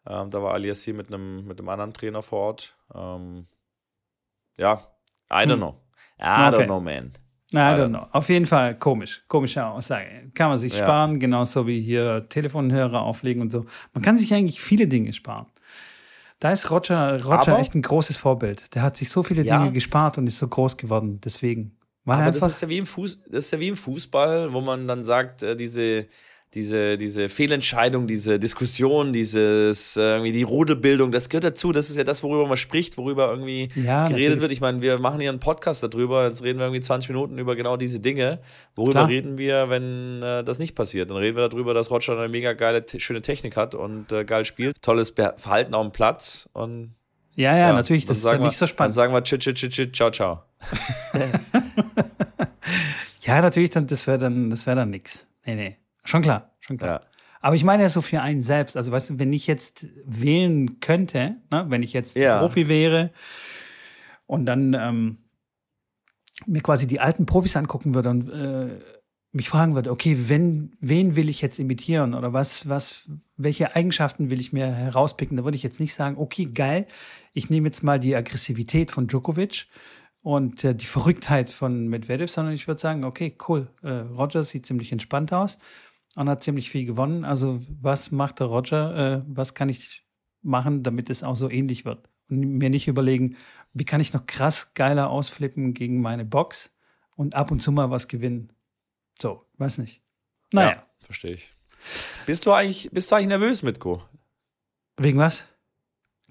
Ähm, 0.06 0.30
da 0.30 0.42
war 0.42 0.52
Alias 0.54 0.82
hier 0.82 0.94
mit 0.94 1.08
einem 1.08 1.46
mit 1.46 1.58
einem 1.58 1.68
anderen 1.70 1.92
Trainer 1.94 2.22
vor 2.22 2.38
Ort. 2.40 2.76
Ähm, 2.94 3.46
ja, 4.56 4.74
I 5.30 5.34
don't 5.46 5.52
Hm. 5.54 5.56
know. 5.58 5.80
I 6.20 6.22
Okay. 6.22 6.56
don't 6.56 6.64
know, 6.66 6.80
man. 6.80 7.12
I 7.52 7.56
don't 7.56 7.88
know. 7.88 8.06
Auf 8.12 8.28
jeden 8.28 8.46
Fall 8.46 8.78
komisch. 8.78 9.22
Komische 9.28 9.64
Aussage. 9.64 10.30
Kann 10.34 10.48
man 10.50 10.58
sich 10.58 10.72
Ja. 10.76 10.84
sparen, 10.84 11.18
genauso 11.20 11.66
wie 11.66 11.80
hier 11.80 12.28
Telefonhörer 12.28 13.00
auflegen 13.02 13.40
und 13.42 13.50
so. 13.50 13.64
Man 13.92 14.02
kann 14.02 14.16
sich 14.16 14.32
eigentlich 14.34 14.60
viele 14.60 14.86
Dinge 14.88 15.12
sparen. 15.12 15.46
Da 16.40 16.50
ist 16.52 16.70
Roger, 16.70 17.12
Roger 17.24 17.52
Aber- 17.52 17.58
echt 17.60 17.74
ein 17.74 17.82
großes 17.82 18.16
Vorbild. 18.16 18.74
Der 18.74 18.82
hat 18.82 18.96
sich 18.96 19.08
so 19.08 19.22
viele 19.22 19.42
Ja. 19.42 19.58
Dinge 19.58 19.72
gespart 19.72 20.18
und 20.18 20.26
ist 20.26 20.38
so 20.38 20.48
groß 20.48 20.76
geworden. 20.76 21.20
Deswegen. 21.24 21.76
War 22.04 22.20
Aber 22.20 22.30
das 22.30 22.42
ist 22.42 22.60
ja 22.62 22.68
wie 22.68 22.78
im 22.78 22.86
Fuß, 22.86 23.20
das 23.28 23.46
ist 23.46 23.50
ja 23.52 23.60
wie 23.60 23.68
im 23.68 23.76
Fußball, 23.76 24.52
wo 24.52 24.60
man 24.60 24.86
dann 24.86 25.04
sagt, 25.04 25.42
äh, 25.42 25.56
diese 25.56 26.06
diese, 26.54 26.96
diese 26.96 27.28
Fehlentscheidung, 27.28 28.06
diese 28.06 28.38
Diskussion, 28.38 29.12
dieses 29.12 29.96
äh, 29.96 30.00
irgendwie 30.00 30.32
die 30.32 30.44
Rudelbildung, 30.44 31.10
das 31.10 31.28
gehört 31.28 31.44
dazu. 31.44 31.72
Das 31.72 31.90
ist 31.90 31.96
ja 31.96 32.04
das, 32.04 32.22
worüber 32.22 32.46
man 32.46 32.56
spricht, 32.56 32.96
worüber 32.96 33.28
irgendwie 33.28 33.70
Ja, 33.74 34.06
geredet 34.06 34.10
natürlich. 34.36 34.40
wird. 34.40 34.52
Ich 34.52 34.60
meine, 34.60 34.80
wir 34.80 34.98
machen 34.98 35.20
hier 35.20 35.30
einen 35.30 35.40
Podcast 35.40 35.82
darüber, 35.82 36.24
jetzt 36.26 36.44
reden 36.44 36.58
wir 36.60 36.66
irgendwie 36.66 36.80
20 36.80 37.10
Minuten 37.10 37.38
über 37.38 37.56
genau 37.56 37.76
diese 37.76 37.98
Dinge. 37.98 38.40
Worüber 38.76 38.92
Klar. 38.92 39.08
reden 39.08 39.36
wir, 39.36 39.68
wenn 39.68 40.22
äh, 40.22 40.44
das 40.44 40.58
nicht 40.58 40.74
passiert? 40.76 41.10
Dann 41.10 41.16
reden 41.16 41.36
wir 41.36 41.48
darüber, 41.48 41.74
dass 41.74 41.90
Roger 41.90 42.16
eine 42.16 42.28
mega 42.28 42.52
geile, 42.52 42.84
schöne 42.98 43.20
Technik 43.20 43.56
hat 43.56 43.74
und 43.74 44.12
äh, 44.12 44.24
geil 44.24 44.44
spielt. 44.44 44.80
Tolles 44.80 45.10
Be 45.10 45.34
Verhalten 45.36 45.74
auf 45.74 45.82
dem 45.84 45.92
Platz 45.92 46.48
und 46.52 46.94
ja, 47.36 47.56
ja, 47.56 47.72
natürlich, 47.72 48.04
dann 48.04 48.10
das 48.10 48.18
ist 48.18 48.24
ja 48.26 48.38
nicht 48.38 48.56
so 48.56 48.60
Dann 48.60 48.68
spannend. 48.68 48.94
sagen 48.94 49.12
wir 49.12 49.24
tschit, 49.24 49.40
tschit, 49.40 49.56
tschit, 49.72 49.96
ciao, 49.96 50.12
ciao. 50.12 50.44
Ja, 53.26 53.40
natürlich, 53.40 53.70
dann, 53.70 53.86
das 53.86 54.06
wäre 54.06 54.18
dann, 54.18 54.50
das 54.50 54.66
wäre 54.66 54.76
dann 54.76 54.90
nix. 54.90 55.26
Nee, 55.46 55.54
nee. 55.54 55.76
Schon 56.04 56.20
klar, 56.22 56.50
schon 56.60 56.76
klar. 56.76 57.00
Ja. 57.00 57.06
Aber 57.40 57.56
ich 57.56 57.64
meine 57.64 57.82
ja 57.82 57.88
so 57.88 58.02
für 58.02 58.20
einen 58.20 58.40
selbst. 58.40 58.76
Also, 58.76 58.92
weißt 58.92 59.10
du, 59.10 59.18
wenn 59.18 59.32
ich 59.32 59.46
jetzt 59.46 59.86
wählen 60.04 60.80
könnte, 60.80 61.36
ne, 61.50 61.64
wenn 61.68 61.82
ich 61.82 61.92
jetzt 61.92 62.16
Ja. 62.16 62.38
Profi 62.38 62.68
wäre 62.68 63.10
und 64.26 64.46
dann 64.46 64.74
ähm, 64.74 65.18
mir 66.46 66.62
quasi 66.62 66.86
die 66.86 67.00
alten 67.00 67.26
Profis 67.26 67.56
angucken 67.56 67.94
würde 67.94 68.10
und 68.10 68.30
äh, 68.30 68.78
mich 69.32 69.48
fragen 69.48 69.74
würde, 69.74 69.90
okay, 69.90 70.16
wenn, 70.28 70.72
wen 70.80 71.16
will 71.16 71.28
ich 71.28 71.40
jetzt 71.40 71.58
imitieren 71.58 72.14
oder 72.14 72.32
was, 72.32 72.68
was, 72.68 73.10
welche 73.36 73.74
Eigenschaften 73.74 74.30
will 74.30 74.38
ich 74.38 74.52
mir 74.52 74.66
herauspicken? 74.66 75.36
Da 75.36 75.44
würde 75.44 75.56
ich 75.56 75.62
jetzt 75.62 75.80
nicht 75.80 75.94
sagen, 75.94 76.16
okay, 76.18 76.46
geil, 76.46 76.86
ich 77.32 77.50
nehme 77.50 77.68
jetzt 77.68 77.82
mal 77.82 77.98
die 77.98 78.14
Aggressivität 78.14 78.90
von 78.90 79.08
Djokovic 79.08 79.66
und 80.24 80.64
äh, 80.64 80.74
die 80.74 80.86
Verrücktheit 80.86 81.50
von 81.50 81.86
Medvedev, 81.88 82.30
sondern 82.30 82.54
ich 82.54 82.66
würde 82.66 82.80
sagen, 82.80 83.04
okay, 83.04 83.36
cool, 83.46 83.68
äh, 83.82 83.90
Roger 83.90 84.42
sieht 84.42 84.64
ziemlich 84.64 84.90
entspannt 84.90 85.34
aus 85.34 85.58
und 86.16 86.30
hat 86.30 86.42
ziemlich 86.42 86.70
viel 86.70 86.86
gewonnen. 86.86 87.26
Also 87.26 87.60
was 87.82 88.10
macht 88.10 88.40
der 88.40 88.46
Roger? 88.46 89.16
Äh, 89.18 89.22
was 89.28 89.52
kann 89.52 89.68
ich 89.68 90.02
machen, 90.40 90.82
damit 90.82 91.10
es 91.10 91.22
auch 91.22 91.36
so 91.36 91.50
ähnlich 91.50 91.84
wird? 91.84 92.08
Und 92.30 92.38
mir 92.40 92.70
nicht 92.70 92.88
überlegen, 92.88 93.36
wie 93.74 93.84
kann 93.84 94.00
ich 94.00 94.14
noch 94.14 94.24
krass 94.24 94.72
geiler 94.72 95.10
ausflippen 95.10 95.74
gegen 95.74 96.00
meine 96.00 96.24
Box 96.24 96.70
und 97.16 97.34
ab 97.34 97.50
und 97.50 97.60
zu 97.60 97.70
mal 97.70 97.90
was 97.90 98.08
gewinnen. 98.08 98.50
So, 99.20 99.44
weiß 99.58 99.76
nicht. 99.76 100.00
Naja, 100.52 100.70
Ja, 100.70 100.86
verstehe 101.00 101.32
ich. 101.34 101.52
Bist 102.24 102.46
du 102.46 102.52
eigentlich, 102.52 102.88
bist 102.92 103.10
du 103.10 103.16
eigentlich 103.16 103.28
nervös, 103.28 103.62
Mitko? 103.62 104.02
wegen 104.96 105.18
was? 105.18 105.44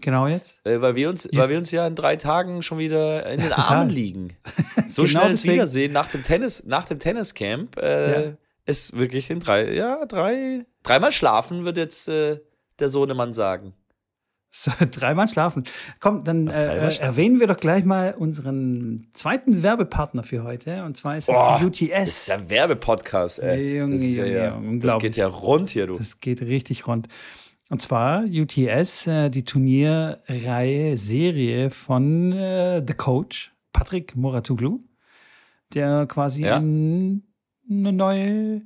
Genau 0.01 0.27
jetzt? 0.27 0.60
Äh, 0.65 0.82
weil, 0.82 0.95
wir 0.95 1.10
uns, 1.10 1.29
Ja. 1.32 1.41
weil 1.41 1.49
wir 1.49 1.58
uns 1.58 1.71
ja 1.71 1.86
in 1.88 1.95
drei 1.95 2.15
Tagen 2.15 2.62
schon 2.62 2.77
wieder 2.79 3.25
in 3.29 3.39
den 3.39 3.49
Ja. 3.49 3.58
Armen 3.58 3.89
liegen. 3.89 4.36
So 4.88 5.03
Genau 5.03 5.12
schnelles 5.21 5.39
deswegen. 5.39 5.53
Wiedersehen 5.56 5.93
nach 5.93 6.08
dem 6.08 6.23
Tennis, 6.23 6.63
nach 6.65 6.84
dem 6.86 6.99
Tenniscamp 6.99 7.77
äh, 7.77 8.25
Ja. 8.29 8.32
ist 8.65 8.97
wirklich 8.97 9.29
in 9.29 9.39
drei, 9.39 9.71
ja, 9.73 10.06
drei, 10.06 10.65
dreimal 10.84 11.12
schlafen, 11.12 11.63
wird 11.63 11.77
jetzt 11.77 12.10
äh, 12.10 12.39
der 12.79 12.89
Sohnemann 12.89 13.32
sagen. 13.34 13.73
So, 14.49 14.71
dreimal 14.91 15.27
schlafen. 15.29 15.63
Komm, 15.99 16.23
dann 16.25 16.47
äh, 16.47 16.51
äh, 16.88 16.91
schlafen. 16.91 17.01
erwähnen 17.01 17.39
wir 17.39 17.47
doch 17.47 17.58
gleich 17.58 17.86
mal 17.86 18.13
unseren 18.15 19.08
zweiten 19.13 19.63
Werbepartner 19.63 20.21
für 20.23 20.43
heute. 20.43 20.84
Und 20.84 20.95
zwar 20.97 21.17
ist 21.17 21.29
es 21.29 21.34
Boah, 21.36 21.60
die 21.63 21.88
Das 21.89 21.99
ist 22.10 22.23
UTS. 22.23 22.27
ja 22.27 22.36
ein 22.36 22.49
Werbepodcast, 22.49 23.39
ey. 23.39 23.77
Junge, 23.77 23.93
das, 23.93 24.03
Junge, 24.03 24.32
ja, 24.34 24.53
Junge, 24.53 24.79
das 24.79 24.97
geht 24.99 25.15
ja 25.15 25.27
rund 25.27 25.69
hier, 25.69 25.88
du. 25.88 25.97
Das 25.97 26.19
geht 26.19 26.41
richtig 26.41 26.86
rund. 26.88 27.08
Und 27.69 27.82
zwar 27.82 28.23
UTS, 28.26 29.08
äh, 29.08 29.30
die 29.30 29.43
Turnierreihe, 29.45 30.95
Serie 30.97 31.69
von 31.69 32.32
äh, 32.34 32.84
The 32.86 32.93
Coach, 32.93 33.54
Patrick 33.71 34.15
Moratoglu, 34.15 34.80
der 35.73 36.06
quasi 36.06 36.43
Ja. 36.45 36.58
ein, 36.58 37.23
eine 37.69 37.93
neue 37.93 38.62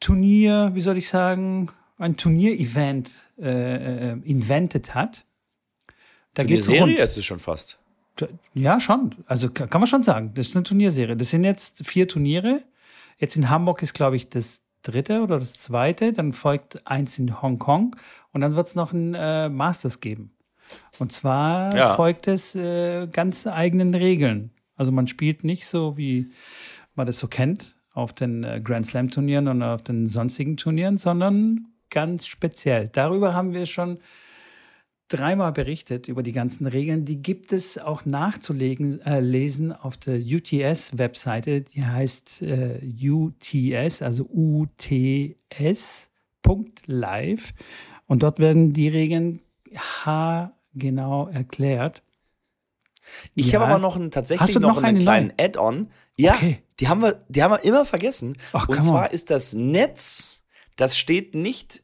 Turnier, 0.00 0.70
wie 0.74 0.80
soll 0.80 0.96
ich 0.98 1.08
sagen, 1.08 1.68
ein 1.98 2.16
Turnier-Event 2.16 3.12
äh, 3.38 4.10
äh, 4.12 4.18
invented 4.24 4.94
hat. 4.94 5.24
Da 6.34 6.42
Die 6.42 6.54
geht's 6.54 6.68
rund. 6.68 6.98
ist 6.98 7.16
es 7.16 7.24
schon 7.24 7.38
fast. 7.38 7.78
Ja, 8.54 8.80
schon. 8.80 9.14
Also 9.26 9.50
ka- 9.50 9.66
kann 9.66 9.80
man 9.80 9.86
schon 9.86 10.02
sagen. 10.02 10.32
Das 10.34 10.48
ist 10.48 10.56
eine 10.56 10.64
Turnierserie. 10.64 11.16
Das 11.16 11.30
sind 11.30 11.44
jetzt 11.44 11.86
vier 11.86 12.08
Turniere. 12.08 12.62
Jetzt 13.18 13.36
in 13.36 13.48
Hamburg 13.50 13.82
ist, 13.82 13.94
glaube 13.94 14.16
ich, 14.16 14.28
das 14.28 14.61
dritte 14.82 15.22
oder 15.22 15.38
das 15.38 15.54
zweite. 15.54 16.12
Dann 16.12 16.32
folgt 16.32 16.86
eins 16.86 17.18
in 17.18 17.40
Hongkong 17.42 17.96
und 18.32 18.40
dann 18.40 18.56
wird 18.56 18.66
es 18.66 18.74
noch 18.74 18.92
ein 18.92 19.14
äh, 19.14 19.48
Masters 19.48 20.00
geben. 20.00 20.32
Und 20.98 21.12
zwar 21.12 21.74
Ja. 21.76 21.94
folgt 21.94 22.28
es 22.28 22.54
äh, 22.54 23.06
ganz 23.06 23.46
eigenen 23.46 23.94
Regeln. 23.94 24.50
Also 24.76 24.90
man 24.92 25.06
spielt 25.06 25.44
nicht 25.44 25.66
so, 25.66 25.96
wie 25.96 26.30
man 26.94 27.06
das 27.06 27.18
so 27.18 27.28
kennt 27.28 27.76
auf 27.94 28.12
den 28.12 28.42
äh, 28.44 28.60
Grand 28.62 28.86
Slam 28.86 29.10
Turnieren 29.10 29.48
und 29.48 29.62
auf 29.62 29.82
den 29.82 30.06
sonstigen 30.06 30.56
Turnieren, 30.56 30.96
sondern 30.98 31.66
ganz 31.90 32.26
speziell. 32.26 32.88
Darüber 32.88 33.34
haben 33.34 33.52
wir 33.52 33.66
schon 33.66 33.98
dreimal 35.12 35.52
berichtet 35.52 36.08
über 36.08 36.22
die 36.22 36.32
ganzen 36.32 36.66
Regeln. 36.66 37.04
Die 37.04 37.20
gibt 37.22 37.52
es 37.52 37.78
auch 37.78 38.04
nachzulesen 38.04 39.00
äh, 39.02 39.20
lesen 39.20 39.72
auf 39.72 39.96
der 39.96 40.16
UTS-Webseite. 40.18 41.60
Die 41.62 41.84
heißt 41.84 42.42
äh, 42.42 42.80
UTS, 43.02 44.02
also 44.02 44.24
UTS.live. 46.42 47.54
Und 48.06 48.22
dort 48.22 48.38
werden 48.38 48.72
die 48.72 48.88
Regeln 48.88 49.40
haargenau 49.76 51.28
erklärt. 51.28 52.02
Ich 53.34 53.52
Ja. 53.52 53.60
habe 53.60 53.70
aber 53.70 53.78
noch 53.80 53.96
einen, 53.96 54.10
tatsächlich 54.10 54.54
noch, 54.56 54.60
noch 54.60 54.76
einen 54.78 54.86
eine 54.96 54.98
kleinen 54.98 55.32
Add-on. 55.38 55.88
Ja, 56.16 56.34
Okay. 56.34 56.58
die, 56.80 56.88
haben 56.88 57.00
wir, 57.02 57.24
die 57.28 57.42
haben 57.42 57.52
wir 57.52 57.64
immer 57.64 57.84
vergessen. 57.84 58.36
Ach, 58.52 58.68
Und 58.68 58.82
zwar 58.84 59.08
on. 59.08 59.12
ist 59.14 59.30
das 59.30 59.54
Netz, 59.54 60.44
das 60.76 60.96
steht 60.96 61.34
nicht 61.34 61.82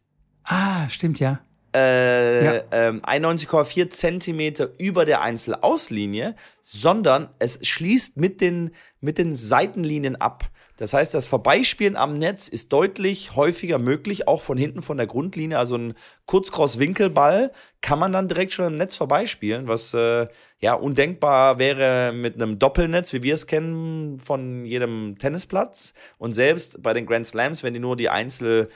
Ah, 0.51 0.89
stimmt 0.89 1.21
ja. 1.21 1.41
Äh, 1.75 2.45
Ja. 2.45 2.63
ähm, 2.73 3.03
91,4 3.03 3.91
Zentimeter 3.91 4.71
über 4.79 5.05
der 5.05 5.21
Einzelauslinie, 5.23 6.35
sondern 6.61 7.29
es 7.39 7.59
schließt 7.67 8.17
mit 8.17 8.41
den, 8.41 8.71
mit 9.01 9.19
den 9.19 9.35
Seitenlinien 9.35 10.17
ab. 10.17 10.45
Das 10.77 10.95
heißt, 10.95 11.13
das 11.13 11.27
Vorbeispielen 11.27 11.97
am 11.97 12.15
Netz 12.15 12.47
ist 12.47 12.73
deutlich 12.73 13.35
häufiger 13.35 13.79
möglich, 13.79 14.29
auch 14.29 14.43
von 14.43 14.57
hinten 14.57 14.81
von 14.81 14.97
der 14.97 15.09
Grundlinie. 15.09 15.59
Also 15.59 15.77
ein 15.77 15.95
Kurzkross-Winkelball 16.27 17.51
kann 17.81 17.99
man 17.99 18.13
dann 18.13 18.29
direkt 18.29 18.53
schon 18.53 18.67
am 18.67 18.75
Netz 18.77 18.95
vorbeispielen, 18.97 19.67
was 19.67 19.93
äh, 19.95 20.27
ja 20.61 20.75
undenkbar 20.75 21.59
wäre 21.59 22.13
mit 22.13 22.35
einem 22.35 22.59
Doppelnetz, 22.59 23.13
wie 23.13 23.23
wir 23.23 23.35
es 23.35 23.47
kennen 23.47 24.19
von 24.21 24.65
jedem 24.65 25.17
Tennisplatz. 25.19 25.95
Und 26.19 26.33
selbst 26.33 26.83
bei 26.83 26.93
den 26.93 27.07
Grand 27.07 27.27
Slams, 27.27 27.63
wenn 27.63 27.75
die 27.75 27.81
nur 27.81 27.97
die 27.97 28.09
Einzel 28.09 28.69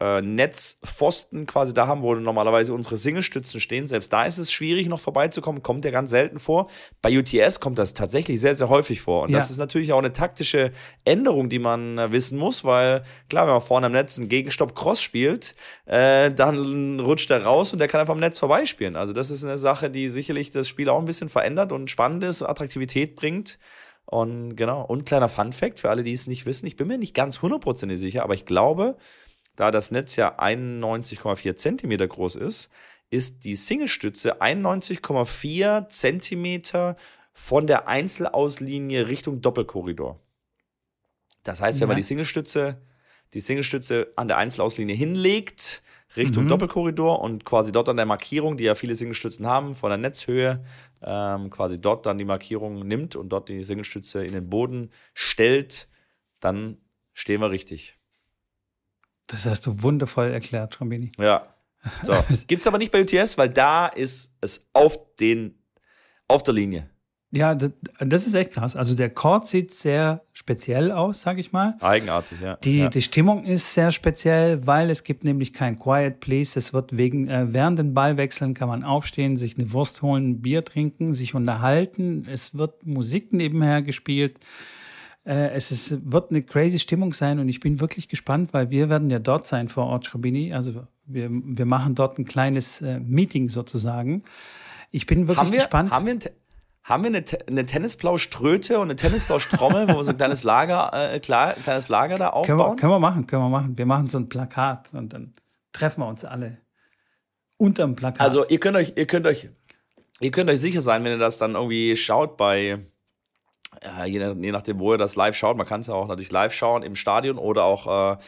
äh, 0.00 0.22
Netzpfosten 0.22 1.46
quasi 1.46 1.74
da 1.74 1.86
haben, 1.86 2.02
wo 2.02 2.14
normalerweise 2.14 2.72
unsere 2.72 2.96
Singlestützen 2.96 3.60
stehen. 3.60 3.86
Selbst 3.86 4.12
da 4.12 4.24
ist 4.24 4.38
es 4.38 4.50
schwierig, 4.50 4.88
noch 4.88 5.00
vorbeizukommen. 5.00 5.62
Kommt 5.62 5.84
ja 5.84 5.90
ganz 5.90 6.10
selten 6.10 6.38
vor. 6.38 6.68
Bei 7.02 7.16
UTS 7.16 7.60
kommt 7.60 7.78
das 7.78 7.92
tatsächlich 7.94 8.40
sehr, 8.40 8.54
sehr 8.54 8.68
häufig 8.70 9.00
vor. 9.02 9.22
Und 9.24 9.30
Ja. 9.30 9.38
das 9.38 9.50
ist 9.50 9.58
natürlich 9.58 9.92
auch 9.92 9.98
eine 9.98 10.12
taktische 10.12 10.72
Änderung, 11.04 11.48
die 11.50 11.58
man 11.58 11.98
äh, 11.98 12.12
wissen 12.12 12.38
muss, 12.38 12.64
weil 12.64 13.02
klar, 13.28 13.46
wenn 13.46 13.52
man 13.52 13.60
vorne 13.62 13.86
am 13.86 13.92
Netz 13.92 14.18
einen 14.18 14.28
Gegenstopp 14.28 14.74
Cross 14.74 15.02
spielt, 15.02 15.54
äh, 15.86 16.30
dann 16.30 16.98
rutscht 17.00 17.30
er 17.30 17.44
raus 17.44 17.72
und 17.72 17.78
der 17.78 17.88
kann 17.88 18.00
einfach 18.00 18.14
am 18.14 18.20
Netz 18.20 18.38
vorbeispielen. 18.38 18.96
Also 18.96 19.12
das 19.12 19.30
ist 19.30 19.44
eine 19.44 19.58
Sache, 19.58 19.90
die 19.90 20.08
sicherlich 20.08 20.50
das 20.50 20.66
Spiel 20.68 20.88
auch 20.88 20.98
ein 20.98 21.04
bisschen 21.04 21.28
verändert 21.28 21.72
und 21.72 21.90
spannend 21.90 22.24
ist, 22.24 22.42
Attraktivität 22.42 23.16
bringt. 23.16 23.58
Und 24.06 24.56
genau, 24.56 24.82
und 24.82 25.06
kleiner 25.06 25.28
Fun 25.28 25.52
Fact 25.52 25.78
für 25.78 25.88
alle, 25.90 26.02
die 26.02 26.12
es 26.12 26.26
nicht 26.26 26.44
wissen, 26.44 26.66
ich 26.66 26.74
bin 26.76 26.88
mir 26.88 26.98
nicht 26.98 27.14
ganz 27.14 27.42
hundertprozentig 27.42 27.98
sicher, 28.00 28.24
aber 28.24 28.34
ich 28.34 28.44
glaube, 28.44 28.96
da 29.60 29.70
das 29.70 29.90
Netz 29.90 30.16
ja 30.16 30.38
91,4 30.40 31.54
Zentimeter 31.54 32.08
groß 32.08 32.36
ist, 32.36 32.70
ist 33.10 33.44
die 33.44 33.56
Singlestütze 33.56 34.40
91,4 34.40 35.88
Zentimeter 35.88 36.94
von 37.34 37.66
der 37.66 37.86
Einzelauslinie 37.86 39.06
Richtung 39.08 39.42
Doppelkorridor. 39.42 40.18
Das 41.44 41.60
heißt, 41.60 41.80
wenn 41.80 41.88
man 41.88 41.96
Ja. 41.96 42.00
die 42.00 42.04
Singlestütze, 42.04 42.80
die 43.34 43.40
Singlestütze 43.40 44.12
an 44.16 44.28
der 44.28 44.38
Einzelauslinie 44.38 44.94
hinlegt, 44.94 45.82
Richtung 46.16 46.44
Mhm. 46.44 46.48
Doppelkorridor 46.48 47.20
und 47.20 47.44
quasi 47.44 47.70
dort 47.70 47.88
an 47.88 47.96
der 47.96 48.06
Markierung, 48.06 48.56
die 48.56 48.64
ja 48.64 48.74
viele 48.74 48.94
Singlestützen 48.94 49.46
haben, 49.46 49.74
von 49.74 49.90
der 49.90 49.98
Netzhöhe, 49.98 50.64
ähm, 51.02 51.50
quasi 51.50 51.80
dort 51.80 52.06
dann 52.06 52.18
die 52.18 52.24
Markierung 52.24 52.80
nimmt 52.80 53.14
und 53.14 53.28
dort 53.28 53.48
die 53.48 53.62
Singlestütze 53.62 54.24
in 54.24 54.32
den 54.32 54.48
Boden 54.48 54.90
stellt, 55.14 55.88
dann 56.40 56.78
stehen 57.12 57.40
wir 57.40 57.50
richtig. 57.50 57.96
Das 59.30 59.46
hast 59.46 59.66
du 59.66 59.82
wundervoll 59.82 60.30
erklärt, 60.30 60.72
Trombini. 60.74 61.12
Ja. 61.18 61.46
So. 62.02 62.12
Gibt's 62.46 62.66
aber 62.66 62.78
nicht 62.78 62.90
bei 62.90 63.00
UTS, 63.00 63.38
weil 63.38 63.48
da 63.48 63.86
ist 63.86 64.36
es 64.40 64.68
auf 64.72 64.98
den, 65.16 65.54
auf 66.26 66.42
der 66.42 66.54
Linie. 66.54 66.90
Ja, 67.32 67.54
das, 67.54 67.70
das 68.00 68.26
ist 68.26 68.34
echt 68.34 68.52
krass. 68.52 68.74
Also 68.74 68.96
der 68.96 69.08
Chord 69.08 69.46
sieht 69.46 69.72
sehr 69.72 70.24
speziell 70.32 70.90
aus, 70.90 71.20
sag 71.20 71.38
ich 71.38 71.52
mal. 71.52 71.76
Eigenartig, 71.80 72.40
ja. 72.40 72.56
Die, 72.56 72.78
ja. 72.78 72.88
die 72.88 73.02
Stimmung 73.02 73.44
ist 73.44 73.72
sehr 73.72 73.92
speziell, 73.92 74.66
weil 74.66 74.90
es 74.90 75.04
gibt 75.04 75.22
nämlich 75.22 75.52
kein 75.52 75.78
Quiet 75.78 76.18
Please. 76.18 76.58
Es 76.58 76.72
wird 76.72 76.96
wegen, 76.96 77.28
äh, 77.28 77.46
während 77.52 77.78
den 77.78 77.94
Ballwechseln 77.94 78.54
kann 78.54 78.68
man 78.68 78.82
aufstehen, 78.82 79.36
sich 79.36 79.56
eine 79.56 79.72
Wurst 79.72 80.02
holen, 80.02 80.30
ein 80.30 80.42
Bier 80.42 80.64
trinken, 80.64 81.12
sich 81.12 81.36
unterhalten. 81.36 82.26
Es 82.28 82.58
wird 82.58 82.84
Musik 82.84 83.32
nebenher 83.32 83.82
gespielt. 83.82 84.40
Äh, 85.24 85.50
es 85.50 85.70
ist, 85.70 86.10
wird 86.10 86.30
eine 86.30 86.42
crazy 86.42 86.78
Stimmung 86.78 87.12
sein 87.12 87.38
und 87.38 87.48
ich 87.48 87.60
bin 87.60 87.80
wirklich 87.80 88.08
gespannt, 88.08 88.52
weil 88.52 88.70
wir 88.70 88.88
werden 88.88 89.10
ja 89.10 89.18
dort 89.18 89.46
sein 89.46 89.68
vor 89.68 89.86
Ort, 89.86 90.06
Schrabini. 90.06 90.54
Also 90.54 90.86
wir, 91.04 91.28
wir 91.30 91.66
machen 91.66 91.94
dort 91.94 92.18
ein 92.18 92.24
kleines 92.24 92.80
äh, 92.80 93.00
Meeting 93.00 93.48
sozusagen. 93.48 94.24
Ich 94.90 95.06
bin 95.06 95.28
wirklich 95.28 95.38
haben 95.38 95.52
wir, 95.52 95.58
gespannt. 95.58 95.90
Haben 95.90 96.06
wir, 96.06 96.14
ein, 96.14 96.20
haben 96.84 97.02
wir 97.04 97.08
eine, 97.08 97.24
eine 97.48 97.66
Tennisblauströte 97.66 98.78
und 98.78 98.86
eine 98.86 98.96
Tennisblautrommel, 98.96 99.88
wo 99.88 99.96
wir 99.96 100.04
so 100.04 100.10
ein 100.10 100.16
kleines 100.16 100.42
Lager, 100.42 100.90
äh, 100.94 101.20
klar, 101.20 101.54
ein 101.54 101.62
kleines 101.62 101.88
Lager 101.88 102.16
da 102.16 102.30
Können 102.30 102.58
wir, 102.58 102.64
aufbauen? 102.64 102.76
können 102.76 102.92
wir 102.92 102.98
machen, 102.98 103.26
können 103.26 103.42
wir 103.42 103.48
machen. 103.50 103.76
Wir 103.76 103.86
machen 103.86 104.06
so 104.06 104.18
ein 104.18 104.28
Plakat 104.28 104.92
und 104.94 105.12
dann 105.12 105.34
treffen 105.72 106.00
wir 106.00 106.08
uns 106.08 106.24
alle 106.24 106.58
unterm 107.58 107.94
Plakat. 107.94 108.20
Also 108.20 108.46
ihr 108.48 108.58
könnt 108.58 108.76
euch, 108.76 108.94
ihr 108.96 109.06
könnt 109.06 109.26
euch, 109.26 109.50
ihr 110.20 110.30
könnt 110.30 110.48
euch 110.48 110.60
sicher 110.60 110.80
sein, 110.80 111.04
wenn 111.04 111.12
ihr 111.12 111.18
das 111.18 111.36
dann 111.38 111.54
irgendwie 111.54 111.94
schaut 111.94 112.38
bei, 112.38 112.78
äh, 113.80 114.06
je, 114.06 114.18
je 114.18 114.52
nachdem, 114.52 114.78
wo 114.78 114.92
ihr 114.92 114.98
das 114.98 115.16
live 115.16 115.34
schaut, 115.34 115.56
man 115.56 115.66
kann 115.66 115.80
es 115.80 115.86
ja 115.86 115.94
auch 115.94 116.06
natürlich 116.06 116.30
live 116.30 116.52
schauen 116.52 116.82
im 116.82 116.96
Stadion 116.96 117.38
oder 117.38 117.64
auch 117.64 118.14
äh, 118.14 118.18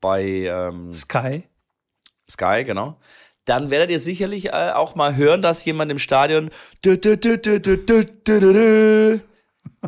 bei 0.00 0.22
ähm, 0.22 0.92
Sky. 0.92 1.44
Sky, 2.30 2.64
genau. 2.64 2.98
Dann 3.44 3.70
werdet 3.70 3.90
ihr 3.90 3.98
sicherlich 4.00 4.46
äh, 4.46 4.70
auch 4.74 4.94
mal 4.94 5.16
hören, 5.16 5.42
dass 5.42 5.64
jemand 5.64 5.90
im 5.90 5.98
Stadion 5.98 6.50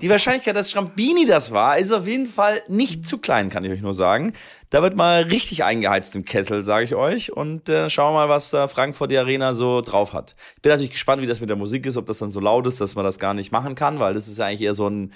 die 0.02 0.10
Wahrscheinlichkeit, 0.10 0.56
dass 0.56 0.72
Schrambini 0.72 1.24
das 1.24 1.52
war, 1.52 1.78
ist 1.78 1.92
auf 1.92 2.08
jeden 2.08 2.26
Fall 2.26 2.62
nicht 2.66 3.06
zu 3.06 3.18
klein, 3.18 3.48
kann 3.48 3.64
ich 3.64 3.70
euch 3.70 3.80
nur 3.80 3.94
sagen. 3.94 4.32
Da 4.70 4.82
wird 4.82 4.96
mal 4.96 5.22
richtig 5.22 5.62
eingeheizt 5.62 6.16
im 6.16 6.24
Kessel, 6.24 6.62
sage 6.62 6.84
ich 6.84 6.96
euch. 6.96 7.30
Und 7.32 7.68
äh, 7.68 7.88
schauen 7.88 8.12
wir 8.12 8.26
mal, 8.26 8.28
was 8.28 8.52
äh, 8.52 8.66
Frankfurt 8.66 9.12
die 9.12 9.18
Arena 9.18 9.52
so 9.52 9.82
drauf 9.82 10.12
hat. 10.12 10.34
Ich 10.56 10.62
bin 10.62 10.70
natürlich 10.72 10.90
gespannt, 10.90 11.22
wie 11.22 11.26
das 11.26 11.40
mit 11.40 11.48
der 11.48 11.56
Musik 11.56 11.86
ist, 11.86 11.96
ob 11.96 12.06
das 12.06 12.18
dann 12.18 12.32
so 12.32 12.40
laut 12.40 12.66
ist, 12.66 12.80
dass 12.80 12.96
man 12.96 13.04
das 13.04 13.20
gar 13.20 13.34
nicht 13.34 13.52
machen 13.52 13.76
kann, 13.76 14.00
weil 14.00 14.14
das 14.14 14.26
ist 14.26 14.38
ja 14.38 14.46
eigentlich 14.46 14.62
eher 14.62 14.74
so 14.74 14.88
ein, 14.88 15.12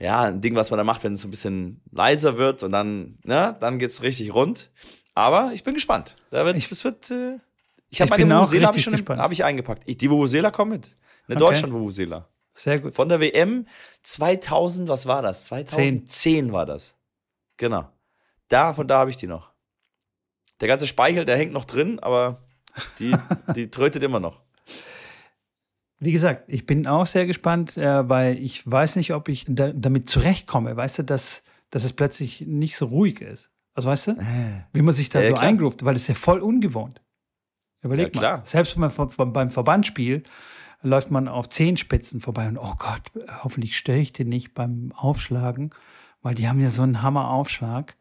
ja, 0.00 0.22
ein 0.22 0.40
Ding, 0.40 0.56
was 0.56 0.72
man 0.72 0.78
da 0.78 0.84
macht, 0.84 1.04
wenn 1.04 1.12
es 1.12 1.20
so 1.20 1.28
ein 1.28 1.30
bisschen 1.30 1.80
leiser 1.92 2.38
wird 2.38 2.64
und 2.64 2.72
dann, 2.72 3.18
ne, 3.22 3.56
dann 3.60 3.78
geht's 3.78 4.02
richtig 4.02 4.34
rund. 4.34 4.70
Aber 5.14 5.52
ich 5.54 5.62
bin 5.62 5.74
gespannt. 5.74 6.16
Da 6.30 6.44
wird, 6.44 6.56
ich, 6.56 6.68
das 6.68 6.82
wird. 6.82 7.08
Äh, 7.12 7.38
ich 7.88 8.00
habe 8.00 8.10
meine 8.10 8.34
Vuvuzela 8.34 8.68
hab 8.68 8.80
schon 8.80 8.94
hab 8.94 9.30
ich 9.30 9.44
eingepackt. 9.44 9.82
Ich, 9.86 9.98
die 9.98 10.10
Vuvuzela 10.10 10.50
kommt 10.50 10.72
mit. 10.72 10.96
Eine 11.28 11.36
okay. 11.36 11.44
Deutschland-Vuvuzela. 11.44 12.26
Sehr 12.54 12.78
gut. 12.80 12.94
Von 12.94 13.08
der 13.08 13.20
WM 13.20 13.66
2000, 14.02 14.88
was 14.88 15.06
war 15.06 15.22
das? 15.22 15.46
2010 15.46 16.52
war 16.52 16.66
das. 16.66 16.94
Genau. 17.56 17.88
Da, 18.48 18.72
von 18.72 18.86
da 18.86 18.98
habe 18.98 19.10
ich 19.10 19.16
die 19.16 19.26
noch. 19.26 19.50
Der 20.60 20.68
ganze 20.68 20.86
Speichel, 20.86 21.24
der 21.24 21.36
hängt 21.36 21.52
noch 21.52 21.64
drin, 21.64 21.98
aber 22.00 22.42
die, 22.98 23.16
die 23.56 23.70
trötet 23.70 24.02
immer 24.02 24.20
noch. 24.20 24.40
Wie 25.98 26.12
gesagt, 26.12 26.44
ich 26.48 26.66
bin 26.66 26.86
auch 26.86 27.06
sehr 27.06 27.26
gespannt, 27.26 27.76
äh, 27.76 28.08
weil 28.08 28.36
ich 28.38 28.68
weiß 28.70 28.96
nicht, 28.96 29.14
ob 29.14 29.28
ich 29.28 29.46
da, 29.48 29.72
damit 29.72 30.08
zurechtkomme. 30.08 30.76
Weißt 30.76 30.98
du, 30.98 31.04
dass, 31.04 31.42
dass 31.70 31.84
es 31.84 31.92
plötzlich 31.92 32.42
nicht 32.42 32.76
so 32.76 32.86
ruhig 32.86 33.20
ist. 33.20 33.50
Also 33.74 33.88
weißt 33.88 34.06
du, 34.08 34.16
wie 34.72 34.82
man 34.82 34.92
sich 34.92 35.08
da 35.08 35.20
Ja, 35.20 35.28
so 35.28 35.34
klar. 35.34 35.44
eingrooft, 35.46 35.84
weil 35.84 35.94
das 35.94 36.02
ist 36.02 36.08
ja 36.08 36.14
voll 36.14 36.40
ungewohnt. 36.40 37.00
Überleg 37.82 38.14
Ja, 38.16 38.38
mal. 38.38 38.40
Selbst 38.44 38.76
beim, 38.78 39.32
beim 39.32 39.50
Verbandspiel 39.50 40.22
läuft 40.82 41.10
man 41.10 41.28
auf 41.28 41.48
Zehenspitzen 41.48 42.20
vorbei 42.20 42.48
und 42.48 42.58
oh 42.58 42.74
Gott, 42.78 43.02
hoffentlich 43.44 43.76
störe 43.76 43.98
ich 43.98 44.12
den 44.12 44.28
nicht 44.28 44.54
beim 44.54 44.92
Aufschlagen, 44.96 45.70
weil 46.22 46.34
die 46.34 46.48
haben 46.48 46.60
ja 46.60 46.70
so 46.70 46.82
einen 46.82 47.02
Hammeraufschlag. 47.02 47.96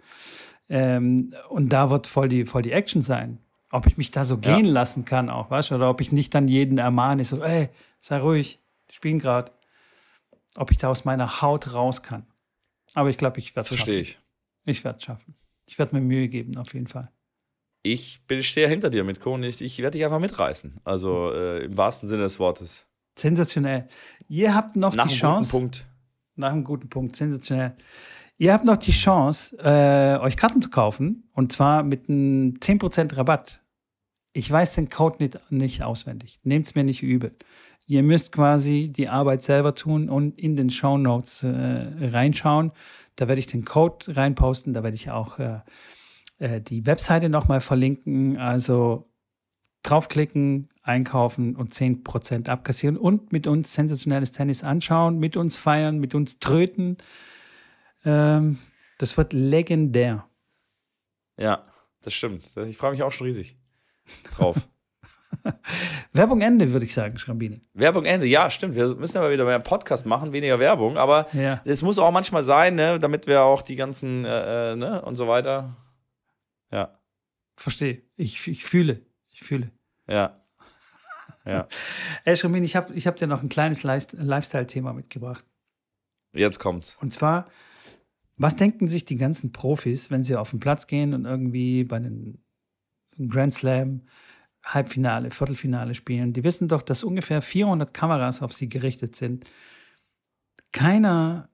Ähm, 0.69 1.33
und 1.49 1.69
da 1.69 1.89
wird 1.89 2.07
voll 2.07 2.29
die, 2.29 2.45
voll 2.45 2.61
die 2.61 2.71
Action 2.71 3.01
sein. 3.01 3.39
Ob 3.71 3.87
ich 3.87 3.97
mich 3.97 4.11
da 4.11 4.25
so 4.25 4.35
Ja. 4.35 4.55
gehen 4.55 4.65
lassen 4.65 5.05
kann 5.05 5.29
auch, 5.29 5.49
weißt 5.49 5.71
du, 5.71 5.75
oder 5.75 5.89
ob 5.89 6.01
ich 6.01 6.11
nicht 6.11 6.33
dann 6.35 6.47
jeden 6.47 6.77
ermahne, 6.77 7.23
so, 7.23 7.41
ey, 7.43 7.69
sei 7.99 8.19
ruhig, 8.19 8.59
die 8.89 8.95
spielen 8.95 9.19
gerade. 9.19 9.51
Ob 10.55 10.71
ich 10.71 10.77
da 10.77 10.89
aus 10.89 11.05
meiner 11.05 11.41
Haut 11.41 11.73
raus 11.73 12.03
kann. 12.03 12.25
Aber 12.93 13.09
ich 13.09 13.17
glaube, 13.17 13.39
ich 13.39 13.51
werde 13.55 13.61
es 13.61 13.67
Verstehe 13.69 14.03
schaffen. 14.03 14.19
ich. 14.65 14.77
Ich 14.77 14.83
werde 14.83 14.97
es 14.97 15.03
schaffen. 15.03 15.35
Ich 15.65 15.79
werde 15.79 15.95
mir 15.95 16.01
Mühe 16.01 16.27
geben, 16.27 16.57
auf 16.57 16.73
jeden 16.73 16.87
Fall. 16.87 17.09
Ich 17.83 18.21
bin- 18.27 18.43
stehe 18.43 18.67
hinter 18.67 18.89
dir, 18.89 19.03
Mitko, 19.03 19.33
und 19.33 19.43
ich, 19.43 19.61
ich 19.61 19.79
werde 19.79 19.97
dich 19.97 20.05
einfach 20.05 20.19
mitreißen. 20.19 20.79
Also 20.83 21.31
äh, 21.33 21.65
im 21.65 21.77
wahrsten 21.77 22.07
Sinne 22.07 22.23
des 22.23 22.39
Wortes. 22.39 22.85
Sensationell. 23.17 23.87
Ihr 24.27 24.53
habt 24.55 24.75
noch 24.75 24.93
Nach 24.95 25.05
die 25.07 25.11
einem 25.11 25.19
Chance. 25.19 25.51
guten 25.51 25.61
Punkt. 25.63 25.85
Nach 26.35 26.51
einem 26.51 26.63
guten 26.63 26.89
Punkt, 26.89 27.15
sensationell. 27.15 27.75
Ihr 28.37 28.53
habt 28.53 28.65
noch 28.65 28.77
die 28.77 28.91
Chance, 28.91 29.55
äh, 29.59 30.17
euch 30.19 30.37
Karten 30.37 30.61
zu 30.61 30.69
kaufen 30.69 31.29
und 31.33 31.51
zwar 31.51 31.83
mit 31.83 32.09
einem 32.09 32.55
10% 32.59 33.15
Rabatt. 33.17 33.61
Ich 34.33 34.49
weiß 34.49 34.75
den 34.75 34.89
Code 34.89 35.17
nicht, 35.19 35.39
nicht 35.51 35.83
auswendig. 35.83 36.39
Nehmt 36.43 36.65
es 36.65 36.73
mir 36.75 36.83
nicht 36.83 37.03
übel. 37.03 37.35
Ihr 37.85 38.01
müsst 38.03 38.31
quasi 38.31 38.89
die 38.95 39.09
Arbeit 39.09 39.43
selber 39.43 39.75
tun 39.75 40.09
und 40.09 40.39
in 40.39 40.55
den 40.55 40.69
Show 40.69 40.97
Notes 40.97 41.43
äh, 41.43 41.49
reinschauen. 41.99 42.71
Da 43.17 43.27
werde 43.27 43.39
ich 43.39 43.47
den 43.47 43.65
Code 43.65 44.15
reinposten. 44.15 44.73
Da 44.73 44.83
werde 44.83 44.95
ich 44.95 45.11
auch 45.11 45.37
äh, 46.41 46.59
die 46.61 46.85
Webseite 46.85 47.29
nochmal 47.29 47.61
verlinken. 47.61 48.37
Also 48.37 49.07
draufklicken, 49.83 50.69
einkaufen 50.83 51.55
und 51.55 51.73
10% 51.73 52.49
abkassieren 52.49 52.97
und 52.97 53.31
mit 53.31 53.47
uns 53.47 53.73
sensationelles 53.73 54.31
Tennis 54.31 54.63
anschauen, 54.63 55.17
mit 55.17 55.35
uns 55.37 55.57
feiern, 55.57 55.97
mit 55.97 56.13
uns 56.13 56.37
tröten. 56.37 56.97
Ähm, 58.05 58.59
das 58.99 59.17
wird 59.17 59.33
legendär. 59.33 60.27
Ja, 61.37 61.65
das 62.03 62.13
stimmt. 62.13 62.45
Ich 62.67 62.77
freue 62.77 62.91
mich 62.91 63.01
auch 63.01 63.11
schon 63.11 63.25
riesig 63.25 63.57
drauf. 64.35 64.67
Werbung 66.13 66.41
Ende, 66.41 66.73
würde 66.73 66.85
ich 66.85 66.93
sagen, 66.93 67.17
Schrambini. 67.17 67.61
Werbung 67.73 68.05
Ende. 68.05 68.25
Ja, 68.27 68.49
stimmt. 68.49 68.75
Wir 68.75 68.93
müssen 68.95 69.17
aber 69.17 69.31
wieder 69.31 69.45
mehr 69.45 69.59
Podcast 69.59 70.05
machen, 70.05 70.33
weniger 70.33 70.59
Werbung. 70.59 70.97
Aber 70.97 71.25
Ja. 71.33 71.61
es 71.65 71.81
muss 71.81 71.97
auch 71.99 72.11
manchmal 72.11 72.43
sein, 72.43 72.75
ne, 72.75 72.99
damit 72.99 73.27
wir 73.27 73.41
auch 73.43 73.61
die 73.61 73.75
ganzen, 73.77 74.25
äh, 74.25 74.73
äh, 74.73 74.75
ne, 74.75 75.01
und 75.01 75.15
so 75.15 75.27
weiter. 75.27 75.75
Ja. 76.71 76.99
Verstehe. 77.55 78.01
Ich, 78.15 78.47
ich 78.47 78.63
fühle. 78.65 79.05
Ich 79.27 79.41
fühle. 79.41 79.71
Ja. 80.07 80.41
Ja. 81.45 81.67
Ey, 82.25 82.35
Schremin, 82.35 82.63
ich 82.63 82.75
habe 82.75 82.93
ich 82.93 83.07
hab 83.07 83.17
dir 83.17 83.27
noch 83.27 83.41
ein 83.43 83.49
kleines 83.49 83.83
Life- 83.83 84.15
Lifestyle-Thema 84.15 84.93
mitgebracht. 84.93 85.45
Jetzt 86.33 86.59
kommt's. 86.59 86.97
Und 87.01 87.11
zwar, 87.13 87.47
was 88.37 88.55
denken 88.55 88.87
sich 88.87 89.05
die 89.05 89.17
ganzen 89.17 89.51
Profis, 89.51 90.09
wenn 90.11 90.23
sie 90.23 90.35
auf 90.35 90.51
den 90.51 90.59
Platz 90.59 90.87
gehen 90.87 91.13
und 91.13 91.25
irgendwie 91.25 91.83
bei 91.83 91.97
einem 91.97 92.39
Grand 93.27 93.53
Slam, 93.53 94.03
Halbfinale, 94.63 95.31
Viertelfinale 95.31 95.93
spielen? 95.95 96.33
Die 96.33 96.43
wissen 96.43 96.67
doch, 96.67 96.81
dass 96.81 97.03
ungefähr 97.03 97.41
400 97.41 97.93
Kameras 97.93 98.41
auf 98.41 98.53
sie 98.53 98.69
gerichtet 98.69 99.15
sind. 99.15 99.45
Keiner 100.71 101.49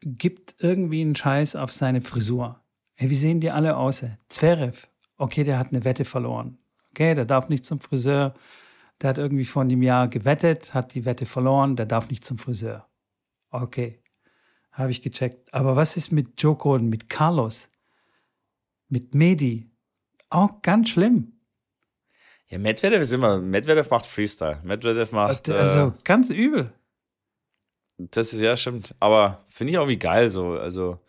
gibt 0.00 0.54
irgendwie 0.58 1.02
einen 1.02 1.16
Scheiß 1.16 1.56
auf 1.56 1.70
seine 1.72 2.00
Frisur. 2.00 2.59
Hey, 3.00 3.08
wie 3.08 3.14
sehen 3.14 3.40
die 3.40 3.50
alle 3.50 3.78
aus? 3.78 4.04
Zverev, 4.28 4.86
okay, 5.16 5.42
der 5.42 5.58
hat 5.58 5.68
eine 5.68 5.86
Wette 5.86 6.04
verloren. 6.04 6.58
Okay, 6.90 7.14
der 7.14 7.24
darf 7.24 7.48
nicht 7.48 7.64
zum 7.64 7.80
Friseur. 7.80 8.34
Der 9.00 9.08
hat 9.08 9.16
irgendwie 9.16 9.46
vor 9.46 9.62
einem 9.62 9.82
Jahr 9.82 10.06
gewettet, 10.08 10.74
hat 10.74 10.92
die 10.92 11.06
Wette 11.06 11.24
verloren, 11.24 11.76
der 11.76 11.86
darf 11.86 12.10
nicht 12.10 12.26
zum 12.26 12.36
Friseur. 12.36 12.86
Okay, 13.48 14.02
habe 14.72 14.90
ich 14.90 15.00
gecheckt. 15.00 15.54
Aber 15.54 15.76
was 15.76 15.96
ist 15.96 16.12
mit 16.12 16.42
Joko 16.42 16.74
und 16.74 16.90
mit 16.90 17.08
Carlos? 17.08 17.70
Mit 18.90 19.14
Medi? 19.14 19.70
Auch 20.28 20.60
ganz 20.60 20.90
schlimm. 20.90 21.40
Ja, 22.48 22.58
Medvedev 22.58 23.00
ist 23.00 23.12
immer, 23.12 23.40
Medvedev 23.40 23.88
macht 23.88 24.04
Freestyle. 24.04 24.60
Medvedev 24.62 25.10
macht, 25.10 25.48
also 25.48 25.86
äh, 25.86 25.92
ganz 26.04 26.28
übel. 26.28 26.70
das 27.96 28.34
ist 28.34 28.40
ja 28.40 28.58
stimmt. 28.58 28.94
Aber 29.00 29.42
finde 29.48 29.70
ich 29.70 29.78
auch 29.78 29.84
irgendwie 29.84 29.98
geil, 29.98 30.28
so, 30.28 30.50
also 30.50 31.00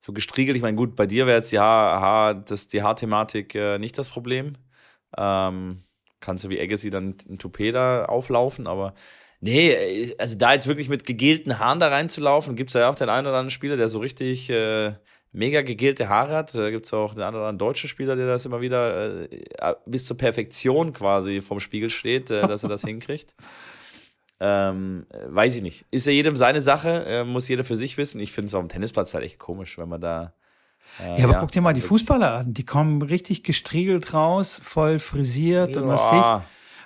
so 0.00 0.12
gestriegelt. 0.12 0.56
Ich 0.56 0.62
meine, 0.62 0.76
gut, 0.76 0.96
bei 0.96 1.06
dir 1.06 1.26
wäre 1.26 1.38
jetzt 1.38 1.52
die 1.52 1.58
Haar, 1.58 2.34
das, 2.34 2.68
die 2.68 2.82
Haarthematik 2.82 3.54
äh, 3.54 3.78
nicht 3.78 3.98
das 3.98 4.10
Problem. 4.10 4.54
Ähm, 5.16 5.82
kannst 6.20 6.44
du 6.44 6.48
wie 6.48 6.60
Agassi 6.60 6.90
dann 6.90 7.16
ein 7.28 7.38
Toupet 7.38 7.74
da 7.74 8.04
auflaufen, 8.04 8.66
aber 8.66 8.94
nee, 9.40 9.70
äh, 9.70 10.14
also 10.18 10.36
da 10.38 10.52
jetzt 10.52 10.66
wirklich 10.66 10.88
mit 10.88 11.04
gegelten 11.04 11.58
Haaren 11.58 11.80
da 11.80 11.88
reinzulaufen, 11.88 12.56
gibt 12.56 12.70
es 12.70 12.74
ja 12.74 12.88
auch 12.90 12.94
den 12.94 13.08
einen 13.08 13.26
oder 13.26 13.36
anderen 13.36 13.50
Spieler, 13.50 13.76
der 13.76 13.88
so 13.88 13.98
richtig 13.98 14.50
äh, 14.50 14.94
mega 15.32 15.62
gegelte 15.62 16.08
Haare 16.08 16.34
hat. 16.36 16.54
Da 16.54 16.70
gibt 16.70 16.86
es 16.86 16.92
auch 16.92 17.14
den 17.14 17.22
einen 17.22 17.36
oder 17.36 17.46
anderen 17.46 17.58
deutschen 17.58 17.88
Spieler, 17.88 18.16
der 18.16 18.26
das 18.26 18.46
immer 18.46 18.60
wieder 18.60 19.30
äh, 19.30 19.74
bis 19.86 20.06
zur 20.06 20.16
Perfektion 20.16 20.92
quasi 20.92 21.40
vom 21.40 21.60
Spiegel 21.60 21.90
steht, 21.90 22.30
äh, 22.30 22.46
dass 22.46 22.62
er 22.62 22.68
das 22.68 22.82
hinkriegt. 22.86 23.34
Ähm, 24.40 25.06
äh, 25.10 25.18
weiß 25.28 25.56
ich 25.56 25.62
nicht. 25.62 25.84
Ist 25.90 26.06
ja 26.06 26.12
jedem 26.12 26.36
seine 26.36 26.60
Sache, 26.60 27.04
äh, 27.06 27.24
muss 27.24 27.48
jeder 27.48 27.64
für 27.64 27.76
sich 27.76 27.96
wissen. 27.98 28.20
Ich 28.20 28.32
finde 28.32 28.46
es 28.46 28.54
auf 28.54 28.62
dem 28.62 28.68
Tennisplatz 28.68 29.14
halt 29.14 29.24
echt 29.24 29.38
komisch, 29.38 29.78
wenn 29.78 29.88
man 29.88 30.00
da. 30.00 30.32
äh, 31.02 31.18
Ja, 31.20 31.24
aber 31.28 31.34
guck 31.40 31.50
dir 31.50 31.60
mal 31.60 31.72
die 31.74 31.80
Fußballer 31.80 32.32
an. 32.34 32.54
Die 32.54 32.64
kommen 32.64 33.02
richtig 33.02 33.42
gestriegelt 33.42 34.14
raus, 34.14 34.60
voll 34.62 34.98
frisiert 35.00 35.76
und 35.76 35.88
was 35.88 36.02
ich. 36.06 36.12
Ja, 36.12 36.44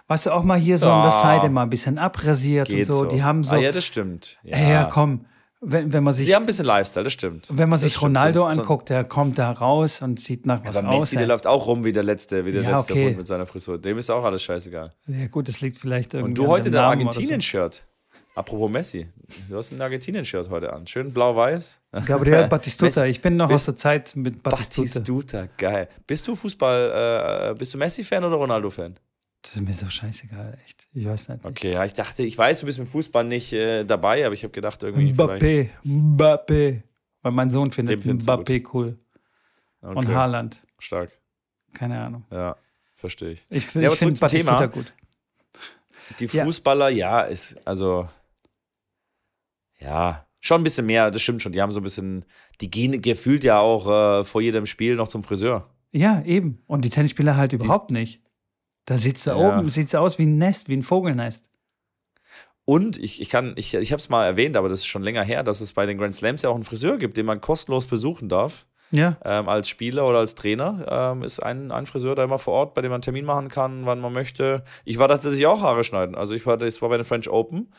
Was 0.09 0.27
auch 0.27 0.43
mal 0.45 0.59
hier 0.59 0.79
so 0.79 0.91
an 0.91 1.03
der 1.03 1.11
Ja. 1.13 1.21
Seite 1.21 1.49
mal 1.51 1.63
ein 1.65 1.71
bisschen 1.71 1.99
abrasiert 1.99 2.69
geht 2.69 2.89
und 2.89 2.95
so. 2.95 3.05
Die 3.07 3.23
haben 3.23 3.45
so. 3.45 3.55
Ah, 3.55 3.59
ja, 3.59 3.71
das 3.73 3.85
stimmt. 3.85 4.39
Ja, 4.43 4.59
ja, 4.59 4.85
komm. 4.85 5.27
Wenn, 5.65 5.93
wenn 5.93 6.03
man 6.03 6.13
sich, 6.13 6.27
Die 6.27 6.35
haben 6.35 6.43
ein 6.43 6.47
bisschen 6.47 6.65
Lifestyle, 6.67 7.05
das 7.05 7.13
stimmt. 7.13 7.47
wenn 7.49 7.69
man 7.69 7.71
Das 7.73 7.83
sich 7.83 7.93
stimmt. 7.95 8.17
Ronaldo 8.17 8.41
So 8.43 8.51
so- 8.51 8.61
anguckt, 8.63 8.89
der 8.91 9.05
kommt 9.05 9.39
da 9.39 9.53
raus 9.53 10.03
und 10.03 10.19
sieht 10.19 10.45
nach 10.45 10.61
was 10.65 10.77
Aber 10.77 10.89
aus. 10.89 11.01
Messi, 11.03 11.17
der 11.17 11.27
läuft 11.29 11.47
auch 11.47 11.67
rum 11.69 11.85
wie 11.85 11.93
der 11.93 12.03
letzte, 12.03 12.45
wie 12.45 12.51
der 12.53 12.63
Ja, 12.63 12.77
letzte 12.77 12.93
okay. 12.95 13.07
Hund 13.09 13.19
mit 13.19 13.27
seiner 13.29 13.47
Frisur. 13.47 13.79
Dem 13.79 13.97
ist 13.99 14.11
auch 14.11 14.25
alles 14.25 14.43
scheißegal. 14.43 14.93
Ja, 15.07 15.27
gut, 15.29 15.47
das 15.47 15.61
liegt 15.61 15.79
vielleicht 15.79 16.15
irgendwie. 16.15 16.31
Und 16.31 16.35
du 16.39 16.49
heute 16.49 16.71
dein 16.71 16.83
Argentinien-Shirt. 16.85 17.85
Apropos 18.35 18.71
Messi, 18.71 19.07
du 19.51 19.57
hast 19.59 19.73
ein 19.73 19.81
Argentinien-Shirt 19.83 20.49
heute 20.51 20.73
an. 20.73 20.87
Schön 20.87 21.13
blau-weiß. 21.13 21.81
So. 21.93 22.01
Gabriel 22.07 22.47
Batistuta. 22.49 23.05
Ich 23.05 23.21
bin 23.21 23.37
noch 23.37 23.47
Bist- 23.49 23.57
aus 23.57 23.65
der 23.67 23.77
Zeit 23.77 24.17
mit 24.17 24.43
Batistuta. 24.43 24.81
Batistuta, 24.89 25.49
geil. 25.59 25.89
Bist 26.07 26.27
du 26.27 26.35
Fußball, 26.35 27.51
äh, 27.53 27.55
bist 27.59 27.75
du 27.75 27.79
Messi-Fan 27.79 28.25
oder 28.25 28.37
Ronaldo-Fan? 28.37 28.97
Das 29.43 29.57
ist 29.57 29.61
mir 29.63 29.73
so 29.73 29.89
scheißegal, 29.89 30.57
echt. 30.65 30.87
Ich 30.93 31.05
weiß 31.05 31.29
nicht. 31.31 31.45
Okay, 31.45 31.73
ja, 31.73 31.85
ich 31.85 31.93
dachte, 31.95 32.23
ich 32.23 32.39
weiß, 32.39 32.61
du 32.61 32.67
bist 32.67 32.79
mit 32.79 32.89
Fußball 32.89 33.25
nicht 33.25 33.53
äh, 33.53 33.85
dabei, 33.85 34.25
aber 34.25 34.35
ich 34.35 34.45
habe 34.45 34.53
gedacht, 34.53 34.83
irgendwie. 34.83 35.13
Mbappé, 35.13 35.71
Mbappé. 35.85 36.83
Weil 37.23 37.33
mein 37.33 37.51
Sohn 37.51 37.71
findet 37.73 38.05
Mbappé 38.05 38.65
cool. 38.73 38.99
Okay, 39.81 39.99
Und 39.99 40.09
Haaland. 40.09 40.63
Stark, 40.79 41.11
Keine 41.75 42.01
Ahnung. 42.05 42.25
ja, 42.31 42.57
verstehe 42.95 43.31
ich. 43.33 43.47
Ich, 43.51 43.75
Ja, 43.75 43.93
ich 43.93 43.99
finde 43.99 44.27
Thema. 44.29 44.67
gut. 44.67 44.93
Die 46.19 46.27
Ja. 46.27 46.45
Fußballer, 46.45 46.89
ja, 46.91 47.23
ist, 47.23 47.57
also, 47.67 48.09
ja, 49.79 50.27
schon 50.41 50.61
ein 50.61 50.65
bisschen 50.65 50.87
mehr, 50.87 51.11
das 51.11 51.23
stimmt 51.23 51.43
schon. 51.43 51.53
Die 51.53 51.61
haben 51.61 51.73
so 51.73 51.81
ein 51.81 51.85
bisschen, 51.85 52.25
die 52.61 52.71
gehen 52.71 53.01
gefühlt 53.03 53.45
ja 53.45 53.59
auch 53.59 54.21
äh, 54.21 54.25
vor 54.25 54.41
jedem 54.41 54.67
Spiel 54.67 54.95
noch 54.97 55.09
zum 55.09 55.23
Friseur. 55.25 55.69
Ja, 55.93 56.23
eben. 56.25 56.63
Und 56.67 56.85
die 56.85 56.91
Tennisspieler 56.91 57.37
halt 57.37 57.53
überhaupt 57.53 57.91
nicht. 57.91 58.23
Da 58.87 58.99
sitzt 58.99 59.27
da 59.27 59.39
Ja. 59.39 59.59
oben, 59.59 59.71
sieht 59.71 59.95
aus 59.95 60.19
wie 60.19 60.25
ein 60.27 60.39
Nest, 60.39 60.69
wie 60.69 60.77
ein 60.77 60.83
Vogelnest. 60.83 61.49
Und 62.65 62.99
ich, 62.99 63.21
ich 63.21 63.29
kann, 63.29 63.55
ich, 63.57 63.75
ich 63.75 63.91
habe 63.93 63.99
es 64.01 64.09
mal 64.09 64.25
erwähnt, 64.25 64.57
aber 64.57 64.69
das 64.69 64.81
ist 64.81 64.87
schon 64.87 65.03
länger 65.03 65.25
her, 65.25 65.43
dass 65.43 65.61
es 65.61 65.73
bei 65.73 65.85
den 65.87 65.99
Grand 65.99 66.15
Slams 66.15 66.43
ja 66.43 66.51
auch 66.51 66.55
einen 66.55 66.63
Friseur 66.65 66.97
gibt, 66.97 67.17
den 67.17 67.27
man 67.27 67.41
kostenlos 67.41 67.87
besuchen 67.87 68.29
darf. 68.29 68.67
Ja. 68.93 69.17
Ähm, 69.25 69.49
als 69.49 69.69
Spieler 69.69 70.07
oder 70.07 70.19
als 70.19 70.35
Trainer 70.35 70.85
ähm, 71.15 71.23
ist 71.23 71.41
ein, 71.43 71.73
ein 71.73 71.87
Friseur 71.87 72.15
da 72.15 72.23
immer 72.25 72.39
vor 72.39 72.55
Ort, 72.55 72.75
bei 72.75 72.83
dem 72.83 72.91
man 72.91 72.97
einen 72.97 73.03
Termin 73.03 73.25
machen 73.25 73.49
kann, 73.49 73.87
wann 73.87 74.01
man 74.01 74.13
möchte. 74.13 74.65
Ich 74.85 74.99
war 74.99 75.09
tatsächlich 75.09 75.47
auch 75.47 75.63
Haare 75.63 75.83
schneiden. 75.83 76.15
Also 76.15 76.35
ich 76.35 76.45
war, 76.47 76.57
das 76.59 76.83
war 76.83 76.89
bei 76.91 76.99
den 76.99 77.07
French 77.07 77.29
Open, 77.31 77.73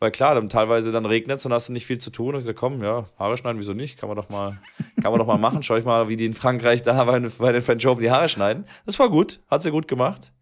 weil 0.00 0.10
klar, 0.10 0.34
dann 0.34 0.48
teilweise 0.48 0.90
dann 0.92 1.06
regnet 1.06 1.38
es 1.38 1.46
und 1.46 1.52
hast 1.52 1.68
du 1.68 1.72
nicht 1.72 1.86
viel 1.86 1.98
zu 1.98 2.10
tun. 2.10 2.30
Und 2.34 2.40
ich 2.40 2.46
gesagt, 2.46 2.58
komm, 2.58 2.82
ja, 2.82 3.06
Haare 3.18 3.36
schneiden, 3.38 3.58
wieso 3.60 3.74
nicht? 3.74 3.96
Kann 3.96 4.08
man 4.08 4.16
doch 4.16 4.28
mal, 4.28 4.58
kann 5.00 5.12
man 5.12 5.20
doch 5.20 5.26
mal 5.26 5.38
machen. 5.38 5.62
Schau 5.62 5.76
ich 5.76 5.84
mal, 5.84 6.08
wie 6.08 6.16
die 6.16 6.26
in 6.26 6.34
Frankreich 6.34 6.82
da 6.82 7.02
bei, 7.04 7.18
den- 7.20 7.32
bei 7.38 7.52
den 7.52 7.62
French 7.62 7.86
Open 7.86 8.02
die 8.02 8.10
Haare 8.10 8.28
schneiden. 8.28 8.66
Das 8.86 8.98
war 8.98 9.08
gut, 9.08 9.40
hat 9.48 9.62
sie 9.62 9.70
gut 9.70 9.86
gemacht. 9.88 10.32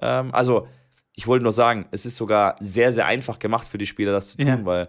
Ähm, 0.00 0.32
also 0.34 0.66
ich 1.14 1.26
wollte 1.26 1.42
nur 1.44 1.52
sagen, 1.52 1.86
es 1.92 2.06
ist 2.06 2.16
sogar 2.16 2.56
sehr, 2.60 2.92
sehr 2.92 3.06
einfach 3.06 3.38
gemacht 3.38 3.66
für 3.66 3.78
die 3.78 3.86
Spieler, 3.86 4.12
das 4.12 4.30
zu 4.30 4.38
tun, 4.38 4.46
Ja. 4.48 4.64
weil 4.64 4.88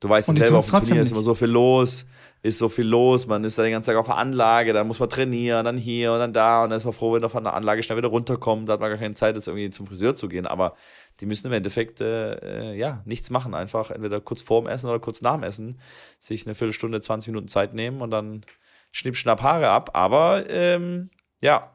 du 0.00 0.08
weißt 0.08 0.28
ja 0.28 0.34
selber, 0.34 0.58
auf 0.58 0.70
dem 0.70 0.80
Turnier 0.84 1.02
ist 1.02 1.10
immer 1.12 1.22
so 1.22 1.34
viel 1.34 1.48
los, 1.48 2.06
ist 2.42 2.58
so 2.58 2.68
viel 2.68 2.84
los, 2.86 3.26
man 3.26 3.42
ist 3.42 3.58
da 3.58 3.62
den 3.62 3.72
ganzen 3.72 3.88
Tag 3.90 3.96
auf 3.96 4.06
der 4.06 4.18
Anlage, 4.18 4.72
dann 4.74 4.86
muss 4.86 5.00
man 5.00 5.08
trainieren, 5.08 5.64
dann 5.64 5.76
hier 5.78 6.12
und 6.12 6.18
dann 6.18 6.32
da 6.32 6.62
und 6.62 6.70
dann 6.70 6.76
ist 6.76 6.84
man 6.84 6.92
froh, 6.92 7.12
wenn 7.14 7.22
man 7.22 7.30
von 7.30 7.42
der 7.42 7.54
Anlage 7.54 7.82
schnell 7.82 7.96
wieder 7.98 8.08
runterkommt, 8.08 8.68
da 8.68 8.74
hat 8.74 8.80
man 8.80 8.90
gar 8.90 8.98
keine 8.98 9.14
Zeit, 9.14 9.34
jetzt 9.34 9.48
irgendwie 9.48 9.70
zum 9.70 9.86
Friseur 9.86 10.14
zu 10.14 10.28
gehen, 10.28 10.46
aber 10.46 10.74
die 11.20 11.26
müssen 11.26 11.46
im 11.46 11.54
Endeffekt 11.54 12.00
äh, 12.02 12.34
äh, 12.72 12.76
ja 12.78 13.02
nichts 13.06 13.30
machen, 13.30 13.54
einfach 13.54 13.90
entweder 13.90 14.20
kurz 14.20 14.42
vorm 14.42 14.66
Essen 14.66 14.90
oder 14.90 15.00
kurz 15.00 15.22
nach 15.22 15.34
dem 15.34 15.42
Essen 15.42 15.80
sich 16.18 16.44
eine 16.46 16.54
Viertelstunde, 16.54 17.00
20 17.00 17.28
Minuten 17.28 17.48
Zeit 17.48 17.72
nehmen 17.72 18.00
und 18.02 18.10
dann 18.10 18.44
schnipp, 18.92 19.16
schnapp 19.16 19.42
Haare 19.42 19.70
ab, 19.70 19.90
aber 19.94 20.48
ähm, 20.50 21.08
ja, 21.40 21.70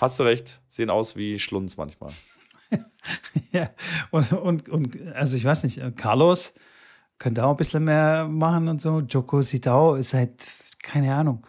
hast 0.00 0.18
du 0.18 0.24
recht, 0.24 0.60
sehen 0.68 0.90
aus 0.90 1.16
wie 1.16 1.38
Schlunz 1.38 1.76
manchmal. 1.76 2.12
ja. 3.52 3.70
Und, 4.10 4.32
und, 4.32 4.68
und 4.68 5.12
also 5.12 5.36
ich 5.36 5.44
weiß 5.44 5.64
nicht, 5.64 5.78
äh, 5.78 5.90
Carlos 5.92 6.52
könnte 7.18 7.44
auch 7.44 7.50
ein 7.50 7.56
bisschen 7.56 7.84
mehr 7.84 8.26
machen 8.26 8.68
und 8.68 8.80
so. 8.80 9.00
Joko 9.00 9.42
sieht 9.42 9.68
auch 9.68 10.00
seit, 10.02 10.48
keine 10.82 11.14
Ahnung, 11.14 11.46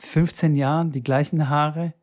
15 0.00 0.56
Jahren 0.56 0.90
die 0.90 1.02
gleichen 1.02 1.48
Haare. 1.48 1.94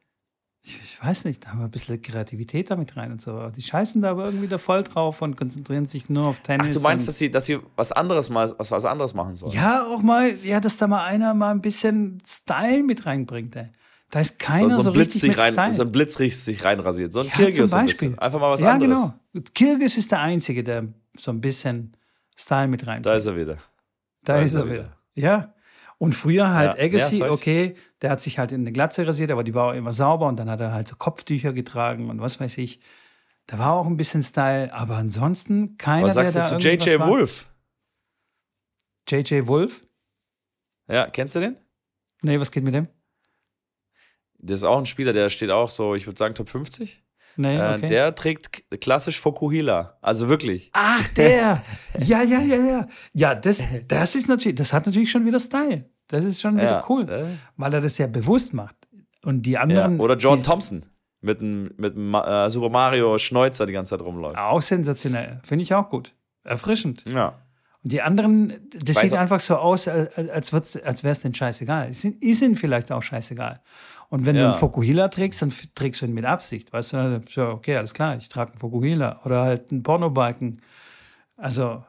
Ich, 0.64 0.80
ich 0.80 1.04
weiß 1.04 1.26
nicht, 1.26 1.44
da 1.44 1.50
haben 1.50 1.60
wir 1.60 1.66
ein 1.66 1.72
bisschen 1.72 2.02
Kreativität 2.02 2.70
damit 2.70 2.96
rein 2.96 3.12
und 3.12 3.20
so. 3.20 3.50
Die 3.50 3.64
scheißen 3.64 4.02
da 4.02 4.12
aber 4.12 4.26
irgendwie 4.26 4.48
da 4.48 4.60
voll 4.60 4.84
drauf 4.84 5.22
und 5.22 5.36
konzentrieren 5.36 5.88
sich 5.88 6.08
nur 6.08 6.28
auf 6.28 6.40
Tennis. 6.40 6.68
Ach, 6.70 6.74
du 6.74 6.80
meinst, 6.82 7.08
dass 7.08 7.18
sie, 7.18 7.32
dass 7.32 7.48
sie 7.48 7.60
was 7.76 7.92
anderes 7.92 8.30
mal, 8.30 8.54
was, 8.58 8.72
was 8.72 8.86
anderes 8.86 9.14
machen 9.16 9.34
sollen? 9.34 9.54
Ja, 9.54 9.88
auch 9.88 10.04
mal, 10.04 10.36
ja, 10.44 10.60
dass 10.60 10.78
da 10.78 10.88
mal 10.88 11.04
einer 11.04 11.34
mal 11.34 11.52
ein 11.52 11.62
bisschen 11.62 12.22
Style 12.26 12.84
mit 12.84 13.06
reinbringt, 13.08 13.56
ey. 13.56 13.70
Da 14.12 14.20
ist 14.20 14.38
keiner 14.40 14.76
so, 14.76 14.82
so, 14.82 14.90
ein 14.90 14.94
Blitz 14.94 15.08
richtig 15.16 15.22
sich 15.22 15.30
mit 15.30 15.38
rein, 15.40 15.54
Style. 15.54 15.74
so 15.74 15.82
ein 15.84 15.92
Blitz 15.92 16.16
sich 16.46 16.64
reinrasiert. 16.64 17.14
So 17.14 17.22
ein 17.22 17.28
Ja, 17.28 17.32
Kirgis 17.32 17.56
zum 17.56 17.68
so 17.68 17.76
ein 17.78 17.86
bisschen. 17.86 18.20
Einfach 18.20 18.40
mal 18.42 18.52
was 18.52 18.60
ja, 18.62 18.74
anderes. 18.74 19.14
genau. 19.34 19.46
Kirgis 19.54 19.98
ist 19.98 20.12
der 20.12 20.20
Einzige, 20.20 20.64
der 20.64 20.86
so 21.18 21.32
ein 21.32 21.40
bisschen 21.40 21.96
Style 22.38 22.68
mit 22.68 22.86
reinbringt. 22.86 23.06
Da 23.06 23.14
ist 23.16 23.26
er 23.26 23.38
wieder. 23.38 23.58
Da, 24.24 24.40
ist 24.42 24.54
er 24.54 24.70
wieder. 24.70 24.98
Ja. 25.16 25.54
Und 25.98 26.14
früher 26.14 26.54
halt 26.54 26.78
Ja, 26.78 26.84
Agassi, 26.84 27.20
ja, 27.20 27.30
okay, 27.32 27.76
der 28.02 28.10
hat 28.10 28.22
sich 28.22 28.38
halt 28.38 28.52
in 28.52 28.62
eine 28.62 28.72
Glatze 28.72 29.06
rasiert, 29.08 29.32
aber 29.32 29.44
die 29.44 29.54
war 29.54 29.70
auch 29.72 29.76
immer 29.76 29.92
sauber 29.94 30.28
und 30.28 30.38
dann 30.38 30.50
hat 30.50 30.60
er 30.60 30.74
halt 30.74 30.88
so 30.88 30.96
Kopftücher 30.96 31.54
getragen 31.54 32.10
und 32.10 32.20
was 32.22 32.40
weiß 32.40 32.58
ich. 32.58 32.80
Da 33.48 33.60
war 33.60 33.74
auch 33.74 33.86
ein 33.86 33.98
bisschen 33.98 34.24
Style, 34.24 34.74
aber 34.74 34.98
ansonsten 34.98 35.78
keiner, 35.78 36.06
Was 36.06 36.16
sagst 36.16 36.36
der 36.36 36.48
du 36.50 36.54
da 36.56 36.60
zu 36.60 36.68
JJ. 36.90 37.00
Wolf? 37.00 37.50
JJ 39.08 39.48
Wolf? 39.48 39.86
Ja, 40.88 41.08
kennst 41.08 41.36
du 41.36 41.40
den? 41.40 41.58
Nee, 42.22 42.40
was 42.40 42.52
geht 42.52 42.64
mit 42.64 42.74
dem? 42.74 42.88
Das 44.42 44.60
ist 44.60 44.64
auch 44.64 44.78
ein 44.78 44.86
Spieler, 44.86 45.14
der 45.14 45.30
steht 45.30 45.52
auch 45.52 45.70
so, 45.70 45.96
ich 45.96 46.08
würde 46.08 46.18
sagen, 46.18 46.36
Top 46.36 46.50
50. 46.50 47.04
Nee, 47.38 47.58
Äh, 47.58 47.76
okay. 47.76 47.88
Der 47.88 48.14
trägt 48.16 48.64
klassisch 48.82 49.20
Fokuhila. 49.20 49.98
Also 50.02 50.28
wirklich. 50.30 50.70
Ach, 50.74 51.08
der! 51.10 51.64
ja, 52.00 52.22
ja, 52.24 52.42
ja, 52.42 52.58
ja. 52.58 52.88
Ja, 53.14 53.36
das, 53.36 53.64
das 53.88 54.16
ist 54.16 54.28
natürlich, 54.28 54.56
das 54.56 54.74
hat 54.74 54.86
natürlich 54.86 55.12
schon 55.12 55.26
wieder 55.26 55.40
Style. 55.40 55.86
Das 56.08 56.26
ist 56.26 56.42
schon 56.42 56.58
wieder 56.58 56.66
Ja, 56.66 56.86
cool, 56.90 57.10
äh, 57.10 57.24
weil 57.56 57.74
er 57.74 57.82
das 57.82 57.98
ja 57.98 58.08
bewusst 58.08 58.54
macht. 58.54 58.76
Und 59.24 59.44
die 59.44 59.52
ja. 59.52 59.62
anderen. 59.62 60.00
Oder 60.00 60.18
John 60.18 60.40
die, 60.40 60.46
Thompson 60.46 60.86
mit 61.22 61.40
dem 61.40 61.72
mit 61.78 61.96
dem 61.96 62.14
äh, 62.14 62.50
Super 62.50 62.70
Mario 62.70 63.18
Schneuzer 63.18 63.66
die 63.66 63.74
ganze 63.74 63.92
Zeit 63.92 64.06
rumläuft. 64.06 64.38
Auch 64.38 64.62
sensationell. 64.62 65.40
Finde 65.44 65.64
ich 65.64 65.74
auch 65.74 65.88
gut. 65.90 66.14
Erfrischend. 66.44 67.04
Ja. 67.08 67.40
Und 67.84 67.92
die 67.92 68.02
anderen, 68.02 68.70
das 68.76 68.96
Weiß 68.98 69.10
sieht 69.10 69.18
einfach 69.18 69.40
so 69.40 69.56
aus, 69.58 69.88
als, 69.88 70.54
als, 70.54 70.54
wäre 71.04 71.12
es 71.12 71.22
denen 71.22 71.34
scheißegal. 71.34 71.90
Ist, 71.90 72.06
ist 72.06 72.42
ihnen 72.42 72.56
vielleicht 72.56 72.92
auch 72.92 73.02
scheißegal. 73.02 73.62
Und 74.10 74.26
wenn 74.26 74.36
du 74.36 74.42
Ja. 74.42 74.52
einen 74.52 74.60
Fokuhila 74.60 75.08
trägst, 75.08 75.42
dann 75.42 75.54
trägst 75.74 76.02
du 76.02 76.06
ihn 76.06 76.14
mit 76.14 76.26
Absicht. 76.26 76.72
Weißt 76.74 76.94
du, 76.94 77.22
so, 77.30 77.48
okay, 77.48 77.78
alles 77.78 77.94
klar, 77.94 78.18
ich 78.18 78.30
trage 78.30 78.52
einen 78.52 78.60
Fokuhila. 78.60 79.22
Oder 79.26 79.42
halt 79.44 79.72
einen 79.72 79.84
Pornobalken. 79.84 80.62
Also. 81.38 81.84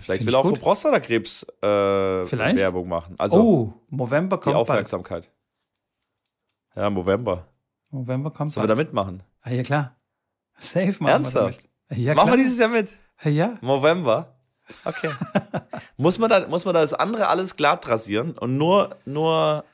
Vielleicht 0.00 0.24
will 0.24 0.34
er 0.34 0.40
auch 0.40 0.46
für 0.46 0.54
Prostatakrebs 0.54 1.46
äh. 1.62 1.66
Werbung 1.66 2.88
machen. 2.88 3.14
Also 3.18 3.42
oh, 3.42 3.74
November 3.90 4.36
die 4.38 4.44
kommt 4.44 4.54
bald. 4.54 4.56
Aufmerksamkeit. 4.70 5.30
Ja, 6.74 6.88
November. 6.88 7.46
November 7.90 8.30
kommt 8.30 8.50
Sollen 8.50 8.64
wir 8.64 8.74
bald. 8.74 8.78
da 8.78 8.82
mitmachen? 8.88 9.22
Ah, 9.42 9.50
ja, 9.50 9.62
klar. 9.62 9.96
Safe 10.56 10.94
machen 11.00 11.08
Ernsthaft? 11.12 11.62
wir 11.62 11.68
damit. 11.90 12.04
Ja, 12.06 12.14
Machen 12.14 12.30
wir 12.30 12.36
dieses 12.38 12.58
Jahr 12.58 12.68
mit? 12.70 12.96
Ja, 13.24 13.58
November. 13.60 14.33
Okay. 14.84 15.10
muss, 15.96 16.18
man 16.18 16.28
da, 16.30 16.46
muss 16.48 16.64
man 16.64 16.74
da 16.74 16.80
das 16.80 16.94
andere 16.94 17.28
alles 17.28 17.56
glatt 17.56 17.88
rasieren 17.88 18.32
und 18.38 18.56
nur, 18.56 18.96
nur 19.04 19.64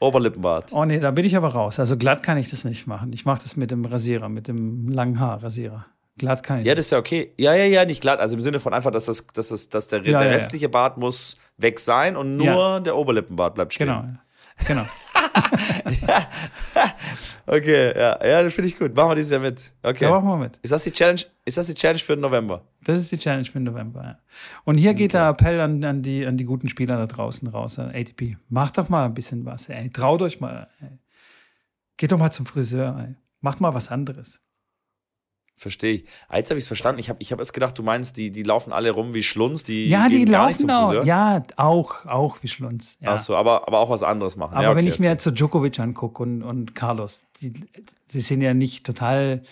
Oberlippenbart? 0.00 0.72
Oh 0.72 0.84
nee, 0.84 1.00
da 1.00 1.10
bin 1.10 1.24
ich 1.24 1.36
aber 1.36 1.48
raus. 1.48 1.78
Also 1.80 1.96
glatt 1.96 2.22
kann 2.22 2.38
ich 2.38 2.50
das 2.50 2.64
nicht 2.64 2.86
machen. 2.86 3.12
Ich 3.12 3.24
mache 3.24 3.42
das 3.42 3.56
mit 3.56 3.70
dem 3.70 3.84
Rasierer, 3.84 4.28
mit 4.28 4.46
dem 4.48 4.88
langen 4.88 5.18
Haarrasierer. 5.18 5.86
Glatt 6.18 6.42
kann 6.42 6.60
ich. 6.60 6.66
Ja, 6.66 6.74
das 6.74 6.86
ist 6.86 6.90
ja 6.90 6.98
okay. 6.98 7.32
Ja, 7.36 7.54
ja, 7.54 7.64
ja, 7.64 7.84
nicht 7.84 8.00
glatt. 8.00 8.18
Also 8.20 8.36
im 8.36 8.40
Sinne 8.42 8.58
von 8.60 8.74
einfach, 8.74 8.90
dass, 8.90 9.06
das, 9.06 9.26
dass, 9.28 9.48
das, 9.48 9.68
dass 9.68 9.88
der, 9.88 9.98
Ja, 10.00 10.04
der 10.04 10.12
ja, 10.12 10.26
ja. 10.26 10.32
restliche 10.32 10.68
Bart 10.68 10.98
muss 10.98 11.36
weg 11.56 11.78
sein 11.78 12.16
und 12.16 12.36
nur 12.36 12.46
Ja. 12.46 12.80
der 12.80 12.96
Oberlippenbart 12.96 13.54
bleibt 13.54 13.74
stehen. 13.74 13.86
genau. 13.86 14.04
Genau. 14.66 14.82
Okay, 17.50 17.98
ja, 17.98 18.18
ja, 18.26 18.42
das 18.42 18.52
finde 18.52 18.68
ich 18.68 18.78
gut. 18.78 18.94
Machen 18.94 19.10
wir 19.10 19.14
dieses 19.14 19.30
Jahr 19.30 19.40
mit. 19.40 19.72
Okay. 19.82 20.04
Da 20.04 20.10
machen 20.10 20.28
wir 20.28 20.36
mit. 20.36 20.58
Ist 20.58 20.70
das 20.70 20.84
die 20.84 20.92
Challenge? 20.92 21.22
Ist 21.46 21.56
das 21.56 21.66
die 21.66 21.74
Challenge 21.74 21.98
für 21.98 22.14
den 22.14 22.20
November? 22.20 22.62
Das 22.84 22.98
ist 22.98 23.10
die 23.10 23.16
Challenge 23.16 23.46
für 23.46 23.58
den 23.58 23.64
November. 23.64 24.02
Ja. 24.02 24.18
Und 24.64 24.76
hier 24.76 24.92
geht 24.92 25.14
der 25.14 25.28
Appell 25.28 25.58
an, 25.60 25.82
an, 25.82 26.02
die, 26.02 26.26
an 26.26 26.36
die 26.36 26.44
guten 26.44 26.68
Spieler 26.68 26.98
da 26.98 27.06
draußen 27.06 27.48
raus, 27.48 27.78
an 27.78 27.88
ATP. 27.88 28.36
Macht 28.50 28.76
doch 28.76 28.90
mal 28.90 29.06
ein 29.06 29.14
bisschen 29.14 29.46
was, 29.46 29.70
ey. 29.70 29.88
Traut 29.88 30.20
euch 30.20 30.40
mal. 30.40 30.68
Ey. 30.82 30.98
Geht 31.96 32.12
doch 32.12 32.18
mal 32.18 32.30
zum 32.30 32.44
Friseur, 32.44 32.96
ey. 32.98 33.14
Macht 33.40 33.62
mal 33.62 33.72
was 33.72 33.90
anderes. 33.90 34.40
Verstehe 35.58 35.94
ich. 35.94 36.04
Jetzt 36.32 36.50
habe 36.50 36.58
ich 36.58 36.64
es 36.64 36.68
verstanden. 36.68 37.00
Ich 37.00 37.08
habe 37.08 37.20
ich 37.20 37.32
hab 37.32 37.40
erst 37.40 37.52
gedacht, 37.52 37.76
du 37.76 37.82
meinst, 37.82 38.16
die, 38.16 38.30
die 38.30 38.44
laufen 38.44 38.72
alle 38.72 38.92
rum 38.92 39.12
wie 39.12 39.24
Schlunz. 39.24 39.64
Die 39.64 39.88
Ja, 39.88 40.08
die 40.08 40.24
laufen 40.24 40.58
zum 40.58 40.70
auch. 40.70 41.04
Ja, 41.04 41.44
auch, 41.56 42.06
auch 42.06 42.42
wie 42.42 42.48
Schlunz. 42.48 42.96
Ja. 43.00 43.14
Ach 43.14 43.18
so, 43.18 43.34
aber, 43.34 43.66
aber 43.66 43.80
auch 43.80 43.90
was 43.90 44.04
anderes 44.04 44.36
machen. 44.36 44.54
Aber 44.54 44.62
ja, 44.62 44.70
okay, 44.70 44.78
wenn 44.78 44.86
ich 44.86 45.00
mir 45.00 45.08
jetzt 45.08 45.24
so 45.24 45.32
Djokovic 45.32 45.80
angucke 45.80 46.22
und, 46.22 46.44
und 46.44 46.76
Carlos, 46.76 47.24
die, 47.40 47.52
die 48.12 48.20
sind 48.20 48.40
ja 48.40 48.54
nicht 48.54 48.86
total 48.86 49.42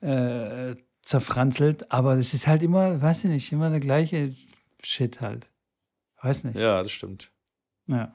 äh, 0.00 0.76
zerfranzelt, 1.02 1.90
aber 1.90 2.14
es 2.14 2.32
ist 2.32 2.46
halt 2.46 2.62
immer, 2.62 3.02
weiß 3.02 3.24
ich 3.24 3.30
nicht, 3.30 3.50
immer 3.50 3.70
der 3.70 3.80
gleiche 3.80 4.32
Shit 4.82 5.20
halt. 5.20 5.50
Weiß 6.22 6.44
nicht. 6.44 6.58
Ja, 6.58 6.82
das 6.82 6.92
stimmt. 6.92 7.32
Ja. 7.88 8.04
Ein 8.04 8.12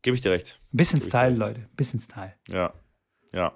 Gebe 0.00 0.14
ich 0.14 0.22
dir 0.22 0.30
recht. 0.30 0.60
bisschen 0.72 1.00
Gebe 1.00 1.10
Style. 1.10 1.34
Leute. 1.34 1.60
Ein 1.60 1.76
bisschen 1.76 2.00
Style. 2.00 2.34
Ja. 2.48 2.72
Ja. 3.32 3.52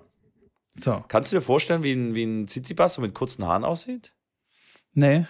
So. 0.80 1.04
Kannst 1.08 1.32
du 1.32 1.36
dir 1.36 1.42
vorstellen, 1.42 1.82
wie 1.82 1.92
ein, 1.92 2.14
wie 2.14 2.24
ein 2.24 2.46
Tsitsipas 2.46 2.94
so 2.94 3.02
mit 3.02 3.14
kurzen 3.14 3.46
Haaren 3.46 3.64
aussieht? 3.64 4.14
Nee. 4.94 5.26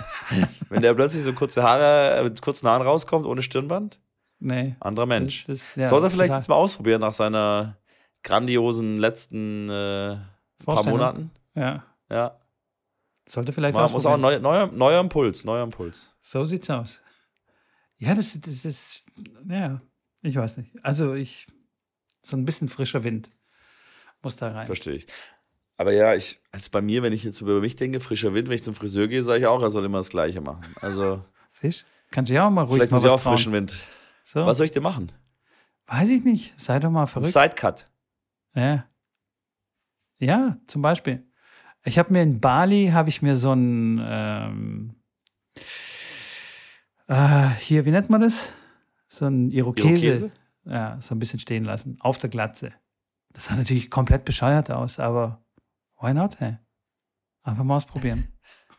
Wenn 0.68 0.82
der 0.82 0.94
plötzlich 0.94 1.22
so 1.22 1.32
kurze 1.32 1.62
Haare, 1.62 2.18
äh, 2.18 2.24
mit 2.24 2.40
kurzen 2.40 2.68
Haaren 2.68 2.82
rauskommt, 2.82 3.26
ohne 3.26 3.42
Stirnband? 3.42 4.00
Nee. 4.38 4.76
Anderer 4.80 5.06
Mensch. 5.06 5.44
Das, 5.44 5.58
das, 5.58 5.76
ja, 5.76 5.84
Sollte 5.86 6.06
er 6.06 6.10
vielleicht 6.10 6.28
total. 6.28 6.40
jetzt 6.40 6.48
mal 6.48 6.54
ausprobieren 6.54 7.00
nach 7.00 7.12
seiner 7.12 7.76
grandiosen 8.22 8.96
letzten 8.96 9.68
äh, 9.68 10.16
paar. 10.64 10.84
Monaten? 10.84 11.30
Ja. 11.54 11.84
Ja. 12.10 12.40
Sollte 13.28 13.52
vielleicht 13.52 13.74
Man 13.74 13.90
muss 13.92 14.06
auch 14.06 14.16
neuer, 14.16 14.40
neuer, 14.40 14.66
neuer 14.66 15.00
Impuls, 15.00 15.44
neuer 15.44 15.62
Impuls. 15.62 16.14
So 16.20 16.44
sieht's 16.44 16.68
aus. 16.70 17.00
Ja, 17.96 18.14
das, 18.14 18.38
das 18.40 18.64
ist, 18.64 19.04
ja, 19.48 19.80
ich 20.22 20.36
weiß 20.36 20.56
nicht. 20.56 20.72
Also 20.82 21.14
ich, 21.14 21.46
so 22.22 22.36
ein 22.36 22.44
bisschen 22.44 22.68
frischer 22.68 23.04
Wind 23.04 23.30
muss 24.22 24.36
da 24.36 24.52
rein. 24.52 24.66
Verstehe 24.66 24.94
ich. 24.94 25.06
Aber 25.76 25.92
ja, 25.92 26.14
ich, 26.14 26.40
also 26.52 26.68
bei 26.70 26.82
mir, 26.82 27.02
wenn 27.02 27.12
ich 27.12 27.24
jetzt 27.24 27.40
über 27.40 27.58
mich 27.60 27.74
denke, 27.74 28.00
frischer 28.00 28.34
Wind, 28.34 28.48
wenn 28.48 28.54
ich 28.54 28.62
zum 28.62 28.74
Friseur 28.74 29.08
gehe, 29.08 29.22
sage 29.22 29.40
ich 29.40 29.46
auch, 29.46 29.62
er 29.62 29.70
soll 29.70 29.84
immer 29.84 29.98
das 29.98 30.10
Gleiche 30.10 30.40
machen. 30.40 30.62
Also, 30.82 31.24
Siehst? 31.60 31.86
Kannst 32.10 32.28
du 32.28 32.34
ja 32.34 32.46
auch 32.46 32.50
mal 32.50 32.62
ruhig 32.62 32.74
vielleicht 32.74 32.90
mal 32.90 32.96
muss 32.96 33.04
ich 33.04 33.10
auch 33.10 33.20
trauen. 33.20 33.36
frischen 33.36 33.52
Wind. 33.52 33.74
So. 34.24 34.44
Was 34.44 34.56
soll 34.56 34.66
ich 34.66 34.72
denn 34.72 34.82
machen? 34.82 35.10
Weiß 35.86 36.08
ich 36.08 36.24
nicht. 36.24 36.54
Sei 36.60 36.78
doch 36.78 36.90
mal 36.90 37.06
verrückt. 37.06 37.32
Sidecut. 37.32 37.88
Ja. 38.54 38.84
ja, 40.18 40.56
zum 40.66 40.82
Beispiel. 40.82 41.24
Ich 41.84 41.98
habe 41.98 42.12
mir 42.12 42.22
in 42.22 42.40
Bali, 42.40 42.90
habe 42.92 43.08
ich 43.08 43.22
mir 43.22 43.36
so 43.36 43.52
ein, 43.52 44.00
ähm, 44.04 44.94
äh, 47.06 47.48
hier, 47.58 47.86
wie 47.86 47.90
nennt 47.90 48.10
man 48.10 48.20
das? 48.20 48.52
So 49.08 49.26
ein 49.26 49.50
Irokese. 49.50 49.88
Irokese? 49.88 50.30
Ja, 50.64 51.00
so 51.00 51.14
ein 51.14 51.18
bisschen 51.18 51.40
stehen 51.40 51.64
lassen. 51.64 51.96
Auf 52.00 52.18
der 52.18 52.28
Glatze. 52.30 52.72
Das 53.32 53.46
sah 53.46 53.56
natürlich 53.56 53.90
komplett 53.90 54.24
bescheuert 54.24 54.70
aus, 54.70 54.98
aber 54.98 55.42
why 56.00 56.12
not? 56.12 56.40
Hey? 56.40 56.58
Einfach 57.42 57.64
mal 57.64 57.76
ausprobieren. 57.76 58.28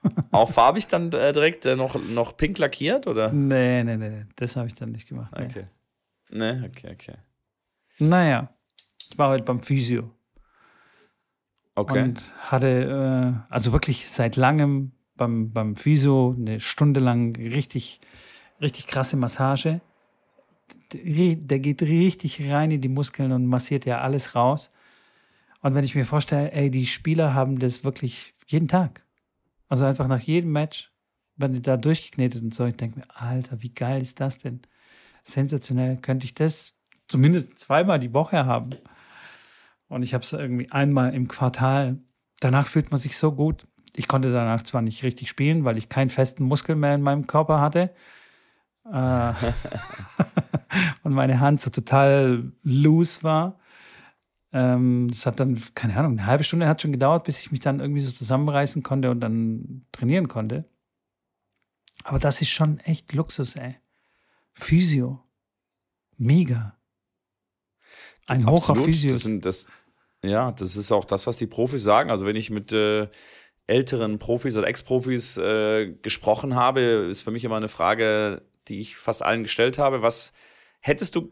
Auch 0.32 0.50
farbig 0.50 0.88
dann 0.88 1.12
äh, 1.12 1.32
direkt 1.32 1.66
äh, 1.66 1.76
noch, 1.76 1.96
noch 1.96 2.36
pink 2.36 2.58
lackiert, 2.58 3.08
oder? 3.08 3.32
Nee, 3.32 3.84
nee, 3.84 3.98
nee, 3.98 4.10
nee. 4.10 4.26
das 4.36 4.56
habe 4.56 4.68
ich 4.68 4.74
dann 4.74 4.92
nicht 4.92 5.08
gemacht. 5.08 5.34
Nee. 5.38 5.46
Okay. 5.46 5.68
Ne, 6.30 6.64
okay, 6.70 6.92
okay. 6.94 7.16
Naja, 8.00 8.50
ich 9.10 9.18
war 9.18 9.30
heute 9.30 9.44
beim 9.44 9.62
Physio. 9.62 10.12
Okay. 11.76 12.04
Und 12.04 12.22
hatte 12.40 13.44
äh, 13.50 13.54
also 13.54 13.74
wirklich 13.74 14.10
seit 14.10 14.36
langem 14.36 14.92
beim, 15.16 15.52
beim 15.52 15.76
Physio 15.76 16.36
eine 16.38 16.60
Stunde 16.60 17.00
lang 17.00 17.36
richtig, 17.36 18.00
richtig 18.60 18.88
krasse 18.88 19.18
Massage. 19.18 19.82
Der 20.94 21.60
geht 21.60 21.82
richtig 21.82 22.42
rein 22.50 22.72
in 22.72 22.82
die 22.82 22.90
Muskeln 22.90 23.32
und 23.32 23.46
massiert 23.46 23.86
ja 23.86 24.02
alles 24.02 24.36
raus. 24.36 24.72
Und 25.62 25.76
wenn 25.76 25.84
ich 25.84 25.96
mir 25.96 26.06
vorstelle, 26.06 26.52
ey, 26.52 26.72
die 26.72 26.86
Spieler 26.86 27.34
haben 27.34 27.60
das 27.60 27.84
wirklich 27.84 28.34
jeden 28.48 28.68
Tag. 28.68 29.06
Also 29.70 29.86
einfach 29.86 30.08
nach 30.08 30.20
jedem 30.20 30.52
Match, 30.52 30.92
wenn 31.38 31.54
die 31.54 31.62
da 31.62 31.78
durchgeknetet 31.78 32.42
und 32.42 32.54
so, 32.54 32.66
ich 32.66 32.76
denke 32.76 33.00
mir, 33.00 33.06
Alter, 33.10 33.62
wie 33.62 33.74
geil 33.74 34.02
ist 34.02 34.20
das 34.20 34.38
denn? 34.40 34.62
Sensationell, 35.24 35.98
könnte 35.98 36.26
ich 36.26 36.34
das 36.34 36.74
zumindest 37.08 37.60
zweimal 37.60 38.00
die 38.00 38.14
Woche 38.14 38.46
haben. 38.46 38.72
Und 39.88 40.04
ich 40.04 40.14
habe 40.14 40.24
es 40.24 40.34
irgendwie 40.34 40.72
einmal 40.72 41.14
im 41.14 41.28
Quartal. 41.28 42.00
Danach 42.40 42.68
fühlt 42.68 42.92
man 42.92 43.00
sich 43.00 43.18
so 43.18 43.32
gut. 43.32 43.68
Ich 43.96 44.08
konnte 44.08 44.32
danach 44.32 44.64
zwar 44.64 44.82
nicht 44.82 45.04
richtig 45.04 45.30
spielen, 45.30 45.64
weil 45.64 45.78
ich 45.78 45.90
keinen 45.90 46.10
festen 46.10 46.46
Muskel 46.46 46.76
mehr 46.76 46.96
in 46.96 47.02
meinem 47.02 47.28
Körper 47.28 47.60
hatte. 47.60 47.94
Äh, 48.86 49.34
und 51.04 51.14
meine 51.14 51.40
Hand 51.40 51.62
so 51.62 51.70
total 51.70 52.52
loose 52.64 53.24
war. 53.24 53.60
Ähm, 54.54 55.08
das 55.10 55.26
hat 55.26 55.40
dann, 55.40 55.62
keine 55.76 55.96
Ahnung, 55.96 56.14
eine 56.14 56.26
halbe 56.26 56.44
Stunde 56.44 56.68
hat 56.68 56.82
schon 56.82 56.92
gedauert, 56.92 57.24
bis 57.24 57.40
ich 57.40 57.52
mich 57.52 57.62
dann 57.62 57.80
irgendwie 57.80 58.02
so 58.02 58.12
zusammenreißen 58.12 58.84
konnte 58.84 59.10
und 59.12 59.22
dann 59.22 59.86
trainieren 59.92 60.28
konnte. 60.28 60.66
Aber 62.04 62.20
das 62.20 62.42
ist 62.42 62.50
schon 62.50 62.80
echt 62.80 63.14
Luxus, 63.14 63.56
ey. 63.56 63.78
Physio. 64.54 65.24
Mega. 66.18 66.78
Ein 68.28 68.46
Hoch 68.46 68.70
auf 68.70 68.70
Absolut. 68.70 68.86
Physio. 68.86 69.12
Das 69.14 69.22
sind, 69.22 69.46
das, 69.46 69.68
ja, 70.24 70.52
das 70.52 70.76
ist 70.76 70.92
auch 70.92 71.06
das, 71.06 71.28
was 71.28 71.38
die 71.38 71.48
Profis 71.48 71.84
sagen. 71.84 72.12
Also 72.12 72.26
wenn 72.26 72.36
ich 72.36 72.50
mit 72.50 72.72
äh, 72.72 73.08
älteren 73.68 74.20
Profis 74.20 74.58
oder 74.58 74.68
Ex-Profis 74.68 75.38
äh, 75.38 75.94
gesprochen 76.02 76.56
habe, 76.56 76.82
ist 77.10 77.22
für 77.22 77.32
mich 77.32 77.44
immer 77.44 77.58
eine 77.58 77.70
Frage, 77.70 78.42
die 78.68 78.80
ich 78.80 78.98
fast 78.98 79.24
allen 79.24 79.44
gestellt 79.44 79.78
habe. 79.78 80.02
Was 80.02 80.34
hättest 80.80 81.16
du 81.16 81.32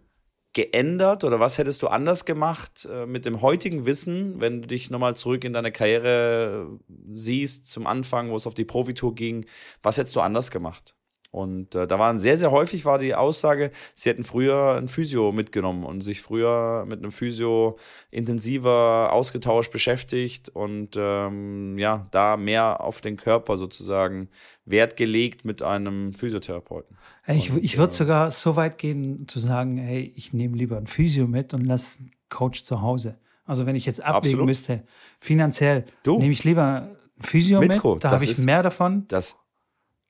geändert 0.54 1.24
oder 1.24 1.40
was 1.40 1.58
hättest 1.58 1.82
du 1.84 1.88
anders 1.88 2.26
gemacht 2.26 2.88
äh, 2.92 3.06
mit 3.06 3.26
dem 3.26 3.42
heutigen 3.42 3.86
Wissen, 3.86 4.42
wenn 4.42 4.62
du 4.62 4.68
dich 4.68 4.90
nochmal 4.90 5.16
zurück 5.16 5.44
in 5.44 5.54
deine 5.54 5.72
Karriere 5.72 6.80
siehst, 7.14 7.68
zum 7.68 7.86
Anfang, 7.86 8.32
wo 8.32 8.36
es 8.36 8.48
auf 8.48 8.56
die 8.56 8.66
Profitour 8.66 9.14
ging? 9.14 9.46
Was 9.84 9.98
hättest 9.98 10.16
du 10.16 10.22
anders 10.22 10.50
gemacht? 10.50 10.96
Und 11.32 11.76
äh, 11.76 11.86
da 11.86 12.00
waren 12.00 12.18
sehr, 12.18 12.38
sehr 12.38 12.50
häufig 12.50 12.86
war 12.86 12.98
die 12.98 13.14
Aussage, 13.14 13.70
sie 13.94 14.10
hätten 14.10 14.24
früher 14.24 14.76
ein 14.78 14.88
Physio 14.88 15.32
mitgenommen 15.32 15.84
und 15.84 16.02
sich 16.02 16.22
früher 16.22 16.86
mit 16.90 17.00
einem 17.00 17.12
Physio 17.12 17.78
intensiver 18.10 19.12
ausgetauscht, 19.14 19.72
beschäftigt 19.72 20.50
und 20.50 20.96
ähm, 20.98 21.78
ja, 21.78 22.08
da 22.12 22.36
mehr 22.36 22.82
auf 22.82 23.02
den 23.02 23.16
Körper 23.18 23.58
sozusagen 23.58 24.30
Wert 24.66 24.98
gelegt 24.98 25.46
mit 25.46 25.62
einem 25.62 26.14
Physiotherapeuten. 26.14 26.98
Ich 27.28 27.52
Und, 27.52 27.64
ich 27.64 27.78
würde 27.78 27.94
äh, 27.94 27.96
sogar 27.96 28.32
so 28.32 28.56
weit 28.56 28.78
gehen, 28.78 29.28
zu 29.28 29.38
sagen, 29.40 29.78
hey, 29.78 30.12
ich 30.16 30.34
nehme 30.34 30.58
lieber 30.58 30.78
einen 30.78 30.88
Physio 30.88 31.28
mit 31.28 31.54
und 31.54 31.64
lasse 31.66 32.00
einen 32.00 32.12
Coach 32.30 32.64
zu 32.64 32.82
Hause. 32.82 33.20
Also 33.46 33.66
wenn 33.66 33.76
ich 33.76 33.86
jetzt 33.86 34.04
abwägen 34.04 34.18
Absolut. 34.40 34.46
müsste, 34.46 34.84
finanziell, 35.20 35.86
nehme 36.06 36.30
ich 36.32 36.44
lieber 36.44 36.64
einen 36.64 36.98
Physio 37.22 37.60
mit, 37.60 37.74
Mitko, 37.74 37.96
da 37.96 38.10
das 38.10 38.14
habe 38.14 38.24
ich 38.26 38.32
ist- 38.32 38.46
mehr 38.46 38.62
davon. 38.64 39.06
Das, 39.08 39.40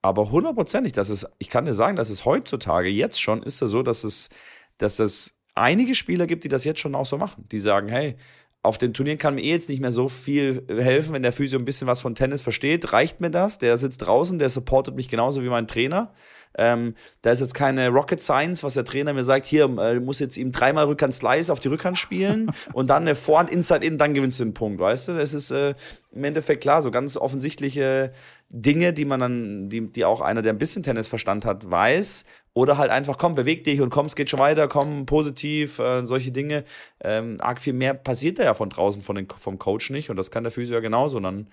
aber 0.02 0.32
hundertprozentig, 0.32 0.94
das 0.94 1.10
ist, 1.10 1.28
ich 1.40 1.50
kann 1.50 1.66
dir 1.66 1.74
sagen, 1.74 1.96
dass 1.96 2.10
es 2.10 2.26
heutzutage 2.26 2.90
jetzt 2.90 3.22
schon 3.22 3.44
ist 3.44 3.62
es 3.62 3.70
so, 3.70 3.84
dass 3.84 4.04
es, 4.04 4.30
dass 4.78 5.00
es 5.00 5.40
einige 5.56 5.94
Spieler 5.94 6.26
gibt, 6.26 6.44
die 6.44 6.50
das 6.50 6.64
jetzt 6.64 6.80
schon 6.80 6.96
auch 6.96 7.06
so 7.06 7.18
machen. 7.18 7.46
Die 7.52 7.60
sagen, 7.60 7.90
hey, 7.90 8.16
auf 8.62 8.78
den 8.78 8.94
Turnieren 8.94 9.18
kann 9.18 9.36
mir 9.36 9.42
eh 9.42 9.52
jetzt 9.52 9.70
nicht 9.70 9.82
mehr 9.82 9.92
so 9.92 10.10
viel 10.10 10.66
helfen, 10.68 11.14
wenn 11.14 11.22
der 11.22 11.32
Physio 11.32 11.60
ein 11.60 11.66
bisschen 11.66 11.88
was 11.88 12.02
von 12.02 12.16
Tennis 12.16 12.42
versteht. 12.42 12.92
Reicht 12.92 13.22
mir 13.22 13.32
das? 13.32 13.58
Der 13.58 13.78
sitzt 13.78 14.02
draußen, 14.06 14.40
der 14.40 14.50
supportet 14.50 14.96
mich 14.96 15.08
genauso 15.08 15.44
wie 15.44 15.50
mein 15.50 15.68
Trainer. 15.68 16.14
Ähm, 16.58 16.96
da 17.22 17.32
ist 17.32 17.42
jetzt 17.42 17.54
keine 17.54 17.90
Rocket 17.90 18.20
Science, 18.22 18.64
was 18.64 18.74
der 18.74 18.84
Trainer 18.84 19.14
mir 19.14 19.24
sagt, 19.24 19.46
hier, 19.46 19.66
äh, 19.66 19.96
du 19.96 20.02
musst 20.02 20.20
jetzt 20.20 20.38
ihm 20.38 20.52
dreimal 20.52 20.86
Rückhand 20.86 21.14
Slice 21.14 21.52
auf 21.52 21.60
die 21.60 21.68
Rückhand 21.68 21.98
spielen 21.98 22.52
und 22.74 22.90
dann 22.90 23.04
eine 23.04 23.16
Vorhand 23.16 23.50
Inside 23.50 23.86
In, 23.86 23.98
dann 23.98 24.14
gewinnst 24.14 24.40
du 24.40 24.46
den 24.46 24.54
Punkt, 24.54 24.80
weißt 24.80 25.10
du? 25.10 25.14
Das 25.14 25.34
ist 25.34 25.52
äh, 25.52 25.76
im 26.12 26.24
Endeffekt 26.24 26.62
klar, 26.62 26.82
so 26.82 26.92
ganz 26.92 27.16
offensichtliche 27.18 28.12
Dinge, 28.50 28.94
die 28.94 29.06
man 29.06 29.20
dann, 29.20 29.70
die, 29.70 29.92
die 29.92 30.06
auch 30.06 30.22
einer, 30.22 30.42
der 30.42 30.54
ein 30.54 30.58
bisschen 30.58 30.82
Tennisverstand 30.82 31.46
hat, 31.46 31.70
weiß. 31.70 32.26
Oder 32.54 32.78
halt 32.80 32.90
einfach, 32.90 33.18
komm, 33.18 33.36
beweg 33.36 33.64
dich 33.64 33.80
und 33.80 33.92
komm, 33.92 34.08
es 34.08 34.16
geht 34.16 34.30
schon 34.30 34.40
weiter, 34.40 34.68
komm, 34.68 35.06
positiv, 35.06 35.78
äh, 35.80 36.04
solche 36.04 36.32
Dinge. 36.32 36.64
Ähm, 37.00 37.38
arg 37.40 37.62
viel 37.62 37.74
mehr 37.74 37.94
passiert 37.94 38.40
da 38.40 38.44
ja 38.44 38.54
von 38.56 38.70
draußen 38.70 39.04
von 39.04 39.16
den, 39.16 39.28
vom 39.30 39.60
Coach 39.60 39.92
nicht 39.92 40.10
und 40.10 40.18
das 40.18 40.32
kann 40.32 40.44
der 40.44 40.52
Physio 40.52 40.76
ja 40.76 40.82
genauso. 40.82 41.18
Und 41.18 41.24
dann 41.24 41.48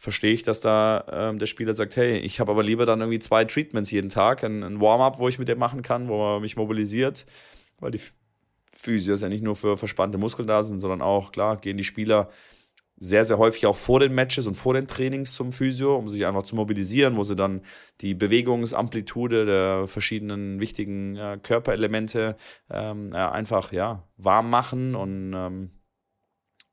verstehe 0.00 0.32
ich, 0.32 0.42
dass 0.42 0.60
da 0.60 1.04
ähm, 1.12 1.38
der 1.38 1.46
Spieler 1.46 1.74
sagt, 1.74 1.94
hey, 1.94 2.18
ich 2.18 2.40
habe 2.40 2.50
aber 2.50 2.62
lieber 2.62 2.86
dann 2.86 3.00
irgendwie 3.00 3.18
zwei 3.18 3.44
Treatments 3.44 3.90
jeden 3.90 4.08
Tag, 4.08 4.42
ein, 4.42 4.62
ein 4.62 4.80
Warm-up, 4.80 5.18
wo 5.18 5.28
ich 5.28 5.38
mit 5.38 5.46
dem 5.46 5.58
machen 5.58 5.82
kann, 5.82 6.08
wo 6.08 6.16
man 6.16 6.42
mich 6.42 6.56
mobilisiert, 6.56 7.26
weil 7.78 7.90
die 7.90 8.00
Physio 8.72 9.12
ist 9.14 9.20
ja 9.20 9.28
nicht 9.28 9.44
nur 9.44 9.56
für 9.56 9.76
verspannte 9.76 10.16
Muskeln 10.16 10.48
da 10.48 10.62
sind, 10.62 10.78
sondern 10.78 11.02
auch, 11.02 11.32
klar, 11.32 11.58
gehen 11.58 11.76
die 11.76 11.84
Spieler 11.84 12.30
sehr, 12.96 13.24
sehr 13.24 13.38
häufig 13.38 13.66
auch 13.66 13.76
vor 13.76 14.00
den 14.00 14.14
Matches 14.14 14.46
und 14.46 14.54
vor 14.54 14.72
den 14.72 14.86
Trainings 14.86 15.34
zum 15.34 15.52
Physio, 15.52 15.96
um 15.96 16.08
sich 16.08 16.24
einfach 16.26 16.44
zu 16.44 16.56
mobilisieren, 16.56 17.16
wo 17.16 17.24
sie 17.24 17.36
dann 17.36 17.60
die 18.00 18.14
Bewegungsamplitude 18.14 19.44
der 19.44 19.86
verschiedenen 19.86 20.60
wichtigen 20.60 21.16
äh, 21.16 21.38
Körperelemente 21.42 22.36
ähm, 22.70 23.12
äh, 23.12 23.16
einfach 23.16 23.72
ja, 23.72 24.08
warm 24.16 24.48
machen 24.48 24.94
und 24.94 25.32
ähm, 25.34 25.70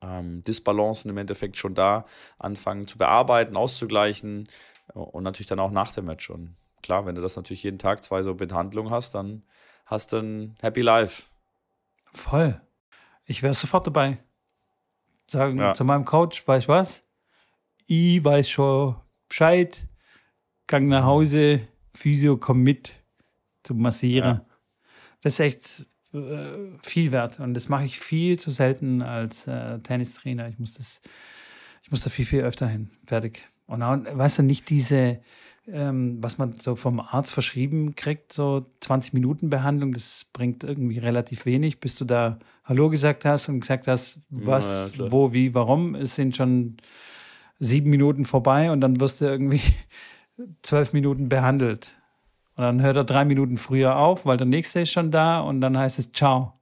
ähm, 0.01 0.43
Disbalancen 0.43 1.09
im 1.09 1.17
Endeffekt 1.17 1.57
schon 1.57 1.75
da 1.75 2.05
anfangen 2.37 2.87
zu 2.87 2.97
bearbeiten, 2.97 3.57
auszugleichen 3.57 4.47
und 4.93 5.23
natürlich 5.23 5.47
dann 5.47 5.59
auch 5.59 5.71
nach 5.71 5.93
dem 5.93 6.05
Match. 6.05 6.29
Und 6.29 6.55
klar, 6.81 7.05
wenn 7.05 7.15
du 7.15 7.21
das 7.21 7.35
natürlich 7.35 7.63
jeden 7.63 7.79
Tag 7.79 8.03
zwei 8.03 8.23
so 8.23 8.35
Behandlungen 8.35 8.91
hast, 8.91 9.15
dann 9.15 9.43
hast 9.85 10.13
du 10.13 10.17
ein 10.17 10.55
Happy 10.61 10.81
Life. 10.81 11.23
Voll. 12.13 12.61
Ich 13.25 13.43
wäre 13.43 13.53
sofort 13.53 13.87
dabei. 13.87 14.17
Sagen 15.29 15.57
ja. 15.57 15.73
zu 15.73 15.83
meinem 15.83 16.05
Coach, 16.05 16.47
weißt 16.47 16.67
du 16.67 16.71
was? 16.71 17.03
Ich 17.85 18.23
weiß 18.23 18.49
schon 18.49 18.95
Bescheid, 19.27 19.87
gang 20.67 20.87
nach 20.87 21.03
Hause, 21.03 21.67
Physio, 21.93 22.37
komm 22.37 22.63
mit 22.63 22.93
zum 23.63 23.81
Massieren. 23.81 24.35
Ja. 24.37 24.45
Das 25.21 25.33
ist 25.33 25.39
echt 25.39 25.79
äh, 25.81 25.85
viel 26.11 27.11
wert. 27.11 27.39
Und 27.39 27.53
das 27.53 27.69
mache 27.69 27.85
ich 27.85 27.99
viel 27.99 28.39
zu 28.39 28.51
selten 28.51 29.01
als 29.01 29.47
äh, 29.47 29.79
Tennistrainer. 29.79 30.47
Ich 30.47 30.59
muss 30.59 30.73
das, 30.73 31.01
ich 31.83 31.91
muss 31.91 32.03
da 32.03 32.09
viel, 32.09 32.25
viel 32.25 32.41
öfter 32.41 32.67
hin. 32.67 32.89
Fertig. 33.05 33.47
Und 33.65 33.83
auch, 33.83 33.97
weißt 33.97 34.39
du, 34.39 34.43
nicht 34.43 34.69
diese, 34.69 35.19
ähm, 35.67 36.17
was 36.21 36.37
man 36.37 36.57
so 36.57 36.75
vom 36.75 36.99
Arzt 37.01 37.33
verschrieben 37.33 37.95
kriegt, 37.95 38.31
so 38.31 38.65
20 38.79 39.13
Minuten 39.13 39.49
Behandlung, 39.49 39.91
das 39.93 40.25
bringt 40.31 40.63
irgendwie 40.63 40.99
relativ 40.99 41.45
wenig, 41.45 41.79
bis 41.79 41.95
du 41.95 42.05
da 42.05 42.39
Hallo 42.63 42.89
gesagt 42.89 43.25
hast 43.25 43.49
und 43.49 43.59
gesagt 43.59 43.87
hast, 43.87 44.19
was, 44.29 44.95
ja, 44.97 45.11
wo, 45.11 45.33
wie, 45.33 45.53
warum. 45.53 45.95
Es 45.95 46.15
sind 46.15 46.35
schon 46.35 46.77
sieben 47.59 47.89
Minuten 47.89 48.25
vorbei 48.25 48.71
und 48.71 48.81
dann 48.81 48.99
wirst 48.99 49.21
du 49.21 49.25
irgendwie 49.25 49.61
zwölf 50.61 50.93
Minuten 50.93 51.27
behandelt. 51.27 51.95
Und 52.57 52.63
dann 52.63 52.81
hört 52.81 52.97
er 52.97 53.03
drei 53.03 53.23
Minuten 53.23 53.57
früher 53.57 53.97
auf, 53.97 54.25
weil 54.25 54.37
der 54.37 54.47
nächste 54.47 54.81
ist 54.81 54.91
schon 54.91 55.11
da 55.11 55.39
und 55.41 55.61
dann 55.61 55.77
heißt 55.77 55.99
es 55.99 56.11
Ciao, 56.11 56.59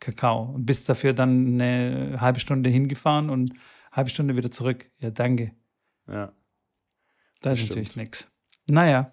Kakao. 0.00 0.42
Und 0.54 0.66
bist 0.66 0.88
dafür 0.88 1.12
dann 1.12 1.60
eine 1.60 2.20
halbe 2.20 2.40
Stunde 2.40 2.68
hingefahren 2.68 3.30
und 3.30 3.52
eine 3.52 3.60
halbe 3.92 4.10
Stunde 4.10 4.36
wieder 4.36 4.50
zurück. 4.50 4.90
Ja, 4.98 5.10
danke. 5.10 5.52
Ja. 6.08 6.32
Das, 7.40 7.52
das 7.52 7.58
ist 7.60 7.68
natürlich 7.68 7.94
nichts. 7.96 8.28
Naja. 8.66 9.12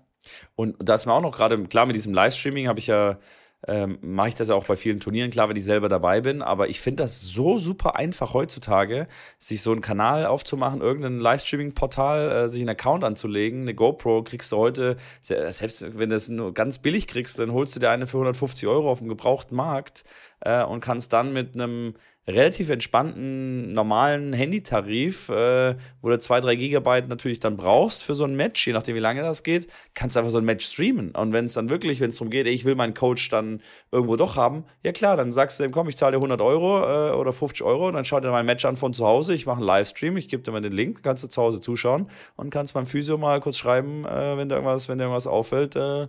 Und 0.55 0.75
da 0.79 0.95
ist 0.95 1.05
mir 1.05 1.13
auch 1.13 1.21
noch 1.21 1.35
gerade, 1.35 1.61
klar, 1.65 1.85
mit 1.85 1.95
diesem 1.95 2.15
Livestreaming 2.15 2.67
habe 2.67 2.79
ich 2.79 2.87
ja 2.87 3.19
ähm, 3.67 3.97
mache 4.01 4.29
ich 4.29 4.35
das 4.35 4.49
ja 4.49 4.55
auch 4.55 4.65
bei 4.65 4.75
vielen 4.75 4.99
Turnieren, 4.99 5.31
klar, 5.31 5.49
wenn 5.49 5.55
ich 5.55 5.63
selber 5.63 5.89
dabei 5.89 6.21
bin. 6.21 6.41
Aber 6.41 6.69
ich 6.69 6.81
finde 6.81 7.03
das 7.03 7.21
so 7.21 7.57
super 7.57 7.95
einfach 7.95 8.33
heutzutage, 8.33 9.07
sich 9.37 9.61
so 9.61 9.71
einen 9.71 9.81
Kanal 9.81 10.25
aufzumachen, 10.25 10.81
irgendein 10.81 11.19
Livestreaming-Portal, 11.19 12.31
äh, 12.31 12.47
sich 12.49 12.61
einen 12.61 12.69
Account 12.69 13.03
anzulegen. 13.03 13.61
Eine 13.61 13.73
GoPro 13.73 14.23
kriegst 14.23 14.51
du 14.51 14.57
heute, 14.57 14.97
selbst 15.21 15.97
wenn 15.97 16.09
du 16.09 16.15
es 16.15 16.29
nur 16.29 16.53
ganz 16.53 16.79
billig 16.79 17.07
kriegst, 17.07 17.39
dann 17.39 17.53
holst 17.53 17.75
du 17.75 17.79
dir 17.79 17.89
eine 17.89 18.07
für 18.07 18.17
150 18.17 18.67
Euro 18.67 18.91
auf 18.91 18.99
dem 18.99 19.07
gebrauchten 19.09 19.55
Markt 19.55 20.03
äh, 20.43 20.63
und 20.63 20.81
kannst 20.81 21.13
dann 21.13 21.33
mit 21.33 21.55
einem 21.55 21.95
relativ 22.25 22.69
entspannten, 22.69 23.73
normalen 23.73 24.31
Handytarif, 24.31 25.27
äh, 25.27 25.75
wo 26.01 26.09
du 26.09 26.17
zwei, 26.19 26.39
drei 26.39 26.55
Gigabyte 26.55 27.09
natürlich 27.09 27.41
dann 27.41 27.57
brauchst 27.57 28.01
für 28.01 28.15
so 28.15 28.23
ein 28.23 28.35
Match, 28.35 28.65
je 28.65 28.71
nachdem 28.71 28.95
wie 28.95 28.99
lange 28.99 29.21
das 29.21 29.43
geht, 29.43 29.67
kannst 29.93 30.15
du 30.15 30.21
einfach 30.21 30.31
so 30.31 30.37
ein 30.37 30.45
Match 30.45 30.65
streamen. 30.65 31.11
Und 31.11 31.33
wenn 31.33 31.45
es 31.45 31.53
dann 31.53 31.67
wirklich, 31.67 31.99
wenn 31.99 32.09
es 32.09 32.15
darum 32.15 32.29
geht, 32.29 32.47
ey, 32.47 32.53
ich 32.53 32.63
will 32.63 32.75
meinen 32.75 32.93
Coach 32.93 33.27
dann 33.29 33.61
irgendwo 33.91 34.15
doch 34.15 34.37
haben, 34.37 34.63
ja 34.83 34.93
klar, 34.93 35.17
dann 35.17 35.33
sagst 35.33 35.59
du 35.59 35.63
dem, 35.63 35.71
komm, 35.71 35.89
ich 35.89 35.97
zahle 35.97 36.13
dir 36.13 36.17
100 36.17 36.39
Euro 36.39 36.79
äh, 36.79 37.13
oder 37.13 37.33
50 37.33 37.61
Euro 37.63 37.89
und 37.89 37.95
dann 37.95 38.05
schaut 38.05 38.23
dir 38.23 38.31
mein 38.31 38.45
Match 38.45 38.63
an 38.63 38.77
von 38.77 38.93
zu 38.93 39.05
Hause, 39.05 39.33
ich 39.33 39.45
mache 39.45 39.57
einen 39.57 39.65
Livestream, 39.65 40.15
ich 40.15 40.29
gebe 40.29 40.43
dir 40.43 40.51
mal 40.51 40.61
den 40.61 40.71
Link, 40.71 41.03
kannst 41.03 41.25
du 41.25 41.27
zu 41.27 41.41
Hause 41.41 41.59
zuschauen 41.59 42.09
und 42.37 42.51
kannst 42.51 42.73
beim 42.73 42.85
Physio 42.85 43.17
mal 43.17 43.41
kurz 43.41 43.57
schreiben, 43.57 44.05
äh, 44.05 44.37
wenn 44.37 44.47
dir 44.47 44.55
irgendwas, 44.55 44.87
wenn 44.87 44.97
dir 44.97 45.05
irgendwas 45.05 45.27
auffällt, 45.27 45.75
äh, 45.75 46.07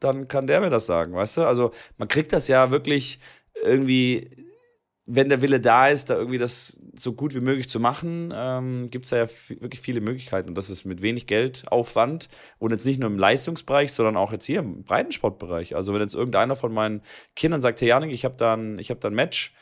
dann 0.00 0.28
kann 0.28 0.46
der 0.46 0.60
mir 0.60 0.70
das 0.70 0.86
sagen, 0.86 1.14
weißt 1.14 1.38
du? 1.38 1.46
Also 1.46 1.70
man 1.98 2.08
kriegt 2.08 2.32
das 2.32 2.48
ja 2.48 2.70
wirklich 2.70 3.18
irgendwie 3.64 4.46
wenn 5.06 5.28
der 5.28 5.40
Wille 5.40 5.60
da 5.60 5.86
ist, 5.86 6.10
da 6.10 6.16
irgendwie 6.16 6.38
das 6.38 6.80
so 6.94 7.12
gut 7.12 7.34
wie 7.34 7.40
möglich 7.40 7.68
zu 7.68 7.78
machen, 7.78 8.32
ähm, 8.34 8.90
gibt 8.90 9.04
es 9.04 9.10
da 9.10 9.18
ja 9.18 9.26
wirklich 9.60 9.80
viele 9.80 10.00
Möglichkeiten. 10.00 10.48
Und 10.48 10.56
das 10.56 10.68
ist 10.68 10.84
mit 10.84 11.00
wenig 11.00 11.28
Geldaufwand 11.28 12.28
und 12.58 12.72
jetzt 12.72 12.84
nicht 12.84 12.98
nur 12.98 13.08
im 13.08 13.18
Leistungsbereich, 13.18 13.92
sondern 13.92 14.16
auch 14.16 14.32
jetzt 14.32 14.46
hier 14.46 14.58
im 14.58 14.82
Breitensportbereich. 14.82 15.76
Also 15.76 15.94
wenn 15.94 16.00
jetzt 16.00 16.14
irgendeiner 16.14 16.56
von 16.56 16.74
meinen 16.74 17.02
Kindern 17.36 17.60
sagt, 17.60 17.80
hey 17.80 17.88
Janik, 17.88 18.10
ich 18.10 18.24
habe 18.24 18.34
da, 18.36 18.54
ein, 18.54 18.80
hab 18.80 19.00
da 19.00 19.08
ein 19.08 19.14
Match, 19.14 19.54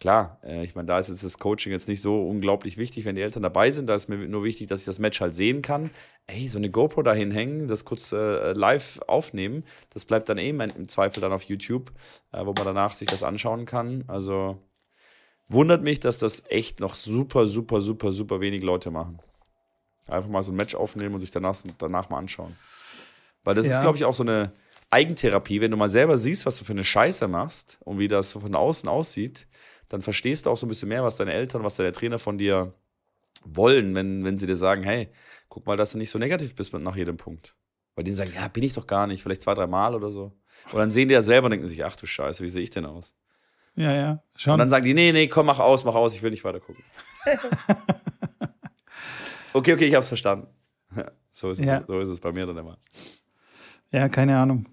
klar, 0.00 0.38
äh, 0.44 0.64
ich 0.64 0.74
meine, 0.74 0.86
da 0.86 0.98
ist 0.98 1.08
jetzt 1.08 1.24
das 1.24 1.38
Coaching 1.38 1.72
jetzt 1.72 1.88
nicht 1.88 2.00
so 2.00 2.26
unglaublich 2.26 2.76
wichtig, 2.76 3.04
wenn 3.04 3.16
die 3.16 3.22
Eltern 3.22 3.42
dabei 3.42 3.70
sind. 3.70 3.86
Da 3.86 3.94
ist 3.94 4.08
mir 4.08 4.16
nur 4.16 4.44
wichtig, 4.44 4.68
dass 4.68 4.80
ich 4.80 4.86
das 4.86 4.98
Match 4.98 5.20
halt 5.20 5.34
sehen 5.34 5.62
kann. 5.62 5.90
Ey, 6.26 6.48
so 6.48 6.58
eine 6.58 6.70
GoPro 6.70 7.02
dahin 7.02 7.30
hängen, 7.30 7.68
das 7.68 7.84
kurz 7.84 8.12
äh, 8.12 8.52
live 8.52 9.00
aufnehmen, 9.06 9.64
das 9.90 10.04
bleibt 10.04 10.28
dann 10.28 10.38
eben 10.38 10.60
im 10.60 10.88
Zweifel 10.88 11.20
dann 11.20 11.32
auf 11.32 11.44
YouTube, 11.44 11.92
äh, 12.32 12.40
wo 12.40 12.52
man 12.52 12.64
danach 12.64 12.94
sich 12.94 13.08
das 13.08 13.22
anschauen 13.22 13.66
kann. 13.66 14.04
Also 14.06 14.58
Wundert 15.48 15.82
mich, 15.82 16.00
dass 16.00 16.18
das 16.18 16.44
echt 16.48 16.80
noch 16.80 16.94
super, 16.94 17.46
super, 17.46 17.80
super, 17.80 18.12
super 18.12 18.40
wenig 18.40 18.62
Leute 18.62 18.90
machen. 18.90 19.18
Einfach 20.06 20.28
mal 20.28 20.42
so 20.42 20.52
ein 20.52 20.56
Match 20.56 20.74
aufnehmen 20.74 21.14
und 21.14 21.20
sich 21.20 21.30
danach, 21.30 21.56
danach 21.78 22.08
mal 22.08 22.18
anschauen. 22.18 22.56
Weil 23.42 23.54
das 23.54 23.66
ja. 23.66 23.74
ist, 23.74 23.80
glaube 23.80 23.96
ich, 23.96 24.04
auch 24.04 24.14
so 24.14 24.22
eine 24.22 24.52
Eigentherapie. 24.90 25.60
Wenn 25.60 25.70
du 25.70 25.76
mal 25.76 25.88
selber 25.88 26.16
siehst, 26.16 26.46
was 26.46 26.58
du 26.58 26.64
für 26.64 26.72
eine 26.72 26.84
Scheiße 26.84 27.28
machst 27.28 27.78
und 27.84 27.98
wie 27.98 28.08
das 28.08 28.30
so 28.30 28.40
von 28.40 28.54
außen 28.54 28.88
aussieht, 28.88 29.46
dann 29.94 30.00
verstehst 30.00 30.44
du 30.44 30.50
auch 30.50 30.56
so 30.56 30.66
ein 30.66 30.68
bisschen 30.68 30.88
mehr, 30.88 31.04
was 31.04 31.18
deine 31.18 31.32
Eltern, 31.32 31.62
was 31.62 31.76
deine 31.76 31.92
Trainer 31.92 32.18
von 32.18 32.36
dir 32.36 32.74
wollen, 33.44 33.94
wenn, 33.94 34.24
wenn 34.24 34.36
sie 34.36 34.48
dir 34.48 34.56
sagen, 34.56 34.82
hey, 34.82 35.08
guck 35.48 35.66
mal, 35.66 35.76
dass 35.76 35.92
du 35.92 35.98
nicht 35.98 36.10
so 36.10 36.18
negativ 36.18 36.56
bist 36.56 36.72
nach 36.72 36.96
jedem 36.96 37.16
Punkt. 37.16 37.54
Weil 37.94 38.02
die 38.02 38.10
sagen, 38.10 38.32
ja, 38.34 38.48
bin 38.48 38.64
ich 38.64 38.72
doch 38.72 38.88
gar 38.88 39.06
nicht, 39.06 39.22
vielleicht 39.22 39.42
zwei, 39.42 39.54
drei 39.54 39.68
Mal 39.68 39.94
oder 39.94 40.10
so. 40.10 40.32
Und 40.72 40.78
dann 40.78 40.90
sehen 40.90 41.06
die 41.06 41.14
ja 41.14 41.22
selber 41.22 41.44
und 41.44 41.52
denken 41.52 41.68
sich, 41.68 41.84
ach 41.84 41.94
du 41.94 42.06
Scheiße, 42.06 42.42
wie 42.42 42.48
sehe 42.48 42.62
ich 42.62 42.70
denn 42.70 42.86
aus? 42.86 43.14
Ja, 43.76 43.92
ja. 43.92 44.22
Schon. 44.34 44.54
Und 44.54 44.58
dann 44.58 44.68
sagen 44.68 44.84
die, 44.84 44.94
nee, 44.94 45.12
nee, 45.12 45.28
komm, 45.28 45.46
mach 45.46 45.60
aus, 45.60 45.84
mach 45.84 45.94
aus, 45.94 46.16
ich 46.16 46.22
will 46.22 46.32
nicht 46.32 46.42
weiter 46.42 46.58
gucken. 46.58 46.82
okay, 49.52 49.74
okay, 49.74 49.86
ich 49.86 49.94
hab's 49.94 50.08
verstanden. 50.08 50.48
so, 51.32 51.50
ist 51.50 51.60
ja. 51.60 51.78
es, 51.78 51.86
so 51.86 52.00
ist 52.00 52.08
es 52.08 52.18
bei 52.18 52.32
mir 52.32 52.46
dann 52.46 52.56
immer. 52.56 52.78
Ja, 53.92 54.08
keine 54.08 54.36
Ahnung. 54.38 54.66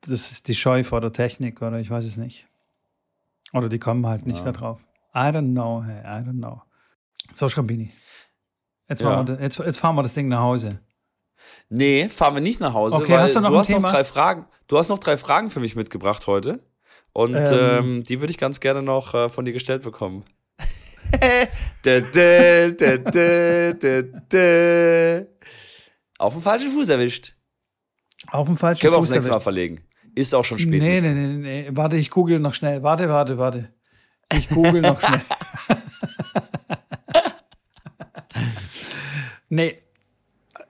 Das 0.00 0.32
ist 0.32 0.48
die 0.48 0.56
Scheu 0.56 0.82
vor 0.82 1.00
der 1.00 1.12
Technik 1.12 1.62
oder 1.62 1.78
ich 1.78 1.90
weiß 1.90 2.04
es 2.04 2.16
nicht. 2.16 2.48
Oder 3.52 3.68
die 3.68 3.78
kommen 3.78 4.06
halt 4.06 4.26
nicht 4.26 4.38
ja. 4.38 4.46
da 4.46 4.52
drauf. 4.52 4.80
I 5.14 5.30
don't 5.30 5.52
know, 5.52 5.82
hey, 5.84 6.00
I 6.00 6.22
don't 6.22 6.38
know. 6.38 6.62
So, 7.34 7.48
Schrambini. 7.48 7.92
Jetzt, 8.88 9.00
ja. 9.00 9.08
fahren 9.08 9.28
wir, 9.28 9.40
jetzt, 9.40 9.58
jetzt 9.58 9.78
fahren 9.78 9.96
wir 9.96 10.02
das 10.02 10.12
Ding 10.12 10.28
nach 10.28 10.40
Hause. 10.40 10.80
Nee, 11.68 12.08
fahren 12.08 12.34
wir 12.34 12.40
nicht 12.40 12.60
nach 12.60 12.74
Hause. 12.74 12.96
Okay, 12.96 13.16
hast 13.16 13.34
du 13.34 13.40
noch, 13.40 13.50
du 13.50 13.58
hast 13.58 13.70
noch 13.70 13.82
drei 13.82 14.04
Fragen. 14.04 14.46
Du 14.68 14.78
hast 14.78 14.88
noch 14.88 14.98
drei 14.98 15.16
Fragen 15.16 15.50
für 15.50 15.60
mich 15.60 15.76
mitgebracht 15.76 16.26
heute. 16.26 16.60
Und 17.12 17.34
ähm, 17.34 17.48
ähm, 17.52 18.04
die 18.04 18.20
würde 18.20 18.30
ich 18.30 18.38
ganz 18.38 18.60
gerne 18.60 18.82
noch 18.82 19.14
äh, 19.14 19.28
von 19.28 19.44
dir 19.44 19.52
gestellt 19.52 19.82
bekommen. 19.82 20.24
Auf 26.18 26.32
dem 26.32 26.42
falschen 26.42 26.68
Fuß 26.68 26.88
erwischt. 26.88 27.34
Auf 28.28 28.46
dem 28.46 28.56
falschen 28.56 28.80
Können 28.80 28.94
wir 28.94 28.98
aufs 28.98 29.10
nächste 29.10 29.30
Mal 29.30 29.40
verlegen. 29.40 29.85
Ist 30.16 30.34
auch 30.34 30.44
schon 30.44 30.58
spät. 30.58 30.82
Nee, 30.82 31.00
nee, 31.00 31.12
nee, 31.12 31.36
nee. 31.36 31.68
Warte, 31.72 31.96
ich 31.96 32.10
google 32.10 32.40
noch 32.40 32.54
schnell. 32.54 32.82
Warte, 32.82 33.08
warte, 33.10 33.36
warte. 33.36 33.68
Ich 34.32 34.48
google 34.48 34.80
noch 34.80 34.98
schnell. 34.98 35.20
nee. 39.50 39.82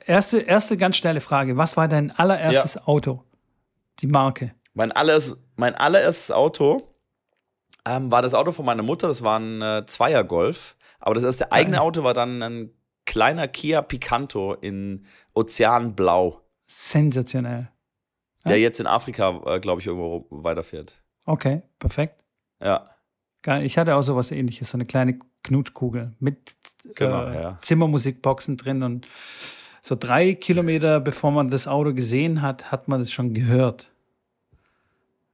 Erste, 0.05 0.41
erste 0.41 0.77
ganz 0.77 0.97
schnelle 0.97 1.21
Frage. 1.21 1.57
Was 1.57 1.77
war 1.77 1.87
dein 1.87 2.11
allererstes 2.11 2.75
ja. 2.75 2.87
Auto? 2.87 3.23
Die 4.01 4.09
Marke? 4.09 4.53
Mein, 4.75 4.91
alles, 4.91 5.45
mein 5.55 5.77
allererstes 5.77 6.33
Auto 6.33 6.83
ähm, 7.87 8.11
war 8.11 8.23
das 8.23 8.35
Auto 8.35 8.51
von 8.51 8.67
meiner 8.67 8.83
Mutter, 8.83 9.07
das 9.07 9.23
war 9.23 9.39
ein 9.39 9.63
äh, 9.63 9.87
Zweier-Golf. 9.87 10.77
Aber 10.99 11.15
das 11.15 11.23
erste 11.23 11.53
eigene 11.53 11.81
Auto 11.81 12.03
war 12.03 12.15
dann 12.15 12.43
ein 12.43 12.71
kleiner 13.05 13.47
Kia 13.47 13.81
Picanto 13.81 14.55
in 14.55 15.07
Ozeanblau, 15.35 16.41
Sensationell. 16.67 17.71
Der 18.49 18.59
jetzt 18.59 18.81
in 18.81 18.87
Afrika, 18.87 19.41
äh, 19.47 19.61
glaube 19.61 19.81
ich, 19.81 19.87
irgendwo 19.87 20.27
weiterfährt. 20.31 21.03
Okay, 21.25 21.63
perfekt. 21.79 22.23
Ja. 22.63 22.87
Ich 23.63 23.79
hatte 23.79 23.95
auch 23.95 24.03
sowas 24.03 24.33
ähnliches, 24.33 24.71
so 24.71 24.77
eine 24.77 24.87
kleine 24.87 25.21
Knutschkugel 25.45 26.15
mit 26.19 26.57
Genau, 26.95 27.27
äh, 27.27 27.35
ja. 27.35 27.59
Zimmermusikboxen 27.63 28.57
drin 28.57 28.83
und 28.83 29.07
so 29.83 29.95
drei 29.95 30.35
Kilometer 30.35 31.01
bevor 31.01 31.31
man 31.31 31.49
das 31.49 31.67
Auto 31.67 31.95
gesehen 31.95 32.43
hat, 32.43 32.71
hat 32.71 32.89
man 32.89 33.01
das 33.01 33.11
schon 33.11 33.35
gehört. 33.35 33.91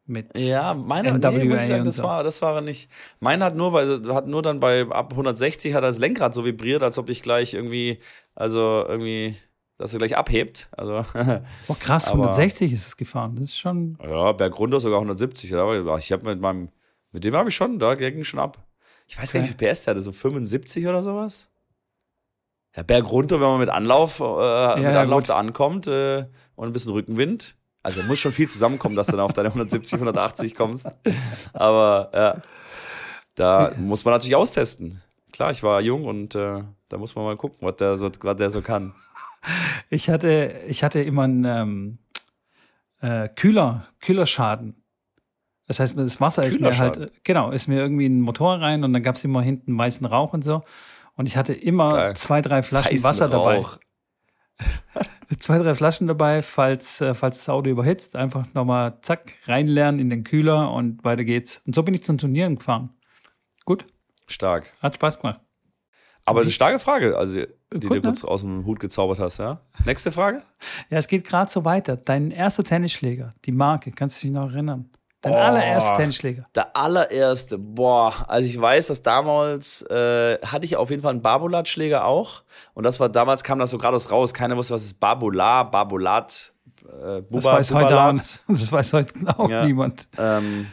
Mit 0.05 0.37
ja 0.37 0.75
meine, 0.75 1.13
NWA 1.13 1.31
nee, 1.31 1.45
muss 1.45 1.63
ich 1.63 1.69
sagen, 1.69 1.85
das 1.85 1.97
so. 1.97 2.03
war, 2.03 2.25
das 2.25 2.43
war 2.43 2.61
nicht. 2.61 2.91
Mein 3.21 3.43
hat 3.43 3.55
nur 3.55 3.71
bei, 3.71 3.87
hat 4.13 4.27
nur 4.27 4.43
dann 4.43 4.59
bei 4.59 4.83
ab 4.89 5.13
160 5.13 5.75
hat 5.75 5.85
das 5.85 5.99
Lenkrad 5.99 6.35
so 6.35 6.45
vibriert, 6.45 6.83
als 6.83 6.99
ob 6.99 7.09
ich 7.09 7.23
gleich 7.23 7.55
irgendwie, 7.55 8.01
also 8.35 8.85
irgendwie, 8.87 9.37
dass 9.79 9.93
er 9.93 9.99
gleich 9.99 10.17
abhebt. 10.17 10.69
Also 10.73 11.05
oh 11.69 11.75
krass, 11.81 12.09
Aber- 12.09 12.23
160 12.25 12.73
ist 12.73 12.87
es 12.87 12.97
gefahren. 12.97 13.37
Das 13.37 13.45
ist 13.45 13.59
schon 13.59 13.99
Ja, 14.03 14.33
Berg 14.33 14.59
runter 14.59 14.81
sogar 14.81 14.99
170. 14.99 15.55
Aber 15.55 15.99
ich 15.99 16.13
habe 16.13 16.25
mit 16.25 16.41
meinem, 16.41 16.69
mit 17.11 17.25
dem 17.25 17.35
habe 17.37 17.49
ich 17.49 17.55
schon, 17.55 17.79
da 17.79 17.95
ging 17.95 18.25
schon 18.25 18.41
ab. 18.41 18.59
Ich 19.07 19.19
weiß 19.19 19.33
gar 19.33 19.41
nicht, 19.41 19.61
wie 19.61 19.67
PS 19.67 19.85
der 19.85 19.93
hatte, 19.95 20.01
so 20.03 20.13
75 20.13 20.87
oder 20.87 21.03
sowas. 21.03 21.49
Ja, 22.75 22.83
Berg 22.83 23.11
runter, 23.11 23.41
wenn 23.41 23.49
man 23.49 23.61
mit 23.61 23.69
Anlauf, 23.69 24.21
äh, 24.21 24.23
mit 24.77 24.85
ja, 24.85 25.01
Anlauf 25.03 25.21
gut. 25.23 25.29
da 25.29 25.37
ankommt 25.37 25.87
äh, 25.87 26.25
und 26.55 26.69
ein 26.69 26.73
bisschen 26.73 26.93
Rückenwind. 26.93 27.55
Also 27.83 28.03
muss 28.05 28.21
schon 28.21 28.33
viel 28.33 28.49
zusammenkommen, 28.49 28.95
dass 28.95 29.09
du 29.09 29.13
dann 29.17 29.21
auf 29.25 29.33
deine 29.33 29.49
170, 29.49 29.95
180 29.95 30.55
kommst. 30.55 30.89
Aber 31.53 32.11
ja, 32.15 32.43
da 33.35 33.73
muss 33.77 34.05
man 34.05 34.13
natürlich 34.15 34.37
austesten. 34.37 35.03
Klar, 35.33 35.51
ich 35.51 35.63
war 35.63 35.81
jung 35.81 36.05
und 36.05 36.35
äh, 36.35 36.63
da 36.89 36.99
muss 36.99 37.15
man 37.15 37.25
mal 37.25 37.37
gucken, 37.37 37.59
was 37.61 37.77
der 37.77 37.97
so, 37.97 38.11
was 38.21 38.37
der 38.37 38.51
so 38.51 38.63
kann. 38.63 38.95
Ich 39.91 40.09
hatte, 40.09 40.61
ich 40.69 40.85
hatte 40.85 41.03
immer 41.03 41.23
einen 41.23 41.45
ähm, 41.45 41.99
äh, 43.01 43.29
Kühler, 43.29 43.89
Kühlerschaden. 44.01 44.83
Das 45.67 45.81
heißt, 45.81 45.97
das 45.97 46.21
Wasser 46.21 46.45
ist 46.45 46.61
mir 46.61 46.77
halt, 46.77 46.97
äh, 46.97 47.11
genau, 47.25 47.51
ist 47.51 47.69
mir 47.69 47.81
irgendwie 47.81 48.07
in 48.07 48.17
den 48.17 48.21
Motor 48.21 48.61
rein 48.61 48.85
und 48.85 48.93
dann 48.93 49.03
gab 49.03 49.17
es 49.17 49.25
immer 49.25 49.43
hinten 49.43 49.77
weißen 49.77 50.07
Rauch 50.07 50.33
und 50.33 50.43
so. 50.43 50.63
Und 51.17 51.27
ich 51.27 51.37
hatte 51.37 51.53
immer 51.53 51.91
Geil. 51.91 52.17
zwei, 52.17 52.41
drei 52.41 52.63
Flaschen 52.63 52.93
Heißen 52.93 53.09
Wasser 53.09 53.29
dabei. 53.29 53.59
Rauch. 53.59 53.79
Zwei, 55.39 55.59
drei 55.59 55.75
Flaschen 55.75 56.07
dabei, 56.07 56.43
falls, 56.43 57.01
äh, 57.01 57.15
falls 57.15 57.39
das 57.39 57.49
Auto 57.49 57.71
überhitzt. 57.71 58.17
Einfach 58.17 58.45
nochmal 58.53 58.99
zack, 59.01 59.33
reinlernen 59.47 59.99
in 59.99 60.11
den 60.11 60.25
Kühler 60.25 60.71
und 60.73 61.03
weiter 61.05 61.25
geht's. 61.25 61.63
Und 61.67 61.75
so 61.75 61.83
bin 61.83 61.95
ich 61.95 62.03
zum 62.03 62.19
Turnieren 62.19 62.57
gefahren. 62.57 62.91
Gut, 63.65 63.87
Stark. 64.27 64.73
hat 64.83 64.97
Spaß 64.97 65.21
gemacht. 65.21 65.41
Aber 66.25 66.41
eine 66.43 66.51
starke 66.51 66.79
Frage, 66.79 67.17
also 67.19 67.33
die, 67.35 67.47
die 67.73 67.81
Gut, 67.81 67.91
du 67.91 67.95
ne? 67.95 68.01
kurz 68.03 68.25
aus 68.25 68.43
dem 68.43 68.65
Hut 68.65 68.79
gezaubert 68.81 69.19
hast, 69.19 69.39
ja? 69.39 69.61
Nächste 69.85 70.13
Frage? 70.13 70.43
Ja, 70.89 70.99
es 70.99 71.09
geht 71.09 71.25
gerade 71.27 71.51
so 71.51 71.65
weiter. 71.65 71.97
Dein 71.97 72.31
erster 72.31 72.63
Tennisschläger, 72.63 73.35
die 73.45 73.53
Marke, 73.53 73.91
kannst 73.91 74.19
du 74.23 74.27
dich 74.29 74.31
noch 74.35 74.53
erinnern? 74.53 74.89
Dein 75.21 75.33
Oh. 75.35 75.37
allererster 75.37 75.97
Tennisschläger. 75.97 76.47
Der 76.55 76.77
allererste, 76.77 77.57
boah, 77.59 78.13
also 78.29 78.49
ich 78.49 78.61
weiß, 78.61 78.89
dass 78.89 79.03
damals 79.03 79.83
äh, 79.83 80.39
hatte 80.45 80.65
ich 80.65 80.77
auf 80.77 80.91
jeden 80.91 81.03
Fall 81.03 81.13
einen 81.13 81.23
Barbolat-Schläger 81.23 82.05
auch. 82.05 82.43
Und 82.75 82.85
das 82.85 82.99
war 82.99 83.09
damals 83.09 83.45
kam 83.45 83.59
das 83.61 83.71
so 83.71 83.79
gerade 83.79 83.97
raus. 84.11 84.35
Keiner 84.35 84.57
wusste, 84.57 84.75
was 84.75 84.83
ist 84.83 84.99
Barbolat, 85.01 85.71
Barbolat, 85.71 86.53
äh, 86.89 86.89
Das 87.21 87.23
Buba, 87.31 87.53
weiß 87.55 87.71
heute 87.73 87.85
auch, 87.87 88.07
Bubalat. 88.11 88.43
das 88.49 88.73
weiß 88.73 88.93
heute 88.95 89.15
auch 89.39 89.49
Ja. 89.49 89.65
niemand. 89.65 90.09
Ähm, 90.19 90.67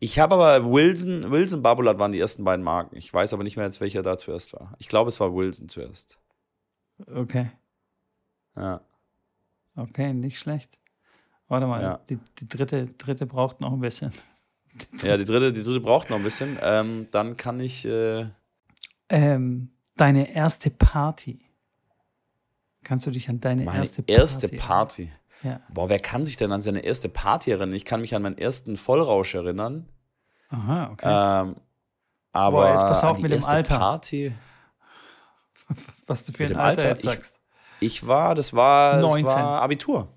ich 0.00 0.18
habe 0.18 0.34
aber 0.34 0.70
Wilson, 0.70 1.30
Wilson 1.30 1.62
Barbolat 1.62 1.98
waren 1.98 2.12
die 2.12 2.20
ersten 2.20 2.44
beiden 2.44 2.64
Marken. 2.64 2.96
Ich 2.96 3.12
weiß 3.12 3.32
aber 3.32 3.42
nicht 3.44 3.56
mehr 3.56 3.64
jetzt, 3.66 3.80
welcher 3.80 4.02
da 4.02 4.18
zuerst 4.18 4.52
war. 4.52 4.74
Ich 4.78 4.88
glaube, 4.88 5.08
es 5.08 5.20
war 5.20 5.34
Wilson 5.34 5.68
zuerst. 5.68 6.18
Okay, 7.12 7.50
Ja. 8.56 8.80
okay, 9.76 10.12
nicht 10.12 10.38
schlecht. 10.38 10.78
Warte 11.48 11.66
mal, 11.66 11.82
Ja. 11.82 12.00
die, 12.08 12.18
die 12.38 12.48
dritte, 12.48 12.86
dritte 12.86 13.26
braucht 13.26 13.60
noch 13.60 13.72
ein 13.72 13.80
bisschen. 13.80 14.12
ja, 15.02 15.16
die 15.16 15.24
dritte, 15.24 15.52
die 15.52 15.62
dritte 15.62 15.80
braucht 15.80 16.10
noch 16.10 16.16
ein 16.18 16.22
bisschen. 16.22 16.58
Ähm, 16.62 17.08
dann 17.10 17.36
kann 17.36 17.60
ich. 17.60 17.84
Äh, 17.84 18.26
Ähm, 19.08 19.70
deine 19.96 20.34
erste 20.34 20.70
Party. 20.70 21.40
Kannst 22.82 23.06
du 23.06 23.10
dich 23.10 23.28
an 23.28 23.40
deine 23.40 23.64
meine 23.64 23.78
erste 23.78 24.02
erste 24.06 24.48
Party? 24.48 25.10
Ja. 25.44 25.60
Boah, 25.68 25.88
wer 25.88 25.98
kann 26.00 26.24
sich 26.24 26.36
denn 26.36 26.50
an 26.52 26.62
seine 26.62 26.80
erste 26.80 27.08
Party 27.08 27.50
erinnern? 27.50 27.72
Ich 27.74 27.84
kann 27.84 28.00
mich 28.00 28.14
an 28.14 28.22
meinen 28.22 28.38
ersten 28.38 28.76
Vollrausch 28.76 29.34
erinnern. 29.34 29.88
Aha, 30.48 30.90
okay. 30.92 31.06
Ähm, 31.06 31.56
aber 32.32 32.62
Boah, 32.62 32.72
jetzt 32.72 32.80
pass 32.82 33.04
auf 33.04 33.18
mit 33.18 33.30
dem 33.30 33.36
erste 33.36 33.50
Alter. 33.52 33.78
Party. 33.78 34.32
Was 36.06 36.26
du 36.26 36.32
für 36.32 36.44
ein 36.44 36.56
Alter, 36.56 36.88
Alter, 36.88 36.96
ich- 37.04 37.10
sagst. 37.10 37.36
Ich 37.80 38.06
war, 38.06 38.34
das 38.34 38.54
war, 38.54 39.00
das 39.02 39.10
19. 39.12 39.26
war 39.26 39.60
Abitur. 39.62 40.08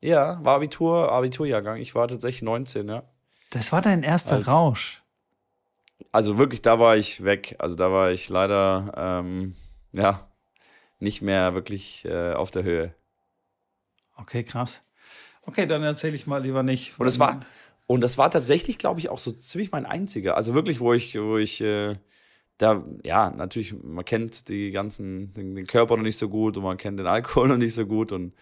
Ja, 0.00 0.38
war 0.44 0.56
Abitur, 0.56 1.10
Abiturjahrgang. 1.10 1.78
Ich 1.78 1.94
war 1.94 2.06
tatsächlich 2.06 2.42
19, 2.42 2.88
ja. 2.88 3.02
Das 3.50 3.72
war 3.72 3.80
dein 3.82 4.02
erster 4.02 4.36
Als- 4.36 4.46
Rausch. 4.48 5.02
Also 6.12 6.38
wirklich, 6.38 6.62
da 6.62 6.78
war 6.78 6.96
ich 6.96 7.24
weg. 7.24 7.56
Also 7.58 7.74
da 7.74 7.90
war 7.90 8.10
ich 8.10 8.28
leider, 8.28 8.92
ähm, 8.96 9.56
ja, 9.92 10.28
nicht 11.00 11.22
mehr 11.22 11.54
wirklich 11.54 12.04
äh, 12.04 12.34
auf 12.34 12.50
der 12.50 12.62
Höhe. 12.62 12.94
Okay, 14.16 14.42
krass. 14.42 14.82
Okay, 15.42 15.66
dann 15.66 15.82
erzähle 15.82 16.16
ich 16.16 16.26
mal 16.26 16.42
lieber 16.42 16.62
nicht. 16.62 16.98
Und 16.98 17.06
es 17.06 17.18
war, 17.18 17.40
und 17.86 18.00
das 18.00 18.18
war 18.18 18.30
tatsächlich, 18.30 18.78
glaube 18.78 18.98
ich, 18.98 19.08
auch 19.08 19.18
so 19.18 19.30
ziemlich 19.30 19.70
mein 19.70 19.86
einziger. 19.86 20.36
Also 20.36 20.54
wirklich, 20.54 20.80
wo 20.80 20.92
ich, 20.92 21.16
wo 21.18 21.36
ich, 21.38 21.60
äh, 21.60 21.96
da, 22.58 22.84
ja, 23.04 23.30
natürlich, 23.30 23.74
man 23.82 24.04
kennt 24.04 24.48
die 24.48 24.70
ganzen, 24.70 25.32
den, 25.34 25.54
den 25.54 25.66
Körper 25.66 25.96
noch 25.96 26.02
nicht 26.02 26.16
so 26.16 26.28
gut 26.28 26.56
und 26.56 26.64
man 26.64 26.76
kennt 26.76 26.98
den 26.98 27.06
Alkohol 27.06 27.48
noch 27.48 27.58
nicht 27.58 27.74
so 27.74 27.86
gut 27.86 28.12
und 28.12 28.34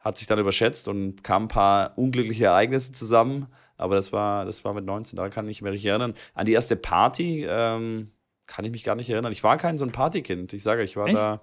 hat 0.00 0.16
sich 0.16 0.26
dann 0.26 0.38
überschätzt 0.38 0.88
und 0.88 1.22
kam 1.22 1.44
ein 1.44 1.48
paar 1.48 1.98
unglückliche 1.98 2.46
Ereignisse 2.46 2.92
zusammen. 2.92 3.48
Aber 3.76 3.94
das 3.94 4.12
war, 4.12 4.44
das 4.44 4.64
war 4.64 4.72
mit 4.74 4.84
19, 4.84 5.16
da 5.16 5.28
kann 5.28 5.48
ich 5.48 5.60
mich 5.60 5.72
richtig 5.72 5.90
erinnern. 5.90 6.14
An 6.34 6.46
die 6.46 6.52
erste 6.52 6.76
Party 6.76 7.44
ähm, 7.48 8.12
kann 8.46 8.64
ich 8.64 8.70
mich 8.70 8.84
gar 8.84 8.94
nicht 8.94 9.10
erinnern. 9.10 9.32
Ich 9.32 9.44
war 9.44 9.56
kein 9.56 9.76
so 9.76 9.84
ein 9.84 9.92
Partykind. 9.92 10.52
Ich 10.52 10.62
sage, 10.62 10.82
ich 10.82 10.96
war 10.96 11.06
Echt? 11.06 11.16
da 11.16 11.40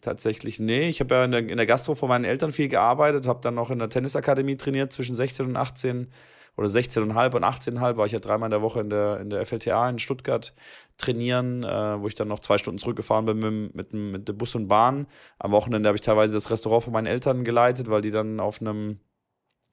tatsächlich, 0.00 0.60
nee, 0.60 0.88
ich 0.88 1.00
habe 1.00 1.14
ja 1.14 1.24
in 1.24 1.30
der, 1.30 1.40
in 1.40 1.56
der 1.56 1.66
Gastro 1.66 1.94
von 1.94 2.08
meinen 2.08 2.24
Eltern 2.24 2.52
viel 2.52 2.68
gearbeitet, 2.68 3.26
habe 3.26 3.40
dann 3.42 3.54
noch 3.54 3.70
in 3.70 3.78
der 3.78 3.88
Tennisakademie 3.88 4.56
trainiert 4.56 4.92
zwischen 4.92 5.14
16 5.14 5.46
und 5.46 5.56
18 5.56 6.08
oder 6.56 6.68
16,5 6.68 7.36
und 7.36 7.44
18,5 7.44 7.96
war 7.96 8.06
ich 8.06 8.12
ja 8.12 8.18
dreimal 8.18 8.48
in 8.48 8.50
der 8.50 8.62
Woche 8.62 8.80
in 8.80 8.90
der, 8.90 9.20
in 9.20 9.30
der 9.30 9.46
FLTA 9.46 9.88
in 9.88 10.00
Stuttgart 10.00 10.52
trainieren, 10.96 11.62
äh, 11.62 12.00
wo 12.00 12.08
ich 12.08 12.16
dann 12.16 12.26
noch 12.26 12.40
zwei 12.40 12.58
Stunden 12.58 12.78
zurückgefahren 12.78 13.26
bin 13.26 13.38
mit, 13.38 13.74
mit, 13.74 13.92
mit 13.92 14.28
dem 14.28 14.36
Bus 14.36 14.56
und 14.56 14.66
Bahn. 14.66 15.06
Am 15.38 15.52
Wochenende 15.52 15.88
habe 15.88 15.96
ich 15.96 16.02
teilweise 16.02 16.34
das 16.34 16.50
Restaurant 16.50 16.82
von 16.82 16.92
meinen 16.92 17.06
Eltern 17.06 17.44
geleitet, 17.44 17.88
weil 17.88 18.00
die 18.00 18.10
dann 18.10 18.40
auf 18.40 18.60
einem 18.60 18.98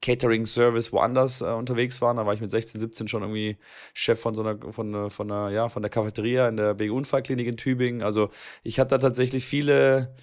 Catering-Service 0.06 0.92
woanders 0.94 1.42
äh, 1.42 1.46
unterwegs 1.46 2.02
waren. 2.02 2.18
Da 2.18 2.26
war 2.26 2.34
ich 2.34 2.42
mit 2.42 2.52
16, 2.52 2.80
17 2.80 3.08
schon 3.08 3.24
irgendwie 3.24 3.58
Chef 3.94 4.20
von 4.20 4.34
so 4.36 4.42
einer, 4.44 4.58
von, 4.72 4.94
einer- 4.94 5.10
von 5.10 5.32
einer, 5.32 5.50
ja, 5.50 5.68
von 5.70 5.82
der 5.82 5.90
Cafeteria 5.90 6.48
in 6.48 6.58
der 6.58 6.74
BG-Unfallklinik 6.76 7.48
in 7.48 7.58
Tübingen. 7.58 8.02
Also 8.04 8.30
ich 8.64 8.80
hatte 8.80 8.90
da 8.90 8.98
tatsächlich 9.00 9.44
viele, 9.46 10.14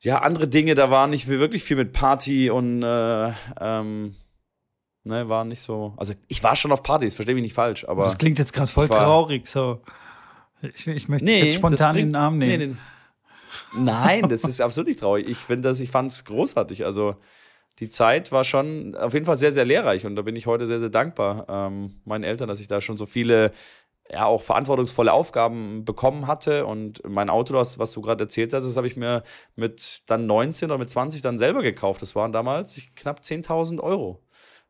ja, 0.00 0.18
andere 0.22 0.46
Dinge. 0.48 0.74
Da 0.74 0.90
war 0.90 1.06
nicht 1.08 1.26
wirklich 1.28 1.64
viel 1.64 1.76
mit 1.76 1.92
Party 1.92 2.50
und, 2.50 2.82
äh, 2.82 3.32
ähm, 3.60 4.14
ne, 5.02 5.28
war 5.28 5.44
nicht 5.44 5.60
so. 5.60 5.94
Also 5.96 6.14
ich 6.28 6.42
war 6.42 6.54
schon 6.56 6.70
auf 6.72 6.82
Partys, 6.82 7.14
verstehe 7.14 7.34
mich 7.34 7.42
nicht 7.42 7.54
falsch, 7.54 7.84
aber. 7.88 8.04
das 8.04 8.18
klingt 8.18 8.38
jetzt 8.38 8.52
gerade 8.52 8.70
voll 8.70 8.88
war- 8.88 9.00
traurig. 9.00 9.46
So. 9.48 9.80
Ich, 10.62 10.86
ich 10.86 11.08
möchte 11.08 11.26
dich 11.26 11.44
jetzt 11.44 11.54
spontan 11.56 11.96
in 11.96 12.06
den 12.08 12.16
Arm 12.16 12.38
nee, 12.38 12.56
nehmen. 12.56 12.78
nee. 13.74 13.80
Nein, 13.82 14.28
das 14.28 14.44
ist 14.44 14.60
absolut 14.60 14.88
nicht 14.88 15.00
traurig. 15.00 15.28
Ich 15.28 15.38
finde 15.38 15.68
das, 15.68 15.80
ich 15.80 15.90
fand 15.90 16.10
es 16.10 16.24
großartig. 16.24 16.84
Also 16.86 17.16
die 17.80 17.88
Zeit 17.88 18.30
war 18.30 18.44
schon 18.44 18.94
auf 18.94 19.14
jeden 19.14 19.26
Fall 19.26 19.36
sehr, 19.36 19.52
sehr 19.52 19.64
lehrreich 19.64 20.06
und 20.06 20.16
da 20.16 20.22
bin 20.22 20.36
ich 20.36 20.46
heute 20.46 20.66
sehr, 20.66 20.78
sehr 20.78 20.90
dankbar 20.90 21.46
ähm, 21.48 22.00
meinen 22.04 22.24
Eltern, 22.24 22.48
dass 22.48 22.60
ich 22.60 22.68
da 22.68 22.80
schon 22.80 22.96
so 22.96 23.06
viele, 23.06 23.50
ja, 24.10 24.26
auch 24.26 24.42
verantwortungsvolle 24.42 25.12
Aufgaben 25.12 25.84
bekommen 25.84 26.26
hatte 26.26 26.66
und 26.66 27.02
mein 27.08 27.30
Auto, 27.30 27.54
das, 27.54 27.78
was 27.78 27.92
du 27.92 28.00
gerade 28.00 28.24
erzählt 28.24 28.52
hast, 28.52 28.64
das 28.64 28.76
habe 28.76 28.86
ich 28.86 28.96
mir 28.96 29.22
mit 29.56 30.02
dann 30.06 30.26
19 30.26 30.70
oder 30.70 30.78
mit 30.78 30.90
20 30.90 31.22
dann 31.22 31.38
selber 31.38 31.62
gekauft. 31.62 32.02
Das 32.02 32.14
waren 32.14 32.32
damals 32.32 32.80
knapp 32.94 33.20
10.000 33.20 33.80
Euro. 33.80 34.22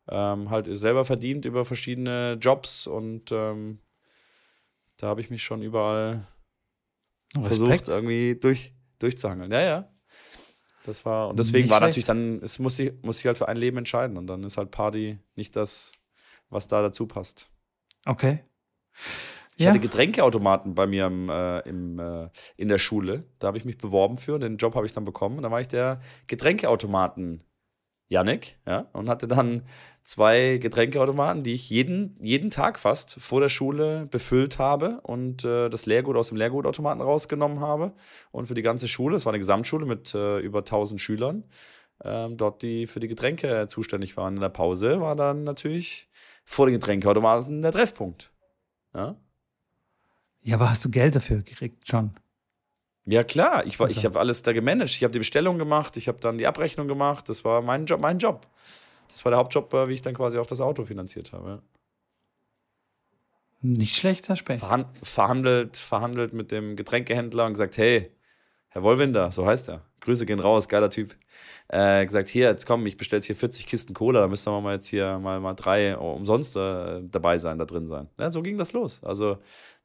Ähm, 0.08 0.50
halt 0.50 0.66
selber 0.70 1.04
verdient 1.04 1.44
über 1.46 1.64
verschiedene 1.64 2.38
Jobs 2.40 2.86
und 2.86 3.32
ähm, 3.32 3.80
da 4.98 5.08
habe 5.08 5.20
ich 5.20 5.30
mich 5.30 5.42
schon 5.42 5.62
überall 5.62 6.26
versucht, 7.42 7.70
Respekt. 7.70 7.88
irgendwie 7.88 8.38
durch, 8.38 8.74
durchzuhangeln. 8.98 9.50
Ja, 9.50 9.60
ja. 9.60 9.93
Das 10.84 11.04
war, 11.04 11.28
und 11.30 11.38
deswegen 11.38 11.64
Nicht 11.64 11.70
war 11.70 11.78
schlecht. 11.78 11.90
natürlich 11.92 12.04
dann, 12.04 12.40
es 12.42 12.58
muss 12.58 12.76
sich, 12.76 12.92
muss 13.02 13.16
sich 13.16 13.26
halt 13.26 13.38
für 13.38 13.48
ein 13.48 13.56
Leben 13.56 13.78
entscheiden 13.78 14.16
und 14.18 14.26
dann 14.26 14.44
ist 14.44 14.56
halt 14.58 14.70
Party 14.70 15.18
nicht 15.34 15.56
das, 15.56 15.92
was 16.50 16.68
da 16.68 16.82
dazu 16.82 17.06
passt. 17.06 17.50
Okay. 18.04 18.44
Ich 19.56 19.64
Ja. 19.64 19.70
hatte 19.70 19.80
Getränkeautomaten 19.80 20.74
bei 20.74 20.86
mir 20.86 21.06
im, 21.06 21.28
äh, 21.30 21.60
im, 21.60 21.98
äh, 21.98 22.28
in 22.56 22.68
der 22.68 22.78
Schule. 22.78 23.24
Da 23.38 23.46
habe 23.48 23.56
ich 23.58 23.64
mich 23.64 23.78
beworben 23.78 24.18
für. 24.18 24.38
Den 24.38 24.56
Job 24.58 24.74
habe 24.74 24.84
ich 24.84 24.92
dann 24.92 25.04
bekommen. 25.04 25.36
Und 25.38 25.42
da 25.44 25.50
war 25.50 25.60
ich 25.60 25.68
der 25.68 26.00
Getränkeautomaten 26.26 27.42
Yannick, 28.08 28.58
ja, 28.66 28.86
und 28.92 29.08
hatte 29.08 29.26
dann 29.26 29.62
zwei 30.02 30.58
Getränkeautomaten, 30.58 31.42
die 31.42 31.54
ich 31.54 31.70
jeden, 31.70 32.16
jeden 32.20 32.50
Tag 32.50 32.78
fast 32.78 33.14
vor 33.20 33.40
der 33.40 33.48
Schule 33.48 34.06
befüllt 34.06 34.58
habe 34.58 35.00
und 35.02 35.44
äh, 35.44 35.70
das 35.70 35.86
Leergut 35.86 36.16
aus 36.16 36.28
dem 36.28 36.36
Leergutautomaten 36.36 37.00
rausgenommen 37.00 37.60
habe. 37.60 37.94
Und 38.30 38.46
für 38.46 38.54
die 38.54 38.62
ganze 38.62 38.86
Schule, 38.86 39.16
es 39.16 39.24
war 39.24 39.32
eine 39.32 39.38
Gesamtschule 39.38 39.86
mit 39.86 40.14
äh, 40.14 40.38
über 40.40 40.58
1000 40.58 41.00
Schülern, 41.00 41.44
ähm, 42.04 42.36
dort 42.36 42.62
die 42.62 42.86
für 42.86 43.00
die 43.00 43.08
Getränke 43.08 43.66
zuständig 43.68 44.16
waren. 44.16 44.34
In 44.34 44.40
der 44.40 44.50
Pause 44.50 45.00
war 45.00 45.16
dann 45.16 45.42
natürlich 45.44 46.10
vor 46.44 46.66
den 46.66 46.74
Getränkeautomaten 46.74 47.62
der 47.62 47.72
Treffpunkt. 47.72 48.30
Ja, 48.94 49.16
ja 50.42 50.56
aber 50.56 50.68
hast 50.68 50.84
du 50.84 50.90
Geld 50.90 51.16
dafür 51.16 51.38
gekriegt 51.38 51.88
schon? 51.88 52.14
Ja, 53.06 53.22
klar, 53.22 53.66
ich, 53.66 53.78
also. 53.78 53.94
ich 53.94 54.04
habe 54.04 54.18
alles 54.18 54.42
da 54.42 54.52
gemanagt. 54.52 54.90
Ich 54.90 55.02
habe 55.02 55.12
die 55.12 55.18
Bestellung 55.18 55.58
gemacht, 55.58 55.96
ich 55.96 56.08
habe 56.08 56.18
dann 56.20 56.38
die 56.38 56.46
Abrechnung 56.46 56.88
gemacht. 56.88 57.28
Das 57.28 57.44
war 57.44 57.60
mein 57.60 57.84
Job, 57.84 58.00
mein 58.00 58.18
Job. 58.18 58.46
Das 59.08 59.24
war 59.24 59.30
der 59.30 59.38
Hauptjob, 59.38 59.72
äh, 59.74 59.88
wie 59.88 59.94
ich 59.94 60.02
dann 60.02 60.14
quasi 60.14 60.38
auch 60.38 60.46
das 60.46 60.60
Auto 60.60 60.84
finanziert 60.84 61.32
habe. 61.32 61.62
Nicht 63.60 63.96
schlechter 63.96 64.36
Speck. 64.36 64.58
Verhand, 64.58 64.86
verhandelt, 65.02 65.76
verhandelt 65.76 66.32
mit 66.32 66.50
dem 66.50 66.76
Getränkehändler 66.76 67.46
und 67.46 67.52
gesagt, 67.52 67.76
hey, 67.78 68.10
Herr 68.68 68.82
Wollwinder, 68.82 69.30
so 69.30 69.46
heißt 69.46 69.68
er. 69.68 69.82
Grüße 70.00 70.26
gehen 70.26 70.40
raus, 70.40 70.68
geiler 70.68 70.90
Typ. 70.90 71.16
Äh, 71.68 72.04
gesagt, 72.04 72.28
hier, 72.28 72.48
jetzt 72.48 72.66
komm, 72.66 72.84
ich 72.86 72.96
bestelle 72.96 73.18
jetzt 73.18 73.26
hier 73.26 73.36
40 73.36 73.66
Kisten 73.66 73.94
Cola, 73.94 74.20
da 74.20 74.28
müssen 74.28 74.52
wir 74.52 74.60
mal 74.60 74.74
jetzt 74.74 74.88
hier 74.88 75.18
mal, 75.18 75.40
mal 75.40 75.54
drei 75.54 75.96
umsonst 75.96 76.56
äh, 76.56 77.02
dabei 77.04 77.38
sein, 77.38 77.58
da 77.58 77.64
drin 77.64 77.86
sein. 77.86 78.08
Ja, 78.18 78.30
so 78.30 78.42
ging 78.42 78.58
das 78.58 78.72
los. 78.72 79.02
Also, 79.02 79.38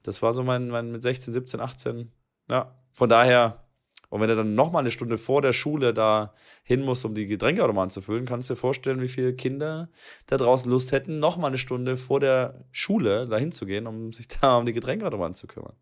das 0.04 0.22
war 0.22 0.34
so 0.34 0.44
mein, 0.44 0.70
mein 0.70 0.92
mit 0.92 1.04
16, 1.04 1.34
17, 1.34 1.60
18. 1.60 2.12
Ja, 2.50 2.79
von 2.92 3.10
daher 3.10 3.70
und 4.10 4.22
wenn 4.22 4.30
er 4.30 4.36
dann 4.36 4.56
nochmal 4.56 4.82
eine 4.82 4.92
Stunde 4.92 5.18
vor 5.18 5.42
der 5.42 5.54
Schule 5.54 5.94
da 5.94 6.34
hin 6.64 6.82
muss, 6.82 7.06
um 7.06 7.14
die 7.14 7.28
Getränkeautomaten 7.28 7.92
zu 7.92 8.02
füllen, 8.02 8.26
kannst 8.26 8.50
du 8.50 8.56
dir 8.56 8.60
vorstellen, 8.60 9.02
wie 9.02 9.08
viele 9.08 9.34
Kinder 9.36 9.90
da 10.26 10.38
draußen 10.38 10.70
Lust 10.70 10.92
hätten, 10.92 11.20
nochmal 11.20 11.50
eine 11.50 11.60
Stunde 11.60 11.96
vor 11.96 12.20
der 12.20 12.66
Schule 12.72 13.28
da 13.28 13.38
hinzugehen, 13.38 13.86
um 13.86 14.12
sich 14.12 14.28
da 14.28 14.58
um 14.58 14.66
die 14.66 14.74
Getränkeautomaten 14.74 15.36
zu 15.36 15.46
kümmern. 15.46 15.76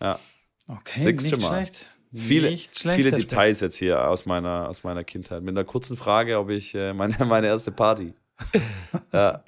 Ja. 0.00 0.18
Okay, 0.66 1.00
Sechste 1.00 1.36
nicht 1.36 1.48
Mal. 1.48 1.66
schlecht. 1.66 1.86
Viele, 2.12 2.56
viele 2.56 3.12
Details 3.12 3.60
jetzt 3.60 3.76
hier 3.76 4.08
aus 4.08 4.26
meiner, 4.26 4.68
aus 4.68 4.82
meiner 4.82 5.04
Kindheit. 5.04 5.42
Mit 5.42 5.56
einer 5.56 5.64
kurzen 5.64 5.96
Frage, 5.96 6.38
ob 6.38 6.50
ich 6.50 6.74
äh, 6.74 6.92
meine, 6.92 7.16
meine 7.26 7.46
erste 7.46 7.72
Party. 7.72 8.14
ja. 9.12 9.44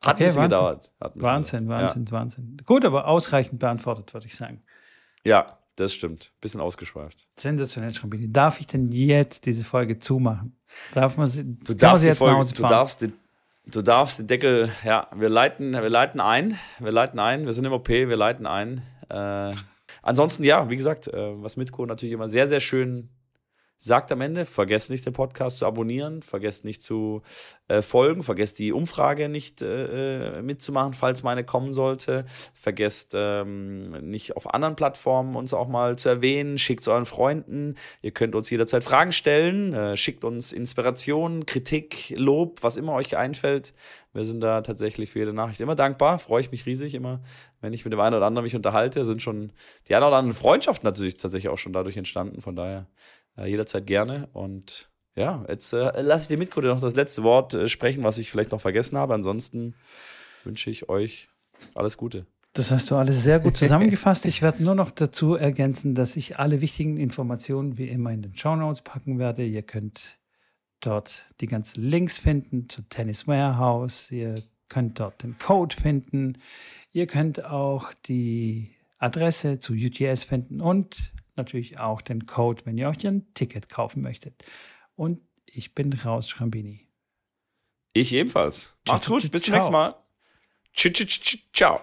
Hat 0.00 0.14
okay, 0.14 0.24
ein 0.24 0.26
bisschen 0.26 0.42
Wahnsinn. 0.42 0.48
gedauert. 0.48 0.92
Wahnsinn, 1.00 1.58
gedauert. 1.58 1.82
Wahnsinn, 1.82 2.04
ja. 2.04 2.12
Wahnsinn. 2.12 2.56
Gut, 2.64 2.84
aber 2.84 3.08
ausreichend 3.08 3.58
beantwortet, 3.58 4.14
würde 4.14 4.26
ich 4.26 4.36
sagen. 4.36 4.62
Ja, 5.24 5.58
das 5.76 5.94
stimmt. 5.94 6.32
Bisschen 6.40 6.60
ausgeschweift. 6.60 7.26
Sensationell, 7.36 7.94
Schrambini. 7.94 8.32
Darf 8.32 8.60
ich 8.60 8.66
denn 8.66 8.90
jetzt 8.90 9.46
diese 9.46 9.64
Folge 9.64 9.98
zumachen? 9.98 10.56
Darf 10.92 11.16
man 11.16 11.26
sie, 11.26 11.44
du 11.44 11.74
darfst 11.74 12.02
sie 12.02 12.08
jetzt 12.08 12.18
Folge, 12.18 12.32
nach 12.32 12.38
Hause 12.40 12.54
fahren? 12.54 12.68
Du 12.68 12.74
darfst, 12.74 13.02
den, 13.02 13.12
du 13.66 13.82
darfst 13.82 14.18
den 14.18 14.26
Deckel, 14.26 14.70
ja, 14.84 15.08
wir 15.14 15.28
leiten, 15.28 15.72
wir 15.72 15.88
leiten 15.88 16.20
ein. 16.20 16.58
Wir 16.78 16.92
leiten 16.92 17.18
ein. 17.18 17.46
Wir 17.46 17.52
sind 17.52 17.64
im 17.64 17.72
OP, 17.72 17.88
wir 17.88 18.16
leiten 18.16 18.46
ein. 18.46 18.80
Äh, 19.08 19.52
ansonsten, 20.02 20.44
ja, 20.44 20.68
wie 20.68 20.76
gesagt, 20.76 21.08
äh, 21.08 21.42
was 21.42 21.56
Mitko 21.56 21.86
natürlich 21.86 22.12
immer 22.12 22.28
sehr, 22.28 22.48
sehr 22.48 22.60
schön 22.60 23.10
sagt 23.78 24.10
am 24.10 24.20
Ende, 24.20 24.44
vergesst 24.44 24.90
nicht 24.90 25.06
den 25.06 25.12
Podcast 25.12 25.58
zu 25.58 25.66
abonnieren, 25.66 26.20
vergesst 26.22 26.64
nicht 26.64 26.82
zu 26.82 27.22
äh, 27.68 27.80
folgen, 27.80 28.24
vergesst 28.24 28.58
die 28.58 28.72
Umfrage 28.72 29.28
nicht 29.28 29.62
äh, 29.62 30.38
äh, 30.38 30.42
mitzumachen, 30.42 30.92
falls 30.94 31.22
meine 31.22 31.44
kommen 31.44 31.70
sollte, 31.70 32.24
vergesst 32.54 33.12
ähm, 33.14 33.82
nicht 34.10 34.36
auf 34.36 34.52
anderen 34.52 34.74
Plattformen 34.74 35.36
uns 35.36 35.54
auch 35.54 35.68
mal 35.68 35.96
zu 35.96 36.08
erwähnen, 36.08 36.58
schickt 36.58 36.82
es 36.82 36.88
euren 36.88 37.04
Freunden, 37.04 37.76
ihr 38.02 38.10
könnt 38.10 38.34
uns 38.34 38.50
jederzeit 38.50 38.82
Fragen 38.82 39.12
stellen, 39.12 39.72
äh, 39.72 39.96
schickt 39.96 40.24
uns 40.24 40.52
Inspiration, 40.52 41.46
Kritik, 41.46 42.12
Lob, 42.16 42.62
was 42.62 42.76
immer 42.76 42.94
euch 42.94 43.16
einfällt. 43.16 43.74
Wir 44.12 44.24
sind 44.24 44.40
da 44.40 44.62
tatsächlich 44.62 45.10
für 45.10 45.20
jede 45.20 45.32
Nachricht 45.32 45.60
immer 45.60 45.76
dankbar, 45.76 46.18
freue 46.18 46.40
ich 46.40 46.50
mich 46.50 46.66
riesig 46.66 46.94
immer, 46.96 47.20
wenn 47.60 47.72
ich 47.72 47.84
mit 47.84 47.92
dem 47.92 48.00
einen 48.00 48.16
oder 48.16 48.26
anderen 48.26 48.44
mich 48.44 48.56
unterhalte, 48.56 49.04
sind 49.04 49.22
schon 49.22 49.52
die 49.86 49.94
ein 49.94 50.02
oder 50.02 50.16
anderen 50.16 50.36
Freundschaften 50.36 50.84
natürlich 50.84 51.16
tatsächlich 51.16 51.50
auch 51.50 51.58
schon 51.58 51.72
dadurch 51.72 51.96
entstanden, 51.96 52.40
von 52.40 52.56
daher 52.56 52.88
jederzeit 53.46 53.86
gerne. 53.86 54.28
Und 54.32 54.90
ja, 55.16 55.44
jetzt 55.48 55.72
äh, 55.72 56.00
lasse 56.00 56.22
ich 56.22 56.28
dir 56.28 56.38
mit, 56.38 56.56
noch 56.56 56.80
das 56.80 56.96
letzte 56.96 57.22
Wort 57.22 57.54
äh, 57.54 57.68
sprechen, 57.68 58.04
was 58.04 58.18
ich 58.18 58.30
vielleicht 58.30 58.52
noch 58.52 58.60
vergessen 58.60 58.96
habe. 58.96 59.14
Ansonsten 59.14 59.74
wünsche 60.44 60.70
ich 60.70 60.88
euch 60.88 61.28
alles 61.74 61.96
Gute. 61.96 62.26
Das 62.52 62.70
hast 62.70 62.90
du 62.90 62.96
alles 62.96 63.22
sehr 63.22 63.40
gut 63.40 63.56
zusammengefasst. 63.56 64.26
Ich 64.26 64.42
werde 64.42 64.62
nur 64.64 64.74
noch 64.74 64.90
dazu 64.90 65.34
ergänzen, 65.34 65.94
dass 65.94 66.16
ich 66.16 66.38
alle 66.38 66.60
wichtigen 66.60 66.96
Informationen 66.96 67.78
wie 67.78 67.86
immer 67.86 68.10
in 68.10 68.22
den 68.22 68.36
Show 68.36 68.56
Notes 68.56 68.82
packen 68.82 69.18
werde. 69.18 69.44
Ihr 69.44 69.62
könnt 69.62 70.18
dort 70.80 71.26
die 71.40 71.46
ganzen 71.46 71.82
Links 71.82 72.18
finden 72.18 72.68
zu 72.68 72.82
Tennis 72.82 73.26
Warehouse. 73.26 74.10
Ihr 74.10 74.36
könnt 74.68 74.98
dort 74.98 75.22
den 75.22 75.36
Code 75.38 75.74
finden. 75.76 76.38
Ihr 76.92 77.06
könnt 77.06 77.44
auch 77.44 77.92
die 78.06 78.74
Adresse 78.98 79.58
zu 79.58 79.74
UTS 79.74 80.24
finden 80.24 80.60
und 80.60 81.12
natürlich 81.38 81.78
auch 81.78 82.02
den 82.02 82.26
Code, 82.26 82.66
wenn 82.66 82.76
ihr 82.76 82.88
euch 82.88 83.06
ein 83.06 83.32
Ticket 83.34 83.68
kaufen 83.68 84.02
möchtet. 84.02 84.44
Und 84.94 85.20
ich 85.46 85.74
bin 85.74 85.92
raus, 85.92 86.28
Schrambini. 86.28 86.86
Ich 87.92 88.12
ebenfalls. 88.12 88.76
Macht's 88.86 89.06
gut, 89.06 89.30
bis 89.30 89.42
zum 89.42 89.54
nächsten 89.54 89.72
Mal. 89.72 89.94
Ciao. 91.52 91.80